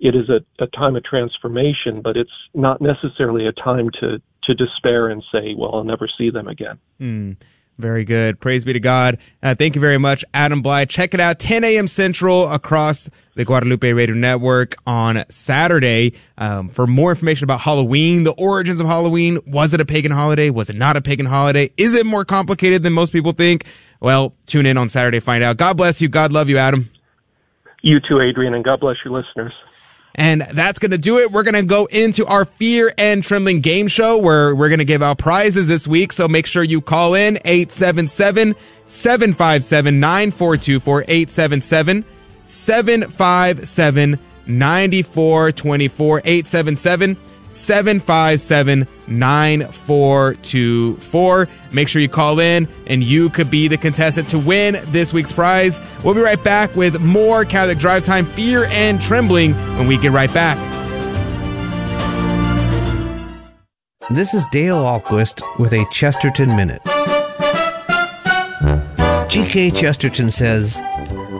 [0.00, 4.54] it is a, a time of transformation, but it's not necessarily a time to to
[4.54, 7.36] despair and say, "Well, I'll never see them again." Mm.
[7.80, 8.38] Very good.
[8.40, 9.18] Praise be to God.
[9.42, 10.86] Uh, thank you very much, Adam Blai.
[10.86, 11.88] Check it out, 10 a.m.
[11.88, 16.12] Central across the Guadalupe Radio Network on Saturday.
[16.36, 20.50] Um, for more information about Halloween, the origins of Halloween, was it a pagan holiday?
[20.50, 21.72] Was it not a pagan holiday?
[21.78, 23.64] Is it more complicated than most people think?
[23.98, 25.56] Well, tune in on Saturday to find out.
[25.56, 26.08] God bless you.
[26.08, 26.90] God love you, Adam.
[27.82, 29.54] You too, Adrian, and God bless your listeners.
[30.14, 31.30] And that's going to do it.
[31.30, 34.84] We're going to go into our fear and trembling game show where we're going to
[34.84, 36.12] give out prizes this week.
[36.12, 42.04] So make sure you call in 877 757 9424 877
[42.44, 47.16] 757 9424 877
[47.50, 51.48] 757 9424.
[51.72, 55.32] Make sure you call in and you could be the contestant to win this week's
[55.32, 55.80] prize.
[56.02, 60.12] We'll be right back with more Catholic Drive Time Fear and Trembling when we get
[60.12, 60.56] right back.
[64.10, 66.82] This is Dale Ahlquist with a Chesterton Minute.
[69.30, 69.70] G.K.
[69.70, 70.80] Chesterton says,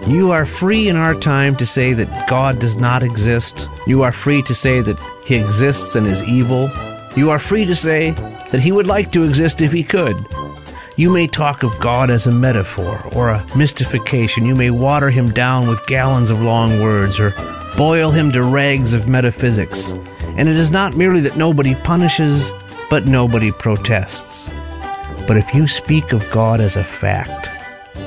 [0.06, 3.68] You are free in our time to say that God does not exist.
[3.88, 4.96] You are free to say that
[5.30, 6.68] He exists and is evil.
[7.14, 8.10] You are free to say
[8.50, 10.26] that He would like to exist if He could.
[10.96, 14.44] You may talk of God as a metaphor or a mystification.
[14.44, 17.30] You may water Him down with gallons of long words or
[17.76, 19.92] boil Him to rags of metaphysics.
[20.36, 22.50] And it is not merely that nobody punishes,
[22.90, 24.50] but nobody protests.
[25.28, 27.46] But if you speak of God as a fact,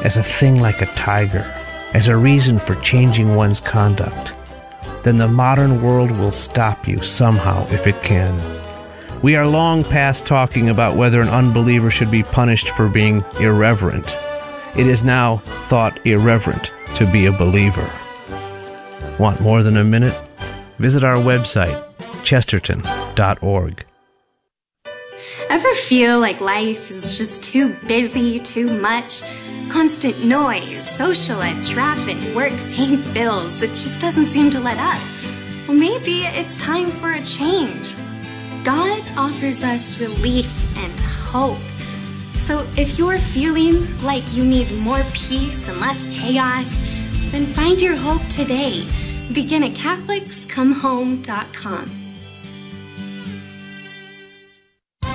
[0.03, 1.49] as a thing like a tiger,
[1.93, 4.32] as a reason for changing one's conduct,
[5.03, 8.41] then the modern world will stop you somehow if it can.
[9.21, 14.15] We are long past talking about whether an unbeliever should be punished for being irreverent.
[14.75, 17.89] It is now thought irreverent to be a believer.
[19.19, 20.19] Want more than a minute?
[20.79, 21.81] Visit our website,
[22.23, 23.85] chesterton.org.
[25.49, 29.21] Ever feel like life is just too busy, too much?
[29.69, 33.61] Constant noise, social life, traffic, work, paying bills.
[33.61, 35.01] It just doesn't seem to let up.
[35.67, 37.95] Well, maybe it's time for a change.
[38.63, 41.57] God offers us relief and hope.
[42.33, 46.75] So if you're feeling like you need more peace and less chaos,
[47.31, 48.85] then find your hope today.
[49.33, 52.02] Begin at CatholicsComeHome.com.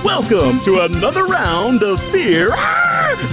[0.03, 2.53] Welcome to another round of fear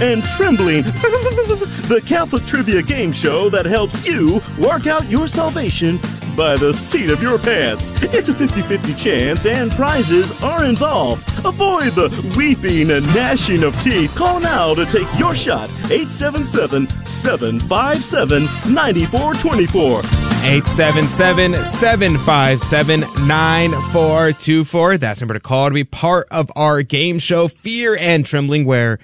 [0.01, 0.83] and trembling.
[0.83, 5.97] the Catholic Trivia Game Show that helps you work out your salvation
[6.37, 7.91] by the seat of your pants.
[8.03, 11.27] It's a 50 50 chance, and prizes are involved.
[11.43, 14.15] Avoid the weeping and gnashing of teeth.
[14.15, 15.67] Call now to take your shot.
[15.91, 18.43] 877 757
[18.73, 19.99] 9424.
[19.99, 24.97] 877 757 9424.
[24.97, 28.99] That's number to call to be part of our game show, Fear and Trembling, where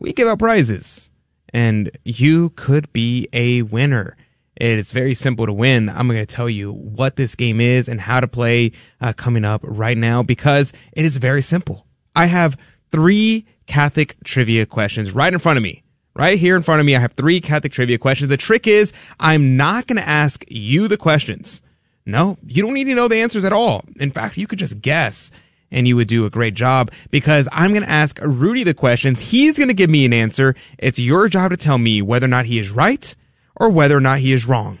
[0.00, 1.08] we give out prizes
[1.52, 4.16] and you could be a winner.
[4.62, 5.88] It's very simple to win.
[5.88, 8.70] I'm going to tell you what this game is and how to play
[9.00, 11.84] uh, coming up right now because it is very simple.
[12.14, 12.56] I have
[12.92, 15.82] three Catholic trivia questions right in front of me.
[16.14, 18.28] Right here in front of me, I have three Catholic trivia questions.
[18.28, 21.60] The trick is I'm not going to ask you the questions.
[22.06, 23.84] No, you don't need to know the answers at all.
[23.98, 25.32] In fact, you could just guess
[25.72, 29.22] and you would do a great job because I'm going to ask Rudy the questions.
[29.22, 30.54] He's going to give me an answer.
[30.78, 33.16] It's your job to tell me whether or not he is right
[33.62, 34.80] or whether or not he is wrong.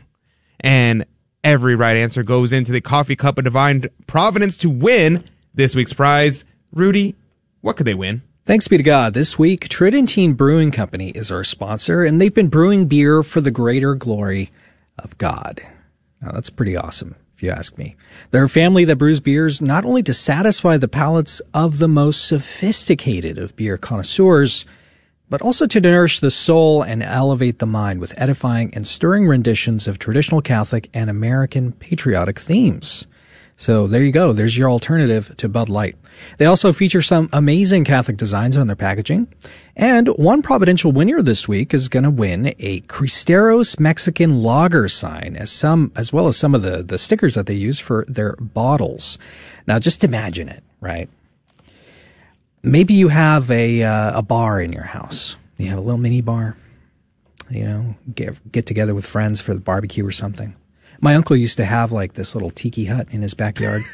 [0.58, 1.04] And
[1.44, 5.22] every right answer goes into the coffee cup of divine providence to win
[5.54, 6.44] this week's prize.
[6.72, 7.14] Rudy,
[7.60, 8.22] what could they win?
[8.44, 9.14] Thanks be to God.
[9.14, 13.52] This week, Tridentine Brewing Company is our sponsor, and they've been brewing beer for the
[13.52, 14.50] greater glory
[14.98, 15.60] of God.
[16.20, 17.94] Now, that's pretty awesome, if you ask me.
[18.32, 22.26] They're a family that brews beers not only to satisfy the palates of the most
[22.26, 24.66] sophisticated of beer connoisseurs,
[25.32, 29.88] but also to nourish the soul and elevate the mind with edifying and stirring renditions
[29.88, 33.06] of traditional Catholic and American patriotic themes.
[33.56, 34.34] So there you go.
[34.34, 35.96] There's your alternative to Bud Light.
[36.36, 39.26] They also feature some amazing Catholic designs on their packaging.
[39.74, 45.36] And one providential winner this week is going to win a Cristeros Mexican lager sign
[45.38, 48.36] as some, as well as some of the, the stickers that they use for their
[48.36, 49.16] bottles.
[49.66, 51.08] Now just imagine it, right?
[52.62, 55.36] Maybe you have a, uh, a bar in your house.
[55.58, 56.56] You have a little mini bar.
[57.50, 60.56] You know, get, get together with friends for the barbecue or something.
[61.00, 63.82] My uncle used to have like this little tiki hut in his backyard.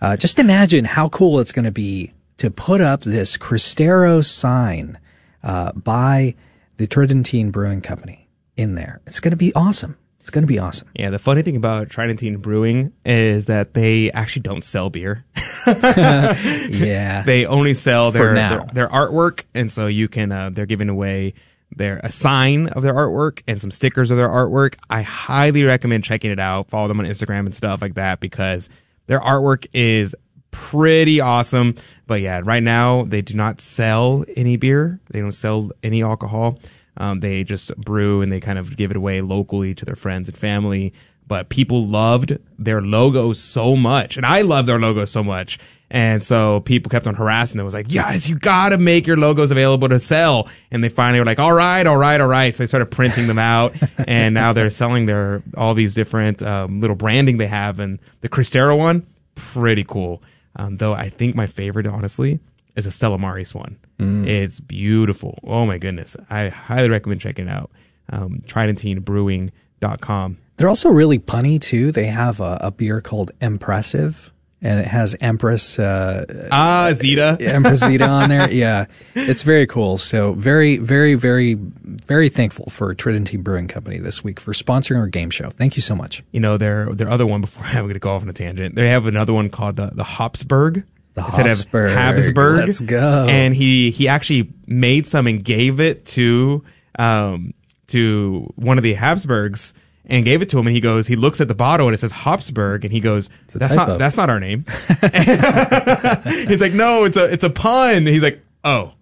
[0.00, 4.98] Uh, just imagine how cool it's going to be to put up this Cristero sign
[5.42, 6.34] uh, by
[6.76, 9.00] the Tridentine Brewing Company in there.
[9.06, 9.98] It's going to be awesome.
[10.20, 10.86] It's going to be awesome.
[10.94, 15.24] Yeah, the funny thing about Tridentine Brewing is that they actually don't sell beer.
[15.66, 17.22] yeah.
[17.26, 18.64] they only sell their, now.
[18.64, 21.32] their their artwork, and so you can uh, they're giving away
[21.74, 24.76] their a sign of their artwork and some stickers of their artwork.
[24.90, 26.68] I highly recommend checking it out.
[26.68, 28.68] Follow them on Instagram and stuff like that because
[29.06, 30.14] their artwork is
[30.50, 31.76] pretty awesome.
[32.06, 35.00] But yeah, right now they do not sell any beer.
[35.10, 36.58] They don't sell any alcohol.
[36.96, 40.28] Um, they just brew and they kind of give it away locally to their friends
[40.28, 40.92] and family.
[41.26, 45.60] But people loved their logo so much, and I love their logo so much.
[45.88, 47.64] And so people kept on harassing them.
[47.64, 50.48] It was like, yes, you gotta make your logos available to sell.
[50.70, 52.54] And they finally were like, all right, all right, all right.
[52.54, 53.74] So they started printing them out,
[54.08, 57.78] and now they're selling their all these different um, little branding they have.
[57.78, 60.22] And the Cristero one, pretty cool.
[60.56, 62.40] Um, though I think my favorite, honestly,
[62.76, 63.78] is a Stella Maris one.
[64.00, 64.26] Mm.
[64.26, 65.38] It's beautiful.
[65.44, 66.16] Oh my goodness.
[66.30, 67.70] I highly recommend checking it out.
[68.08, 70.38] Um, TridentineBrewing.com.
[70.56, 71.92] They're also really punny too.
[71.92, 77.38] They have a, a beer called Impressive, and it has Empress uh, Ah, Zita.
[77.40, 78.50] Empress Zita on there.
[78.60, 79.96] Yeah, it's very cool.
[79.96, 85.06] So very, very, very, very thankful for Tridentine Brewing Company this week for sponsoring our
[85.06, 85.48] game show.
[85.48, 86.22] Thank you so much.
[86.32, 88.74] You know, their their other one before I'm going to go off on a tangent.
[88.74, 90.84] They have another one called the the Hopsburg.
[91.14, 91.86] The instead Hopsburg.
[91.88, 92.66] of Habsburg.
[92.66, 93.26] Let's go.
[93.28, 96.64] And he he actually made some and gave it to
[96.98, 97.52] um
[97.88, 99.74] to one of the Habsburgs
[100.06, 101.98] and gave it to him and he goes he looks at the bottle and it
[101.98, 104.64] says Habsburg and he goes that's not typo." that's not our name.
[106.48, 108.06] He's like no, it's a it's a pun.
[108.06, 108.94] He's like, "Oh,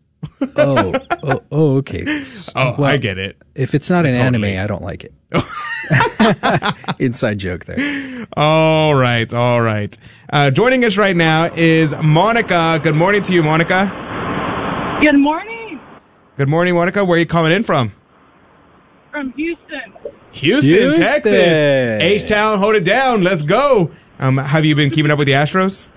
[0.56, 0.92] Oh,
[1.22, 2.04] oh, oh okay.
[2.56, 3.36] Oh, I get it.
[3.54, 4.56] If it's not an Totally.
[4.56, 5.14] anime, I don't like it.
[6.98, 8.26] Inside joke there.
[8.36, 9.96] All right, all right.
[10.30, 12.80] Uh, joining us right now is Monica.
[12.82, 13.86] Good morning to you, Monica.
[15.02, 15.58] Good morning
[16.38, 17.04] Good morning, Monica.
[17.04, 17.92] Where are you calling in from?
[19.10, 19.92] from Houston.
[20.30, 21.02] Houston, Houston.
[21.02, 22.02] Texas.
[22.02, 23.24] H Town, hold it down.
[23.24, 23.90] Let's go.
[24.20, 25.88] Um, have you been keeping up with the Astros?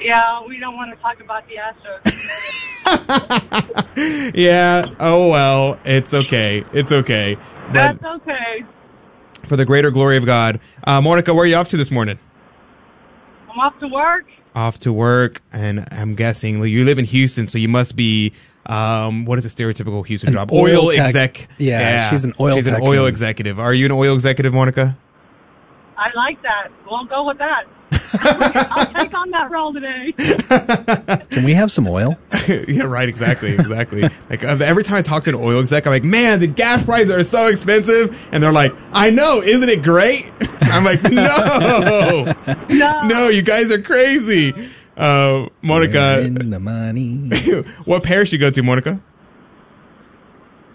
[0.00, 2.80] Yeah, we don't want to talk about the Astros.
[4.34, 4.86] yeah.
[4.98, 6.64] Oh well, it's okay.
[6.72, 7.36] It's okay.
[7.66, 8.64] But That's okay.
[9.46, 12.18] for the greater glory of God, uh, Monica, where are you off to this morning?
[13.50, 14.26] I'm off to work.
[14.54, 18.32] Off to work, and I'm guessing you live in Houston, so you must be.
[18.66, 20.52] Um, what is a stereotypical Houston An job?
[20.52, 21.48] oil Oil tech- exec.
[21.58, 23.58] Yeah, she's an oil She's an oil executive.
[23.58, 24.96] Are you an oil executive, Monica?
[25.96, 26.68] I like that.
[26.86, 27.64] We'll go with that.
[28.14, 30.12] I'll take on that role today.
[31.30, 32.16] Can we have some oil?
[32.48, 33.08] yeah, right.
[33.08, 33.52] Exactly.
[33.52, 34.02] Exactly.
[34.28, 36.82] like uh, every time I talk to an oil exec, I'm like, man, the gas
[36.84, 40.30] prices are so expensive, and they're like, I know, isn't it great?
[40.62, 42.34] I'm like, no,
[42.68, 44.52] no, no, you guys are crazy.
[44.96, 47.30] Uh, Monica, the money.
[47.84, 49.00] what parish do you go to, Monica?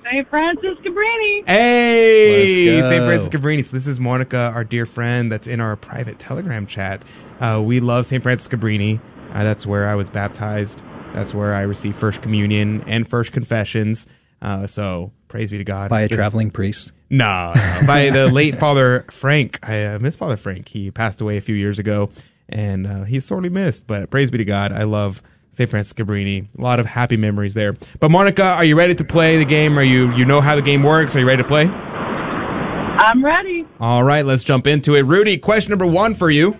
[0.06, 0.30] St.
[0.30, 1.48] Frances Cabrini.
[1.48, 3.06] Hey, St.
[3.06, 3.66] Frances Cabrini.
[3.66, 7.04] So this is Monica, our dear friend that's in our private Telegram chat.
[7.40, 8.22] Uh, we love St.
[8.22, 9.00] Frances Cabrini.
[9.34, 10.84] Uh, that's where I was baptized.
[11.14, 14.06] That's where I received First Communion and First Confessions.
[14.44, 15.90] Uh, so praise be to God.
[15.90, 16.92] By a traveling priest.
[17.10, 19.58] No, no, by the late Father Frank.
[19.64, 20.68] I uh, miss Father Frank.
[20.68, 22.12] He passed away a few years ago,
[22.48, 23.88] and uh, he's sorely missed.
[23.88, 24.72] But praise be to God.
[24.72, 25.24] I love
[25.56, 25.70] St.
[25.70, 26.48] Frances Cabrini.
[26.58, 27.78] A lot of happy memories there.
[28.02, 29.80] But Monica, are you ready to play the game?
[29.80, 31.16] Are you you know how the game works?
[31.16, 31.64] Are you ready to play?
[31.68, 33.66] I'm ready.
[33.80, 35.04] All right, let's jump into it.
[35.04, 36.60] Rudy, question number one for you.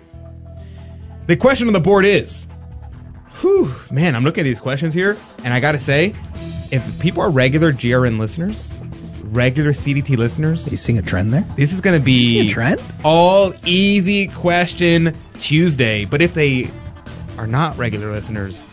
[1.26, 2.46] The question on the board is,
[3.40, 6.14] whew, man, I'm looking at these questions here, and I got to say,
[6.70, 8.74] if people are regular GRN listeners,
[9.24, 11.44] regular CDT listeners, you seeing a trend there?
[11.56, 12.80] This is going to be a trend?
[13.04, 16.04] all easy question Tuesday.
[16.04, 16.70] But if they
[17.38, 18.64] are not regular listeners,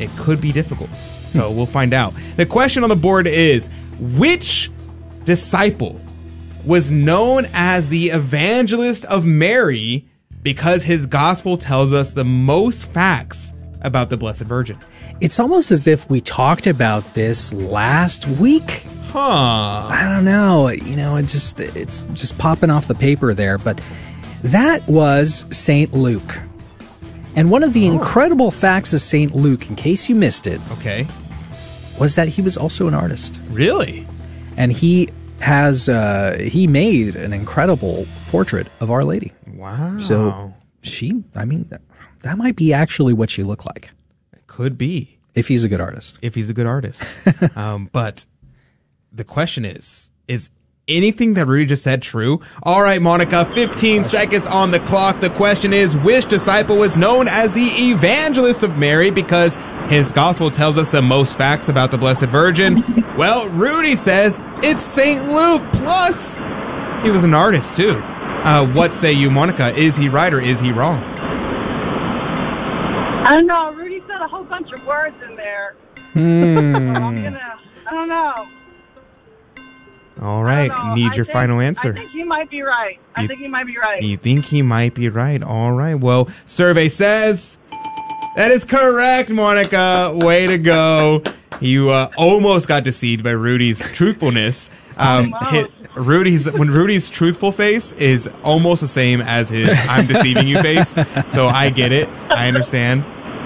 [0.00, 0.90] it could be difficult.
[1.30, 2.14] So we'll find out.
[2.36, 4.70] The question on the board is which
[5.24, 6.00] disciple
[6.64, 10.06] was known as the evangelist of Mary
[10.42, 14.78] because his gospel tells us the most facts about the Blessed Virgin?
[15.20, 18.86] It's almost as if we talked about this last week.
[19.08, 19.20] Huh.
[19.20, 20.68] I don't know.
[20.68, 23.80] You know, it just it's just popping off the paper there, but
[24.42, 26.40] that was Saint Luke.
[27.34, 31.06] And one of the incredible facts of Saint Luke, in case you missed it, Okay.
[31.98, 33.40] was that he was also an artist.
[33.50, 34.06] Really?
[34.56, 35.08] And he
[35.40, 39.32] has uh he made an incredible portrait of Our Lady.
[39.46, 39.98] Wow.
[39.98, 40.52] So
[40.82, 41.80] she, I mean, that,
[42.20, 43.90] that might be actually what she looked like.
[44.32, 45.18] It Could be.
[45.34, 46.18] If he's a good artist.
[46.20, 47.02] if he's a good artist.
[47.56, 48.26] um, but
[49.10, 50.50] the question is, is
[50.88, 52.40] anything that Rudy just said true?
[52.62, 55.20] All right, Monica, 15 seconds on the clock.
[55.20, 59.56] The question is, which disciple was known as the evangelist of Mary because
[59.88, 62.82] his gospel tells us the most facts about the Blessed Virgin?
[63.16, 65.30] well, Rudy says it's St.
[65.30, 66.38] Luke plus
[67.04, 67.92] He was an artist too.
[67.92, 69.72] Uh, what say you, Monica?
[69.74, 71.02] Is he right or is he wrong?
[73.24, 73.72] I don't know.
[73.72, 75.76] Rudy said a whole bunch of words in there.
[76.12, 76.92] Hmm.
[76.92, 77.60] Gonna.
[77.86, 78.48] I don't know.
[80.22, 80.70] All right.
[80.94, 81.92] Need I your think- final answer.
[81.92, 82.98] I think he might be right.
[83.16, 84.00] I You- think he might be right.
[84.02, 85.42] You think he might be right?
[85.42, 85.94] All right.
[85.94, 87.58] Well, survey says
[88.36, 90.12] that is correct, Monica.
[90.14, 91.22] Way to go.
[91.60, 94.70] You uh, almost got deceived by Rudy's truthfulness.
[94.96, 100.46] Um, hit, Rudy's when Rudy's truthful face is almost the same as his "I'm deceiving
[100.48, 100.96] you" face.
[101.28, 102.08] So I get it.
[102.30, 103.04] I understand.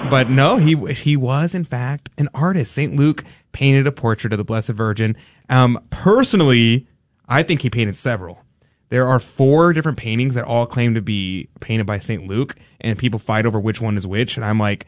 [0.09, 2.71] But no, he he was in fact an artist.
[2.71, 3.23] Saint Luke
[3.57, 5.17] painted a portrait of the Blessed Virgin.
[5.49, 6.85] Um, personally,
[7.27, 8.43] I think he painted several.
[8.89, 12.99] There are four different paintings that all claim to be painted by Saint Luke, and
[12.99, 14.37] people fight over which one is which.
[14.37, 14.85] And I'm like,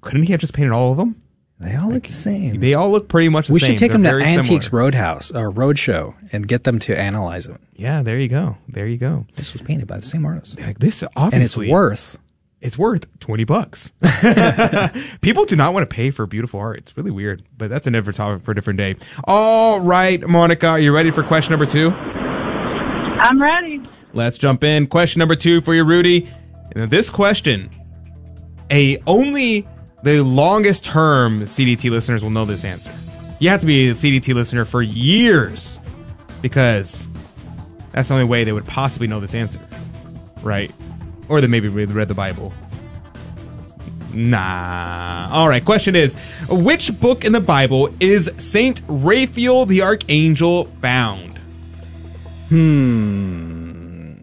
[0.00, 1.16] couldn't he have just painted all of them?
[1.58, 2.60] They all look the same.
[2.60, 3.70] They all look pretty much the we same.
[3.70, 4.84] We should take They're them to Antiques similar.
[4.84, 7.56] Roadhouse or Roadshow and get them to analyze it.
[7.74, 8.58] Yeah, there you go.
[8.68, 9.26] There you go.
[9.34, 10.60] This was painted by the same artist.
[10.60, 12.18] Like this, obviously, and it's worth.
[12.60, 13.92] It's worth twenty bucks.
[15.20, 16.78] People do not want to pay for beautiful art.
[16.78, 18.96] It's really weird, but that's a different topic for a different day.
[19.24, 21.90] All right, Monica, are you ready for question number two?
[21.90, 23.82] I'm ready.
[24.14, 24.86] Let's jump in.
[24.86, 26.32] Question number two for you, Rudy.
[26.74, 27.70] And this question,
[28.70, 29.66] a only
[30.02, 32.92] the longest term CDT listeners will know this answer.
[33.38, 35.78] You have to be a CDT listener for years
[36.40, 37.08] because
[37.92, 39.60] that's the only way they would possibly know this answer,
[40.42, 40.70] right?
[41.28, 42.52] Or they maybe read read the Bible.
[44.14, 45.28] Nah.
[45.30, 45.64] All right.
[45.64, 46.14] Question is,
[46.48, 51.38] which book in the Bible is Saint Raphael the Archangel found?
[52.48, 54.14] Hmm.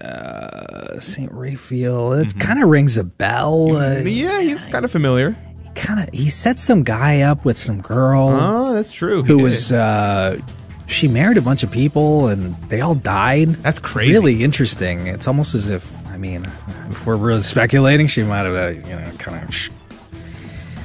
[0.00, 2.12] Uh, Saint Raphael.
[2.14, 3.76] It kind of rings a bell.
[3.76, 4.08] Uh, Mm-hmm.
[4.08, 5.36] yeah, he's kind of familiar.
[5.74, 6.14] Kind of.
[6.14, 8.28] He set some guy up with some girl.
[8.28, 9.22] Oh, that's true.
[9.22, 9.72] Who was?
[9.72, 10.38] Uh,
[10.86, 13.54] she married a bunch of people, and they all died.
[13.62, 14.12] That's crazy.
[14.12, 15.06] Really interesting.
[15.06, 15.90] It's almost as if.
[16.20, 16.44] I mean,
[16.90, 19.54] if we're really speculating, she might have, uh, you know, kind of.
[19.54, 19.70] sh-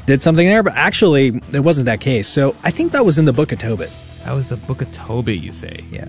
[0.06, 2.26] Did something there, but actually, it wasn't that case.
[2.26, 3.92] So I think that was in the Book of Tobit.
[4.24, 5.84] That was the Book of Tobit, you say?
[5.92, 6.08] Yeah.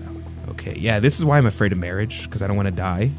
[0.51, 0.77] Okay.
[0.79, 3.11] Yeah, this is why I'm afraid of marriage because I don't want to die.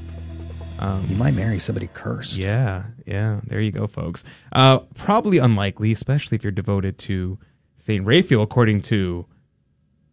[0.79, 2.39] Um, You might marry somebody cursed.
[2.39, 3.41] Yeah, yeah.
[3.47, 4.25] There you go, folks.
[4.51, 7.39] Uh, probably unlikely, especially if you're devoted to
[7.77, 9.27] Saint Raphael, according to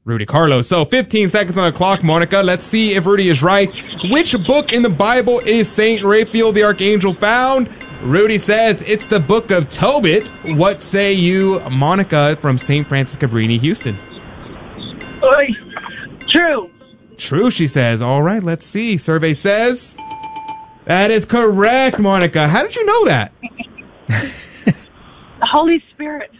[0.05, 0.67] Rudy Carlos.
[0.67, 2.41] So, 15 seconds on the clock, Monica.
[2.43, 3.73] Let's see if Rudy is right.
[4.11, 7.69] Which book in the Bible is Saint Raphael the Archangel found?
[8.03, 10.29] Rudy says it's the Book of Tobit.
[10.45, 13.97] What say you, Monica from Saint Frances Cabrini, Houston?
[15.23, 15.47] Oi.
[16.29, 16.69] True.
[17.17, 18.03] True, she says.
[18.03, 18.97] All right, let's see.
[18.97, 19.95] Survey says
[20.85, 22.47] that is correct, Monica.
[22.47, 23.31] How did you know that?
[25.37, 26.31] The Holy Spirit.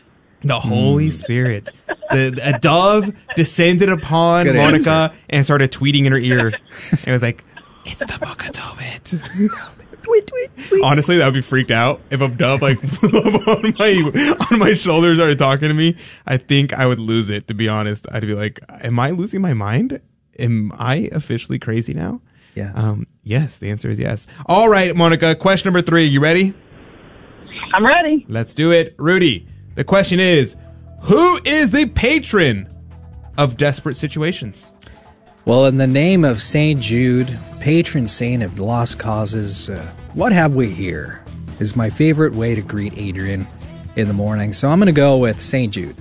[0.45, 1.71] The Holy Spirit.
[2.11, 5.17] The, a dove descended upon Good Monica answer.
[5.29, 6.47] and started tweeting in her ear.
[6.49, 7.43] it was like,
[7.85, 9.15] it's the book of Tobit.
[10.83, 14.73] Honestly, that would be freaked out if a dove like flew on my on my
[14.73, 15.95] shoulder and started talking to me.
[16.27, 17.47] I think I would lose it.
[17.47, 19.99] To be honest, I'd be like, "Am I losing my mind?
[20.37, 22.21] Am I officially crazy now?"
[22.53, 22.71] Yes.
[22.75, 23.57] Um, yes.
[23.57, 24.27] The answer is yes.
[24.45, 25.35] All right, Monica.
[25.35, 26.05] Question number three.
[26.05, 26.53] You ready?
[27.73, 28.25] I'm ready.
[28.29, 28.95] Let's do it.
[28.97, 30.55] Rudy, the question is
[31.03, 32.69] Who is the patron
[33.37, 34.71] of desperate situations?
[35.45, 40.55] Well, in the name of Saint Jude, patron saint of lost causes, uh, what have
[40.55, 41.23] we here?
[41.59, 43.47] Is my favorite way to greet Adrian
[43.95, 44.53] in the morning.
[44.53, 45.95] So I'm going to go with Saint Jude.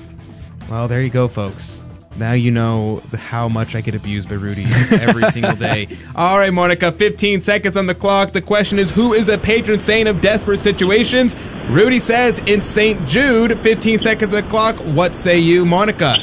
[0.68, 1.83] Well, there you go, folks.
[2.16, 5.88] Now you know how much I get abused by Rudy every single day.
[6.14, 8.32] All right, Monica, 15 seconds on the clock.
[8.32, 11.34] The question is Who is the patron saint of desperate situations?
[11.68, 13.06] Rudy says in St.
[13.06, 14.76] Jude, 15 seconds on the clock.
[14.80, 16.16] What say you, Monica?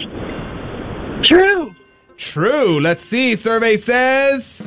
[1.23, 1.75] True.
[2.15, 2.79] True.
[2.79, 3.35] Let's see.
[3.35, 4.59] Survey says.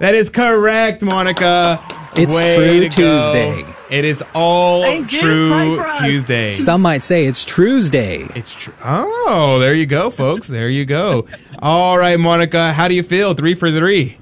[0.00, 1.80] That is correct, Monica.
[2.16, 3.20] It's Way True to go.
[3.20, 3.71] Tuesday.
[3.92, 6.52] It is all Thank True Tuesday.
[6.52, 8.26] Some might say it's Tuesday.
[8.34, 8.72] It's true.
[8.82, 10.48] Oh, there you go, folks.
[10.48, 11.26] There you go.
[11.58, 12.72] All right, Monica.
[12.72, 13.34] How do you feel?
[13.34, 14.16] Three for three.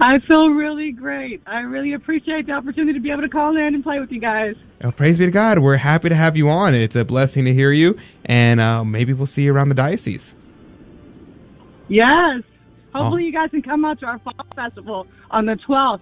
[0.00, 1.42] I feel really great.
[1.46, 4.20] I really appreciate the opportunity to be able to call in and play with you
[4.20, 4.56] guys.
[4.82, 5.58] Well, praise be to God.
[5.58, 6.74] We're happy to have you on.
[6.74, 10.34] It's a blessing to hear you, and uh, maybe we'll see you around the diocese.
[11.88, 12.42] Yes.
[12.94, 13.26] Hopefully, Oh.
[13.26, 16.00] you guys can come out to our fall festival on the 12th.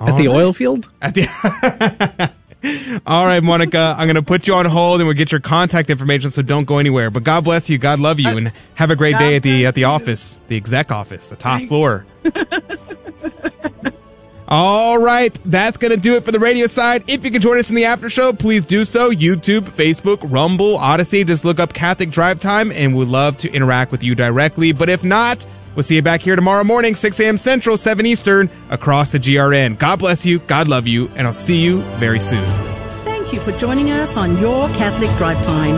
[0.00, 0.90] At the oil field?
[1.00, 2.32] At the.
[3.06, 3.94] All right, Monica.
[3.98, 6.30] I'm going to put you on hold, and we'll get your contact information.
[6.30, 7.10] So don't go anywhere.
[7.10, 7.78] But God bless you.
[7.78, 10.56] God love you, and have a great God day at the at the office, the
[10.56, 12.06] exec office, the top Thank- floor.
[14.48, 17.04] All right, that's going to do it for the radio side.
[17.08, 19.10] If you can join us in the after show, please do so.
[19.10, 21.24] YouTube, Facebook, Rumble, Odysee.
[21.24, 24.72] Just look up Catholic Drive Time and we'd love to interact with you directly.
[24.72, 27.38] But if not, we'll see you back here tomorrow morning, 6 a.m.
[27.38, 29.78] Central, 7 Eastern, across the GRN.
[29.78, 32.46] God bless you, God love you, and I'll see you very soon.
[33.04, 35.76] Thank you for joining us on Your Catholic Drive Time,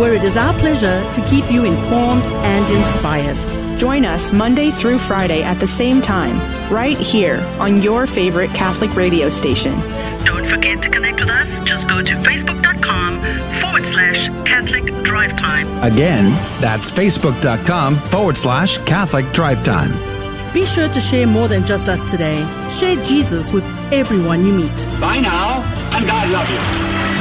[0.00, 3.78] where it is our pleasure to keep you informed and inspired.
[3.78, 6.38] Join us Monday through Friday at the same time,
[6.72, 9.78] right here on your favorite Catholic radio station.
[10.24, 11.60] Don't forget to connect with us.
[11.64, 12.75] Just go to facebook.com
[13.76, 15.66] forward slash Catholic Drive Time.
[15.82, 16.30] Again,
[16.60, 19.92] that's facebook.com forward slash Catholic Drive Time.
[20.54, 22.40] Be sure to share more than just us today.
[22.70, 24.76] Share Jesus with everyone you meet.
[25.00, 25.60] Bye now,
[25.94, 27.15] and God love you.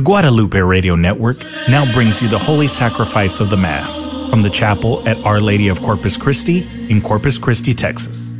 [0.00, 3.94] The Guadalupe Radio Network now brings you the Holy Sacrifice of the Mass
[4.30, 8.32] from the chapel at Our Lady of Corpus Christi in Corpus Christi, Texas.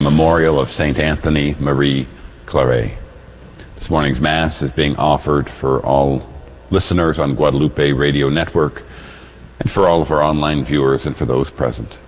[0.00, 0.96] Memorial of St.
[0.96, 2.06] Anthony Marie
[2.46, 2.92] Claret.
[3.74, 6.24] This morning's Mass is being offered for all
[6.70, 8.84] listeners on Guadalupe Radio Network
[9.58, 11.98] and for all of our online viewers and for those present.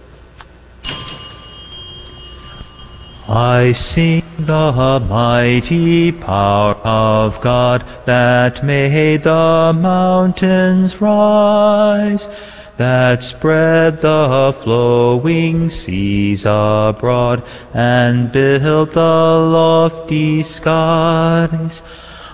[3.27, 12.29] I sing the mighty power of God that made the mountains rise,
[12.77, 17.43] that spread the flowing seas abroad
[17.73, 21.81] and built the lofty skies.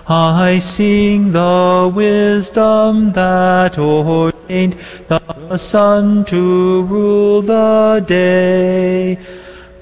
[0.09, 4.73] I sing the wisdom that ordained
[5.07, 9.17] the sun to rule the day.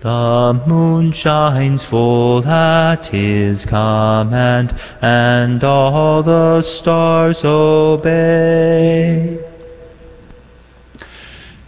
[0.02, 9.40] The moon shines full at his command, and all the stars obey.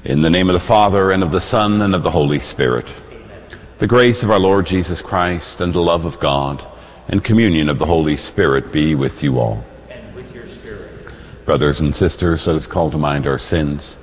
[0.06, 2.94] In the name of the Father, and of the Son, and of the Holy Spirit,
[3.80, 6.66] the grace of our Lord Jesus Christ, and the love of God,
[7.10, 9.66] and communion of the Holy Spirit be with you all.
[9.90, 11.06] And with your spirit.
[11.45, 13.98] Brothers and sisters, let us call to mind our sins,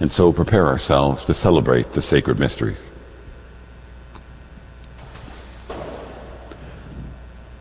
[0.00, 2.87] and so prepare ourselves to celebrate the sacred mysteries.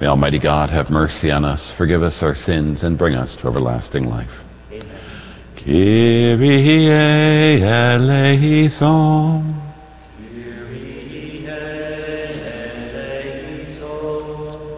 [0.00, 3.48] May Almighty God have mercy on us, forgive us our sins, and bring us to
[3.48, 4.42] everlasting life.
[5.56, 6.86] Kyrie
[7.62, 9.56] eleison.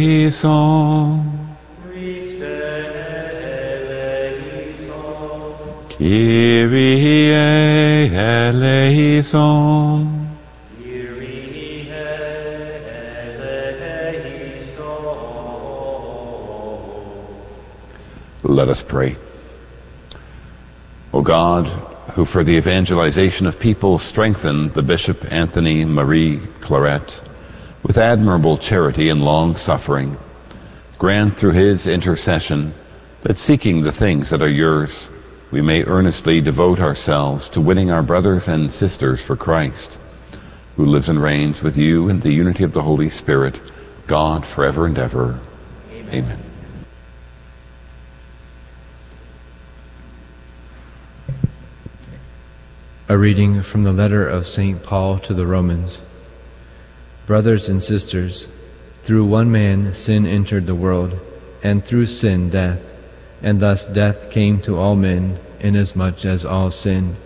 [5.90, 7.34] Kyrie
[8.16, 10.23] eleison.
[18.44, 19.16] Let us pray.
[21.14, 21.66] O God,
[22.12, 27.22] who for the evangelization of people strengthened the Bishop Anthony Marie Claret
[27.82, 30.18] with admirable charity and long suffering,
[30.98, 32.74] grant through his intercession
[33.22, 35.08] that seeking the things that are yours,
[35.50, 39.98] we may earnestly devote ourselves to winning our brothers and sisters for Christ,
[40.76, 43.58] who lives and reigns with you in the unity of the Holy Spirit,
[44.06, 45.40] God forever and ever.
[45.90, 46.24] Amen.
[46.24, 46.43] Amen.
[53.06, 54.82] A reading from the letter of St.
[54.82, 56.00] Paul to the Romans.
[57.26, 58.48] Brothers and sisters,
[59.02, 61.20] through one man sin entered the world,
[61.62, 62.80] and through sin death,
[63.42, 67.16] and thus death came to all men, inasmuch as all sinned.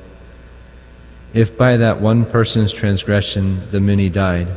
[1.32, 4.48] If by that one person's transgression the many died,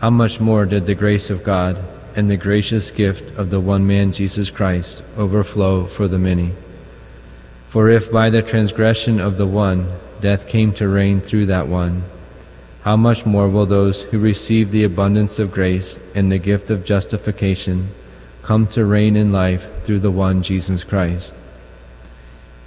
[0.00, 1.76] how much more did the grace of God
[2.14, 6.52] and the gracious gift of the one man Jesus Christ overflow for the many?
[7.68, 9.88] For if by the transgression of the one
[10.20, 12.02] death came to reign through that one,
[12.82, 16.84] how much more will those who receive the abundance of grace and the gift of
[16.84, 17.88] justification
[18.42, 21.34] come to reign in life through the one Jesus Christ?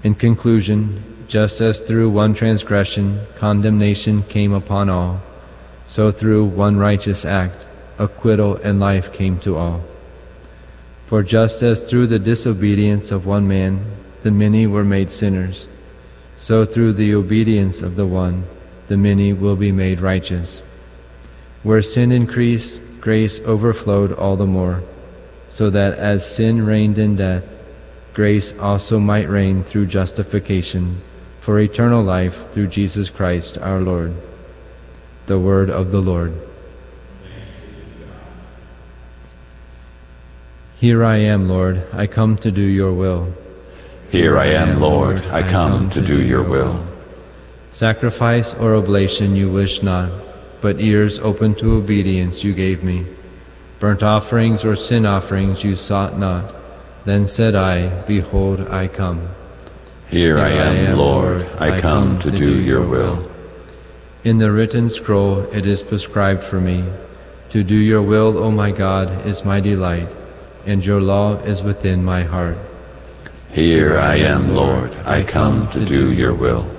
[0.04, 5.22] In conclusion, just as through one transgression condemnation came upon all,
[5.90, 7.66] So through one righteous act,
[7.98, 9.82] acquittal and life came to all.
[11.08, 13.84] For just as through the disobedience of one man
[14.22, 15.66] the many were made sinners,
[16.40, 18.46] so through the obedience of the one
[18.88, 20.64] the many will be made righteous.
[21.64, 24.82] Where sin increased, grace overflowed all the more,
[25.50, 27.44] so that as sin reigned in death,
[28.14, 31.02] grace also might reign through justification
[31.42, 34.14] for eternal life through Jesus Christ our Lord.
[35.28, 36.34] The word of the Lord.
[40.78, 43.34] Here I am, Lord, I come to do your will.
[44.12, 46.84] Here I am, Lord, I come to do your will.
[47.70, 50.10] Sacrifice or oblation you wish not,
[50.62, 53.06] but ears open to obedience you gave me.
[53.80, 56.56] Burnt offerings or sin offerings you sought not.
[57.06, 59.30] Then said I, Behold, I come.
[60.10, 63.30] Here I am, Lord, I come to do your will.
[64.24, 66.84] In the written scroll it is prescribed for me.
[67.52, 70.10] To do your will, O my God, is my delight,
[70.66, 72.58] and your law is within my heart.
[73.52, 76.70] Here I am, Lord, I come to do your will.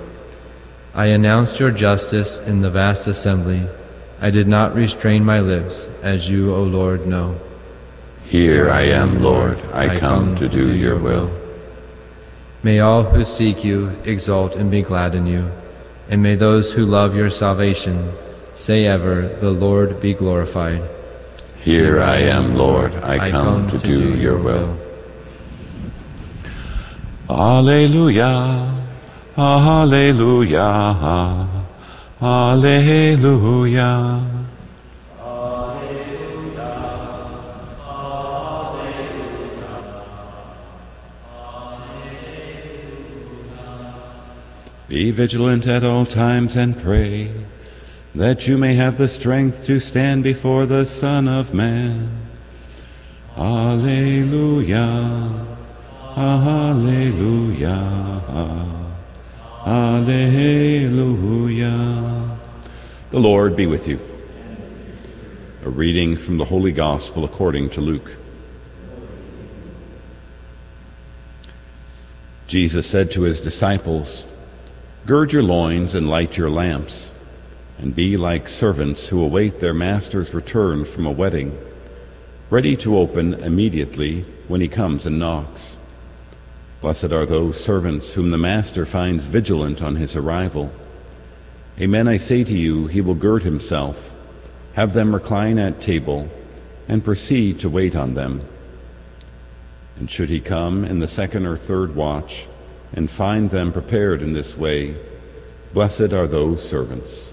[0.95, 3.63] I announced your justice in the vast assembly.
[4.21, 7.37] I did not restrain my lips, as you, O Lord, know.
[8.23, 11.29] Here I am, Lord, I come to do your will.
[12.63, 15.51] May all who seek you exult and be glad in you,
[16.09, 18.13] and may those who love your salvation
[18.53, 20.81] say ever, The Lord be glorified.
[21.59, 24.77] Here I am, Lord, I come to do your will.
[27.31, 28.83] Alleluia,
[29.37, 31.47] Alleluia,
[32.21, 34.27] Alleluia.
[44.89, 47.31] Be vigilant at all times and pray
[48.13, 52.09] that you may have the strength to stand before the Son of Man.
[53.37, 55.50] Alleluia,
[56.17, 57.77] Alleluia,
[59.65, 60.91] Alleluia.
[63.11, 63.99] The Lord be with you.
[65.63, 68.11] A reading from the Holy Gospel according to Luke.
[72.47, 74.25] Jesus said to his disciples,
[75.05, 77.13] Gird your loins and light your lamps,
[77.77, 81.57] and be like servants who await their master's return from a wedding,
[82.49, 85.77] ready to open immediately when he comes and knocks.
[86.81, 90.71] Blessed are those servants whom the master finds vigilant on his arrival.
[91.79, 94.11] Amen, I say to you, he will gird himself,
[94.73, 96.27] have them recline at table,
[96.87, 98.47] and proceed to wait on them.
[99.97, 102.47] And should he come in the second or third watch,
[102.91, 104.95] and find them prepared in this way,
[105.73, 107.31] blessed are those servants.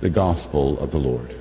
[0.00, 1.34] The Gospel of the Lord.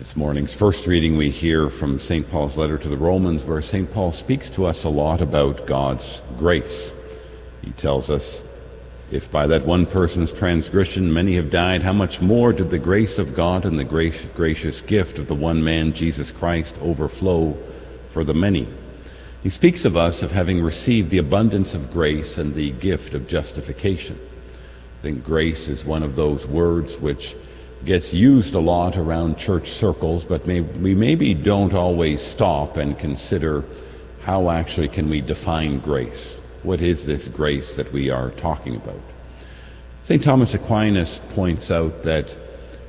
[0.00, 2.26] This morning's first reading, we hear from St.
[2.30, 3.92] Paul's letter to the Romans, where St.
[3.92, 6.94] Paul speaks to us a lot about God's grace.
[7.62, 8.42] He tells us,
[9.10, 13.18] If by that one person's transgression many have died, how much more did the grace
[13.18, 17.52] of God and the gracious gift of the one man, Jesus Christ, overflow
[18.08, 18.66] for the many?
[19.42, 23.28] He speaks of us of having received the abundance of grace and the gift of
[23.28, 24.18] justification.
[24.18, 27.36] I think grace is one of those words which
[27.84, 32.98] gets used a lot around church circles, but may, we maybe don't always stop and
[32.98, 33.64] consider
[34.22, 36.38] how actually can we define grace.
[36.62, 39.00] What is this grace that we are talking about?
[40.04, 40.22] St.
[40.22, 42.36] Thomas Aquinas points out that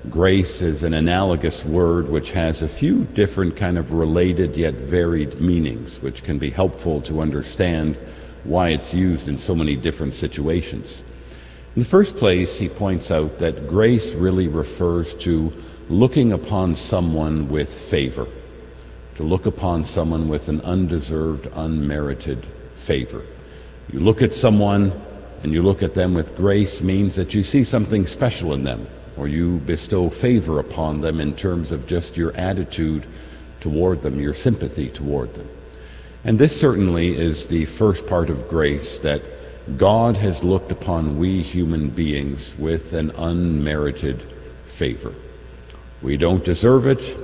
[0.10, 5.40] grace is an analogous word which has a few different kind of related yet varied
[5.40, 7.96] meanings, which can be helpful to understand
[8.44, 11.04] why it's used in so many different situations.
[11.74, 15.54] In the first place, he points out that grace really refers to
[15.88, 18.28] looking upon someone with favor,
[19.16, 22.46] to look upon someone with an undeserved, unmerited
[22.76, 23.22] favor.
[23.94, 24.92] You look at someone
[25.44, 28.86] and you look at them with grace means that you see something special in them,
[29.16, 33.06] or you bestow favor upon them in terms of just your attitude
[33.62, 35.48] toward them, your sympathy toward them.
[36.26, 39.22] And this certainly is the first part of grace that
[39.78, 44.24] God has looked upon we human beings with an unmerited
[44.66, 45.14] favor.
[46.02, 47.16] We don't deserve it,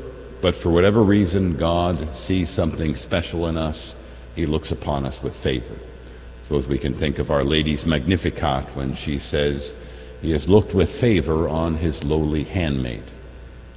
[0.41, 3.95] but for whatever reason, God sees something special in us.
[4.35, 5.73] He looks upon us with favor.
[5.73, 9.75] I Suppose we can think of Our Lady's Magnificat when she says,
[10.21, 13.03] He has looked with favor on His lowly handmaid.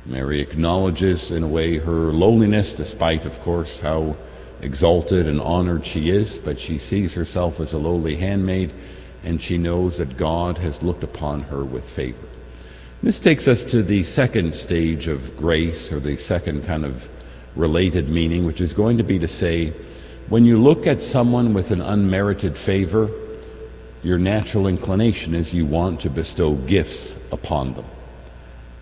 [0.04, 4.16] Mary acknowledges, in a way, her lowliness, despite, of course, how
[4.62, 8.72] exalted and honored she is, but she sees herself as a lowly handmaid,
[9.24, 12.26] and she knows that God has looked upon her with favor.
[13.02, 17.08] This takes us to the second stage of grace, or the second kind of
[17.56, 19.72] related meaning, which is going to be to say,
[20.28, 23.10] when you look at someone with an unmerited favor,
[24.02, 27.84] your natural inclination is you want to bestow gifts upon them.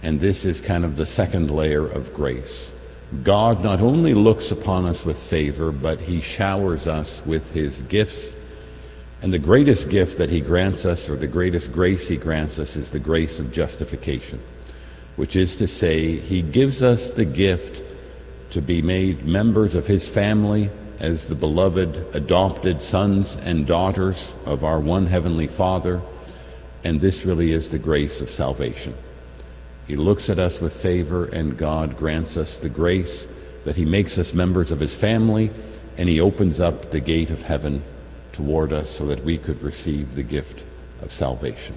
[0.02, 2.72] And this is kind of the second layer of grace.
[3.22, 8.36] God not only looks upon us with favor, but he showers us with his gifts.
[9.22, 12.76] And the greatest gift that he grants us, or the greatest grace he grants us,
[12.76, 14.40] is the grace of justification,
[15.16, 17.82] which is to say, he gives us the gift
[18.51, 20.70] to be made members of his family
[21.01, 26.01] as the beloved adopted sons and daughters of our one heavenly Father.
[26.85, 28.94] And this really is the grace of salvation.
[29.89, 33.27] He looks at us with favor, and God grants us the grace
[33.65, 35.51] that He makes us members of His family,
[35.97, 37.82] and He opens up the gate of heaven
[38.32, 40.62] toward us so that we could receive the gift
[41.01, 41.74] of salvation.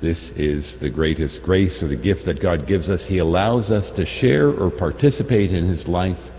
[0.00, 3.06] This is the greatest grace or the gift that God gives us.
[3.06, 6.32] He allows us to share or participate in His life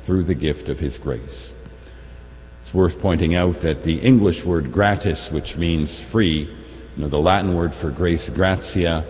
[0.00, 1.52] through the gift of His grace.
[2.62, 7.18] It's worth pointing out that the English word gratis, which means free, you know, the
[7.18, 9.04] Latin word for grace, gratia,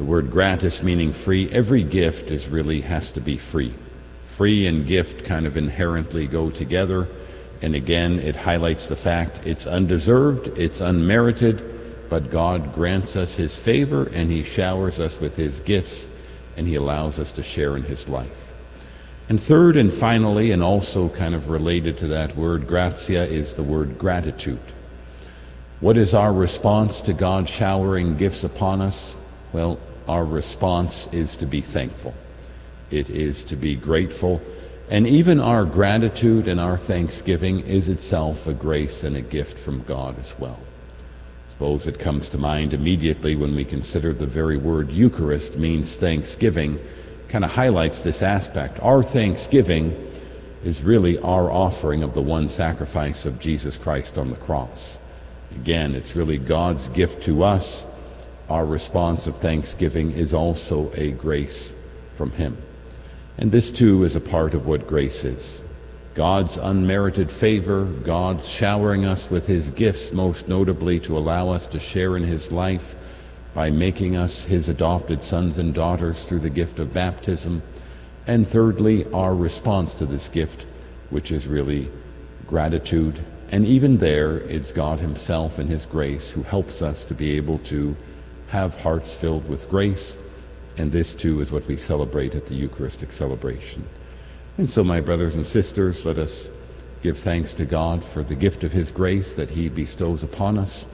[0.00, 3.74] the word gratis meaning free, every gift is really has to be free.
[4.24, 7.06] Free and gift kind of inherently go together.
[7.60, 13.58] And again, it highlights the fact it's undeserved, it's unmerited, but God grants us His
[13.58, 16.08] favor and He showers us with His gifts
[16.56, 18.54] and He allows us to share in His life.
[19.28, 23.62] And third and finally, and also kind of related to that word gratia, is the
[23.62, 24.62] word gratitude.
[25.80, 29.14] What is our response to God showering gifts upon us?
[29.52, 29.78] Well,
[30.10, 32.12] our response is to be thankful.
[32.90, 34.42] It is to be grateful.
[34.90, 39.84] And even our gratitude and our thanksgiving is itself a grace and a gift from
[39.84, 40.58] God as well.
[41.46, 45.94] I suppose it comes to mind immediately when we consider the very word Eucharist means
[45.94, 46.80] thanksgiving,
[47.28, 48.80] kind of highlights this aspect.
[48.82, 49.94] Our thanksgiving
[50.64, 54.98] is really our offering of the one sacrifice of Jesus Christ on the cross.
[55.54, 57.86] Again, it's really God's gift to us
[58.50, 61.72] our response of thanksgiving is also a grace
[62.14, 62.58] from Him.
[63.38, 65.62] And this too is a part of what grace is
[66.14, 71.78] God's unmerited favor, God's showering us with His gifts, most notably to allow us to
[71.78, 72.96] share in His life
[73.54, 77.62] by making us His adopted sons and daughters through the gift of baptism.
[78.26, 80.66] And thirdly, our response to this gift,
[81.10, 81.88] which is really
[82.48, 83.20] gratitude.
[83.52, 87.58] And even there, it's God Himself and His grace who helps us to be able
[87.58, 87.96] to
[88.50, 90.18] have hearts filled with grace.
[90.76, 93.84] And this too is what we celebrate at the Eucharistic celebration.
[94.58, 96.50] And so, my brothers and sisters, let us
[97.02, 100.86] give thanks to God for the gift of His grace that He bestows upon us.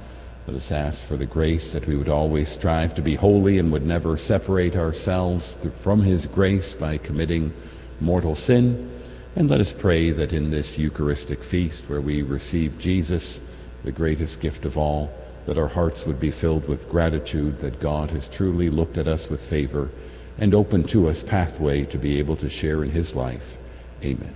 [0.47, 3.73] Let us ask for the grace that we would always strive to be holy and
[3.73, 7.53] would never separate ourselves from His grace by committing
[8.01, 8.91] mortal sin.
[9.35, 13.41] And let us pray that in this Eucharistic feast where we receive Jesus,
[13.83, 15.13] the greatest gift of all,
[15.47, 19.31] that our hearts would be filled with gratitude that God has truly looked at us
[19.31, 19.91] with favor
[20.39, 23.57] and opened to us pathway to be able to share in his life.
[24.03, 24.35] Amen.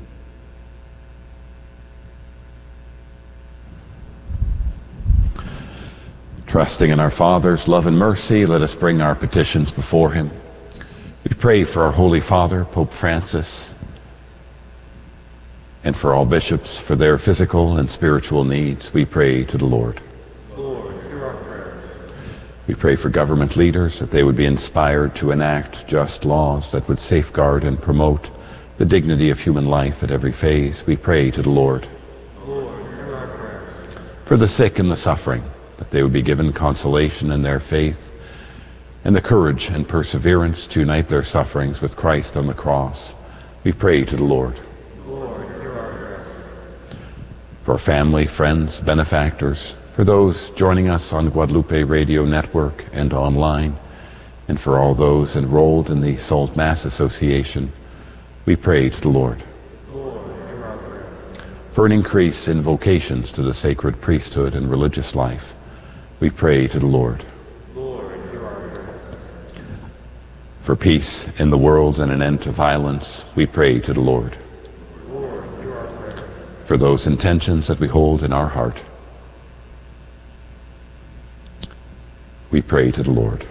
[6.46, 10.30] Trusting in our Father's love and mercy, let us bring our petitions before him.
[11.28, 13.74] We pray for our Holy Father, Pope Francis,
[15.84, 18.92] and for all bishops, for their physical and spiritual needs.
[18.92, 20.00] We pray to the Lord.
[22.70, 26.86] We pray for government leaders that they would be inspired to enact just laws that
[26.86, 28.30] would safeguard and promote
[28.76, 30.86] the dignity of human life at every phase.
[30.86, 31.88] We pray to the Lord.
[34.24, 35.42] For the sick and the suffering,
[35.78, 38.12] that they would be given consolation in their faith
[39.02, 43.16] and the courage and perseverance to unite their sufferings with Christ on the cross.
[43.64, 44.60] We pray to the Lord.
[45.08, 45.44] Lord
[47.64, 53.76] for family, friends, benefactors, for those joining us on Guadalupe Radio Network and online,
[54.48, 57.70] and for all those enrolled in the Salt Mass Association,
[58.46, 59.44] we pray to the Lord.
[61.72, 65.54] For an increase in vocations to the sacred priesthood and religious life,
[66.18, 67.22] we pray to the Lord.
[70.62, 74.34] For peace in the world and an end to violence, we pray to the Lord.
[76.64, 78.82] For those intentions that we hold in our heart,
[82.50, 83.46] We pray to the Lord.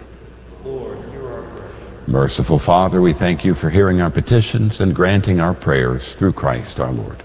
[2.06, 6.80] Merciful Father, we thank you for hearing our petitions and granting our prayers through Christ
[6.80, 7.22] our Lord.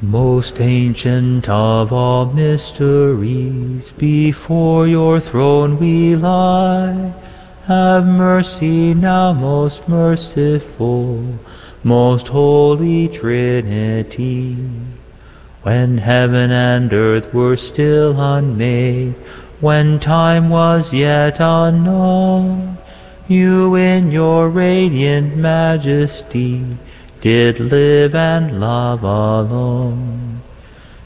[0.00, 7.12] Most ancient of all mysteries, before your throne we lie.
[7.66, 11.38] Have mercy now, most merciful,
[11.82, 14.56] most holy Trinity.
[15.64, 19.14] When heaven and earth were still unmade,
[19.62, 22.76] when time was yet unknown,
[23.28, 26.76] you in your radiant majesty
[27.22, 30.42] did live and love alone.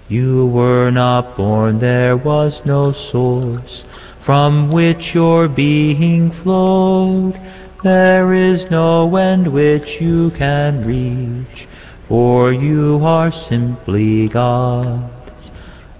[0.08, 3.84] You were not born, there was no source
[4.18, 7.38] from which your being flowed.
[7.84, 11.67] There is no end which you can reach,
[12.08, 15.10] for you are simply God.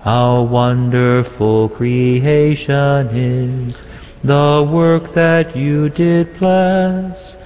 [0.01, 3.83] How wonderful creation is,
[4.25, 7.37] the work that you did bless.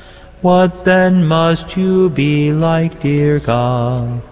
[0.43, 4.23] What then must you be like, dear God?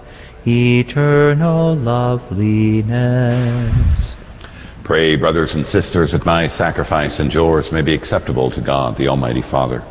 [0.46, 2.86] Eternal loveliness.
[4.84, 9.08] Pray, brothers and sisters, that my sacrifice and yours may be acceptable to God, the
[9.08, 9.84] Almighty Father.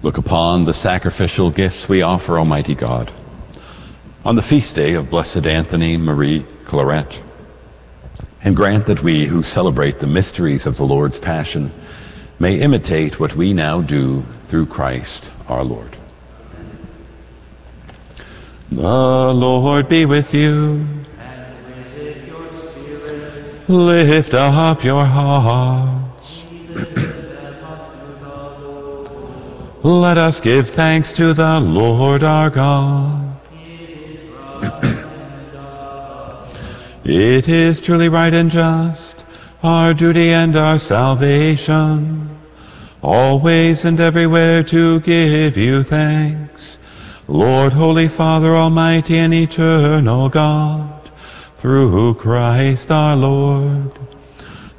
[0.00, 3.10] Look upon the sacrificial gifts we offer, Almighty God.
[4.24, 7.20] On the feast day of Blessed Anthony Marie Claret,
[8.44, 11.72] and grant that we who celebrate the mysteries of the Lord's Passion
[12.38, 15.96] may imitate what we now do through Christ our Lord.
[18.70, 20.86] The Lord be with you.
[21.18, 23.68] And with your spirit.
[23.68, 26.46] Lift up your hearts.
[29.84, 33.36] Let us give thanks to the Lord our God.
[37.04, 39.24] it is truly right and just,
[39.62, 42.36] our duty and our salvation,
[43.02, 46.80] always and everywhere to give you thanks,
[47.28, 51.08] Lord, Holy Father, Almighty and Eternal God,
[51.56, 53.92] through Christ our Lord.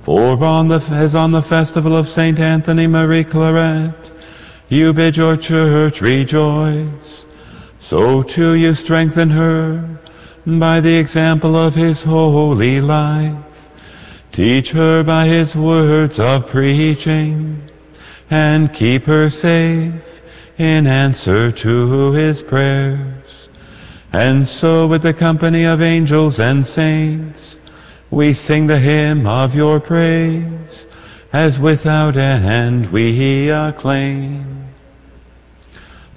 [0.01, 4.08] For on the, as on the festival of Saint Anthony Marie Claret,
[4.69, 7.25] you bid your church rejoice,
[7.79, 9.99] so too you strengthen her
[10.45, 13.35] by the example of his holy life.
[14.31, 17.69] Teach her by his words of preaching,
[18.29, 20.21] and keep her safe
[20.59, 23.49] in answer to his prayers.
[24.13, 27.57] And so with the company of angels and saints,
[28.11, 30.85] we sing the hymn of your praise,
[31.33, 34.58] as without end we acclaim.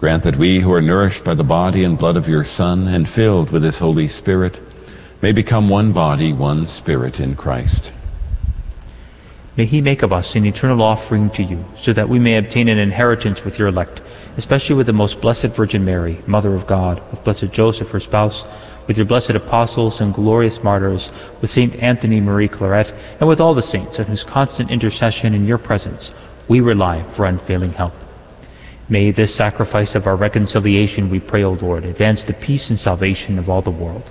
[0.00, 3.06] Grant that we who are nourished by the body and blood of your Son and
[3.06, 4.58] filled with his Holy Spirit
[5.20, 7.92] may become one body, one spirit in Christ.
[9.58, 12.68] May he make of us an eternal offering to you, so that we may obtain
[12.68, 14.00] an inheritance with your elect,
[14.38, 18.46] especially with the most blessed Virgin Mary, Mother of God, with blessed Joseph, her spouse,
[18.86, 21.12] with your blessed apostles and glorious martyrs,
[21.42, 25.44] with Saint Anthony Marie Claret, and with all the saints on whose constant intercession in
[25.44, 26.10] your presence
[26.48, 27.92] we rely for unfailing help.
[28.90, 33.38] May this sacrifice of our reconciliation, we pray, O Lord, advance the peace and salvation
[33.38, 34.10] of all the world.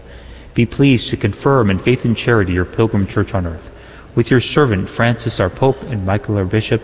[0.54, 3.70] Be pleased to confirm in faith and charity your pilgrim church on earth.
[4.16, 6.82] With your servant Francis, our Pope, and Michael, our Bishop,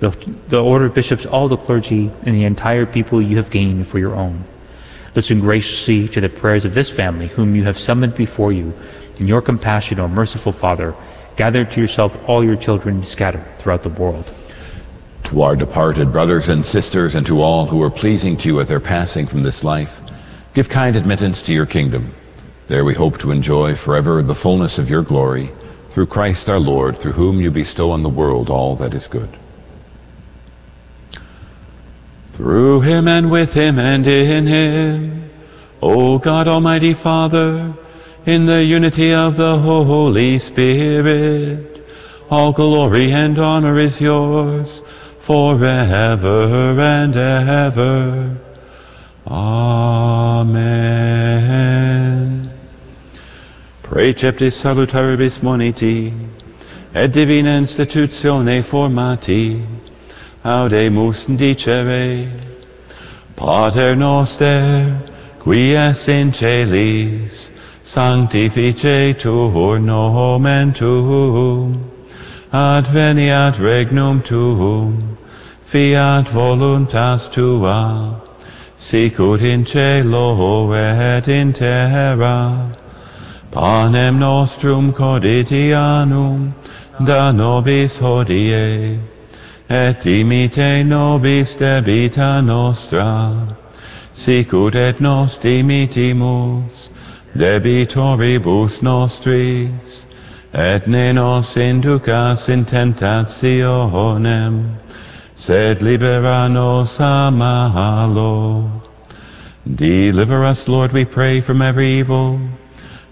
[0.00, 0.10] the,
[0.48, 3.98] the order of bishops, all the clergy, and the entire people you have gained for
[3.98, 4.44] your own.
[5.14, 8.74] Listen graciously to the prayers of this family, whom you have summoned before you.
[9.16, 10.94] In your compassion, O merciful Father,
[11.36, 14.30] gather to yourself all your children scattered throughout the world.
[15.30, 18.66] To our departed brothers and sisters, and to all who are pleasing to you at
[18.66, 20.00] their passing from this life,
[20.54, 22.12] give kind admittance to your kingdom.
[22.66, 25.52] There we hope to enjoy forever the fullness of your glory,
[25.90, 29.28] through Christ our Lord, through whom you bestow on the world all that is good.
[32.32, 35.30] Through him and with him and in him,
[35.80, 37.72] O God Almighty Father,
[38.26, 41.86] in the unity of the Holy Spirit,
[42.28, 44.82] all glory and honor is yours
[45.30, 48.36] forever and ever.
[49.28, 50.50] Amen.
[53.84, 56.12] Preceptis salutaribus moniti,
[56.92, 59.64] et divina institutione formati,
[60.44, 62.28] audemus dicere,
[63.36, 65.00] Pater noster,
[65.38, 67.52] qui es in celis,
[67.84, 71.88] sanctificetur nomen tuum,
[72.52, 75.18] adveniat regnum tuum,
[75.70, 78.20] fiat voluntas tua,
[78.76, 82.76] sicut in cielo et in terra.
[83.52, 86.52] Panem nostrum quotidianum
[87.06, 88.98] da nobis hodie,
[89.68, 93.56] et dimite nobis debita nostra,
[94.12, 96.88] sicut et nos dimitimus
[97.36, 100.06] debitoribus nostris,
[100.52, 104.80] et ne nos inducas in tentationem,
[105.40, 108.82] sed libera nos a malo.
[109.74, 112.38] Deliver us, Lord, we pray, from every evil.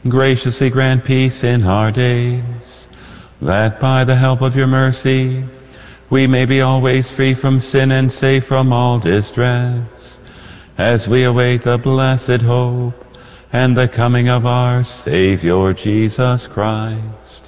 [0.06, 2.86] Graciously grant peace in our days,
[3.40, 5.42] that by the help of your mercy
[6.10, 10.20] we may be always free from sin and safe from all distress,
[10.76, 13.06] as we await the blessed hope
[13.55, 17.47] and the coming of our Savior Jesus Christ.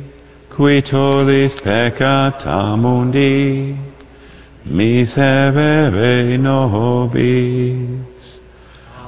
[0.51, 3.73] qui tollis peccata mundi,
[4.65, 7.87] miserere nobis.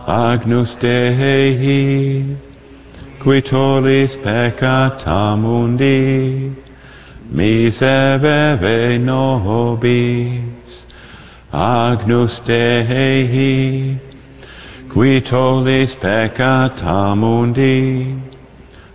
[0.07, 2.37] Agnus Dei,
[3.19, 6.49] qui tollis peccata mundi,
[7.29, 10.85] miserere nobis.
[11.51, 13.99] Agnus Dei,
[14.87, 18.31] qui tollis peccata mundi,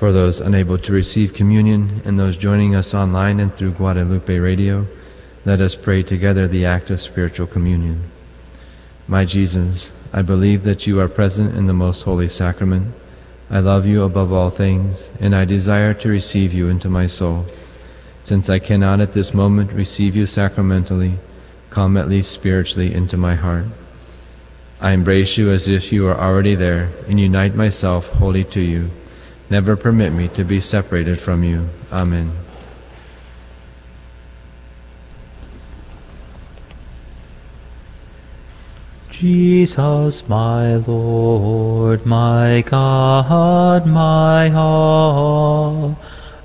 [0.00, 4.86] For those unable to receive communion and those joining us online and through Guadalupe Radio,
[5.44, 8.04] let us pray together the act of spiritual communion.
[9.06, 12.94] My Jesus, I believe that you are present in the most holy sacrament.
[13.50, 17.44] I love you above all things, and I desire to receive you into my soul.
[18.22, 21.18] Since I cannot at this moment receive you sacramentally,
[21.68, 23.66] come at least spiritually into my heart.
[24.80, 28.90] I embrace you as if you are already there, and unite myself wholly to you.
[29.50, 31.68] Never permit me to be separated from you.
[31.92, 32.30] Amen.
[39.10, 45.98] Jesus, my Lord, my God, my all,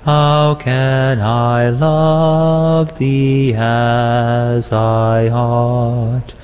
[0.04, 6.35] how can I love Thee as I ought?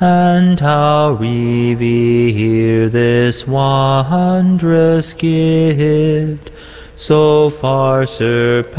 [0.00, 6.50] And how revere this wondrous gift,
[6.96, 8.78] so far surpassing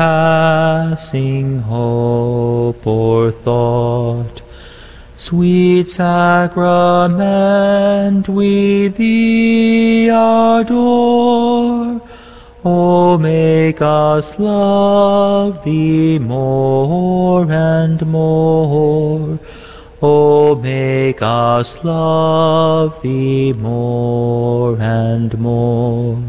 [1.59, 4.41] hope or thought?
[5.15, 7.17] Sweet sacrament,
[8.27, 12.01] we thee adore.
[12.65, 19.39] O make us love thee more and more.
[20.07, 26.22] O make us love thee more and more.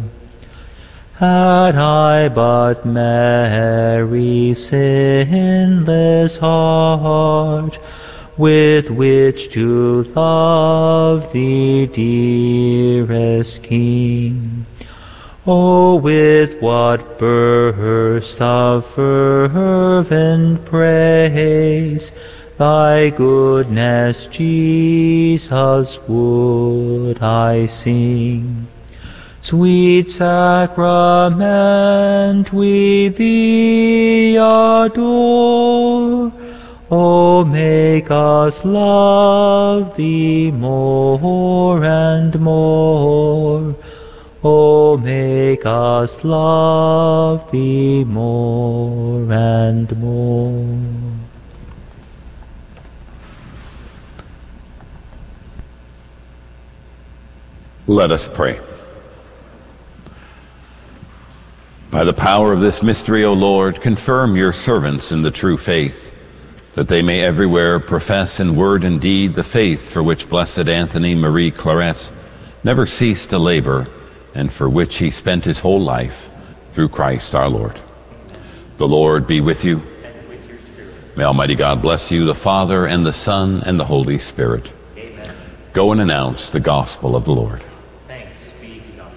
[1.16, 7.78] Had I but Mary's sinless heart,
[8.38, 14.64] with which to love thee, dearest King.
[15.46, 22.10] Oh, with what bursts of fervent praise
[22.58, 28.66] thy goodness, Jesus, would I sing.
[29.42, 31.42] Sweet sacrament,
[32.52, 36.32] we thee adore.
[36.90, 43.74] O make us love thee more and more.
[44.42, 50.95] O make us love thee more and more.
[57.86, 58.60] Let us pray.
[61.90, 66.12] By the power of this mystery, O Lord, confirm your servants in the true faith,
[66.74, 71.14] that they may everywhere profess in word and deed the faith for which blessed Anthony
[71.14, 72.10] Marie Claret
[72.64, 73.86] never ceased to labor
[74.34, 76.28] and for which he spent his whole life
[76.72, 77.80] through Christ our Lord.
[78.76, 79.82] The Lord be with you.
[81.16, 84.70] May Almighty God bless you, the Father and the Son and the Holy Spirit.
[84.98, 85.34] Amen.
[85.72, 87.62] Go and announce the gospel of the Lord.
[88.06, 88.28] Thanks
[88.60, 89.12] be to God.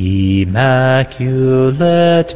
[0.00, 1.26] Immaculate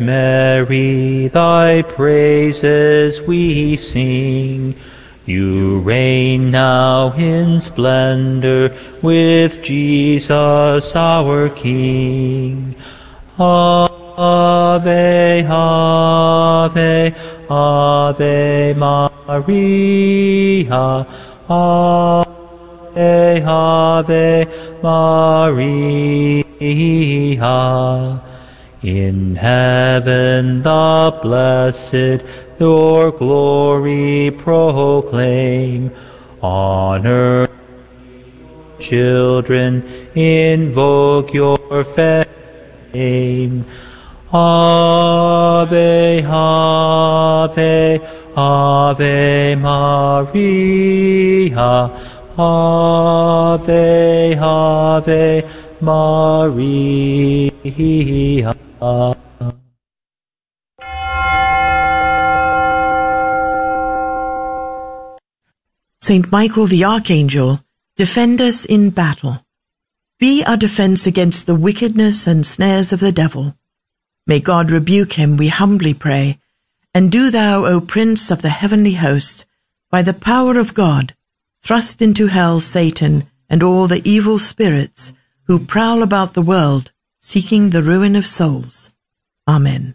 [0.00, 4.74] Mary, thy praises we sing.
[5.26, 12.74] You reign now in splendor with Jesus our King.
[13.38, 17.14] Ave, Ave,
[17.48, 21.06] Ave Maria.
[21.48, 22.31] Ave,
[22.96, 24.46] Ave
[24.82, 26.44] Maria.
[28.82, 32.24] In heaven the blessed
[32.58, 35.90] your glory proclaim.
[36.40, 37.50] On earth
[38.78, 39.82] children
[40.14, 43.64] invoke your fame.
[44.32, 48.00] Ave, Ave,
[48.36, 50.72] Ave Maria.
[52.42, 55.48] Ave, Ave
[55.80, 57.52] Maria.
[66.00, 67.60] Saint Michael the Archangel,
[67.96, 69.44] defend us in battle.
[70.18, 73.54] Be our defense against the wickedness and snares of the devil.
[74.26, 76.40] May God rebuke him, we humbly pray.
[76.92, 79.46] And do thou, O Prince of the heavenly host,
[79.90, 81.14] by the power of God,
[81.62, 85.12] thrust into hell Satan and all the evil spirits
[85.44, 88.92] who prowl about the world, seeking the ruin of souls.
[89.46, 89.94] Amen.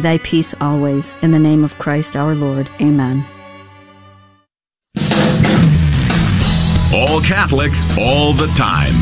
[0.01, 1.17] thy peace always.
[1.21, 2.69] In the name of Christ our Lord.
[2.81, 3.25] Amen.
[6.93, 9.01] All Catholic, all the time.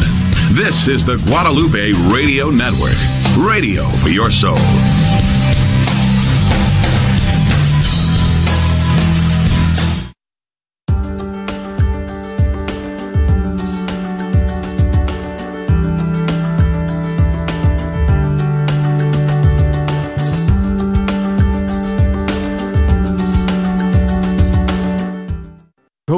[0.54, 2.98] This is the Guadalupe Radio Network.
[3.38, 4.58] Radio for your soul.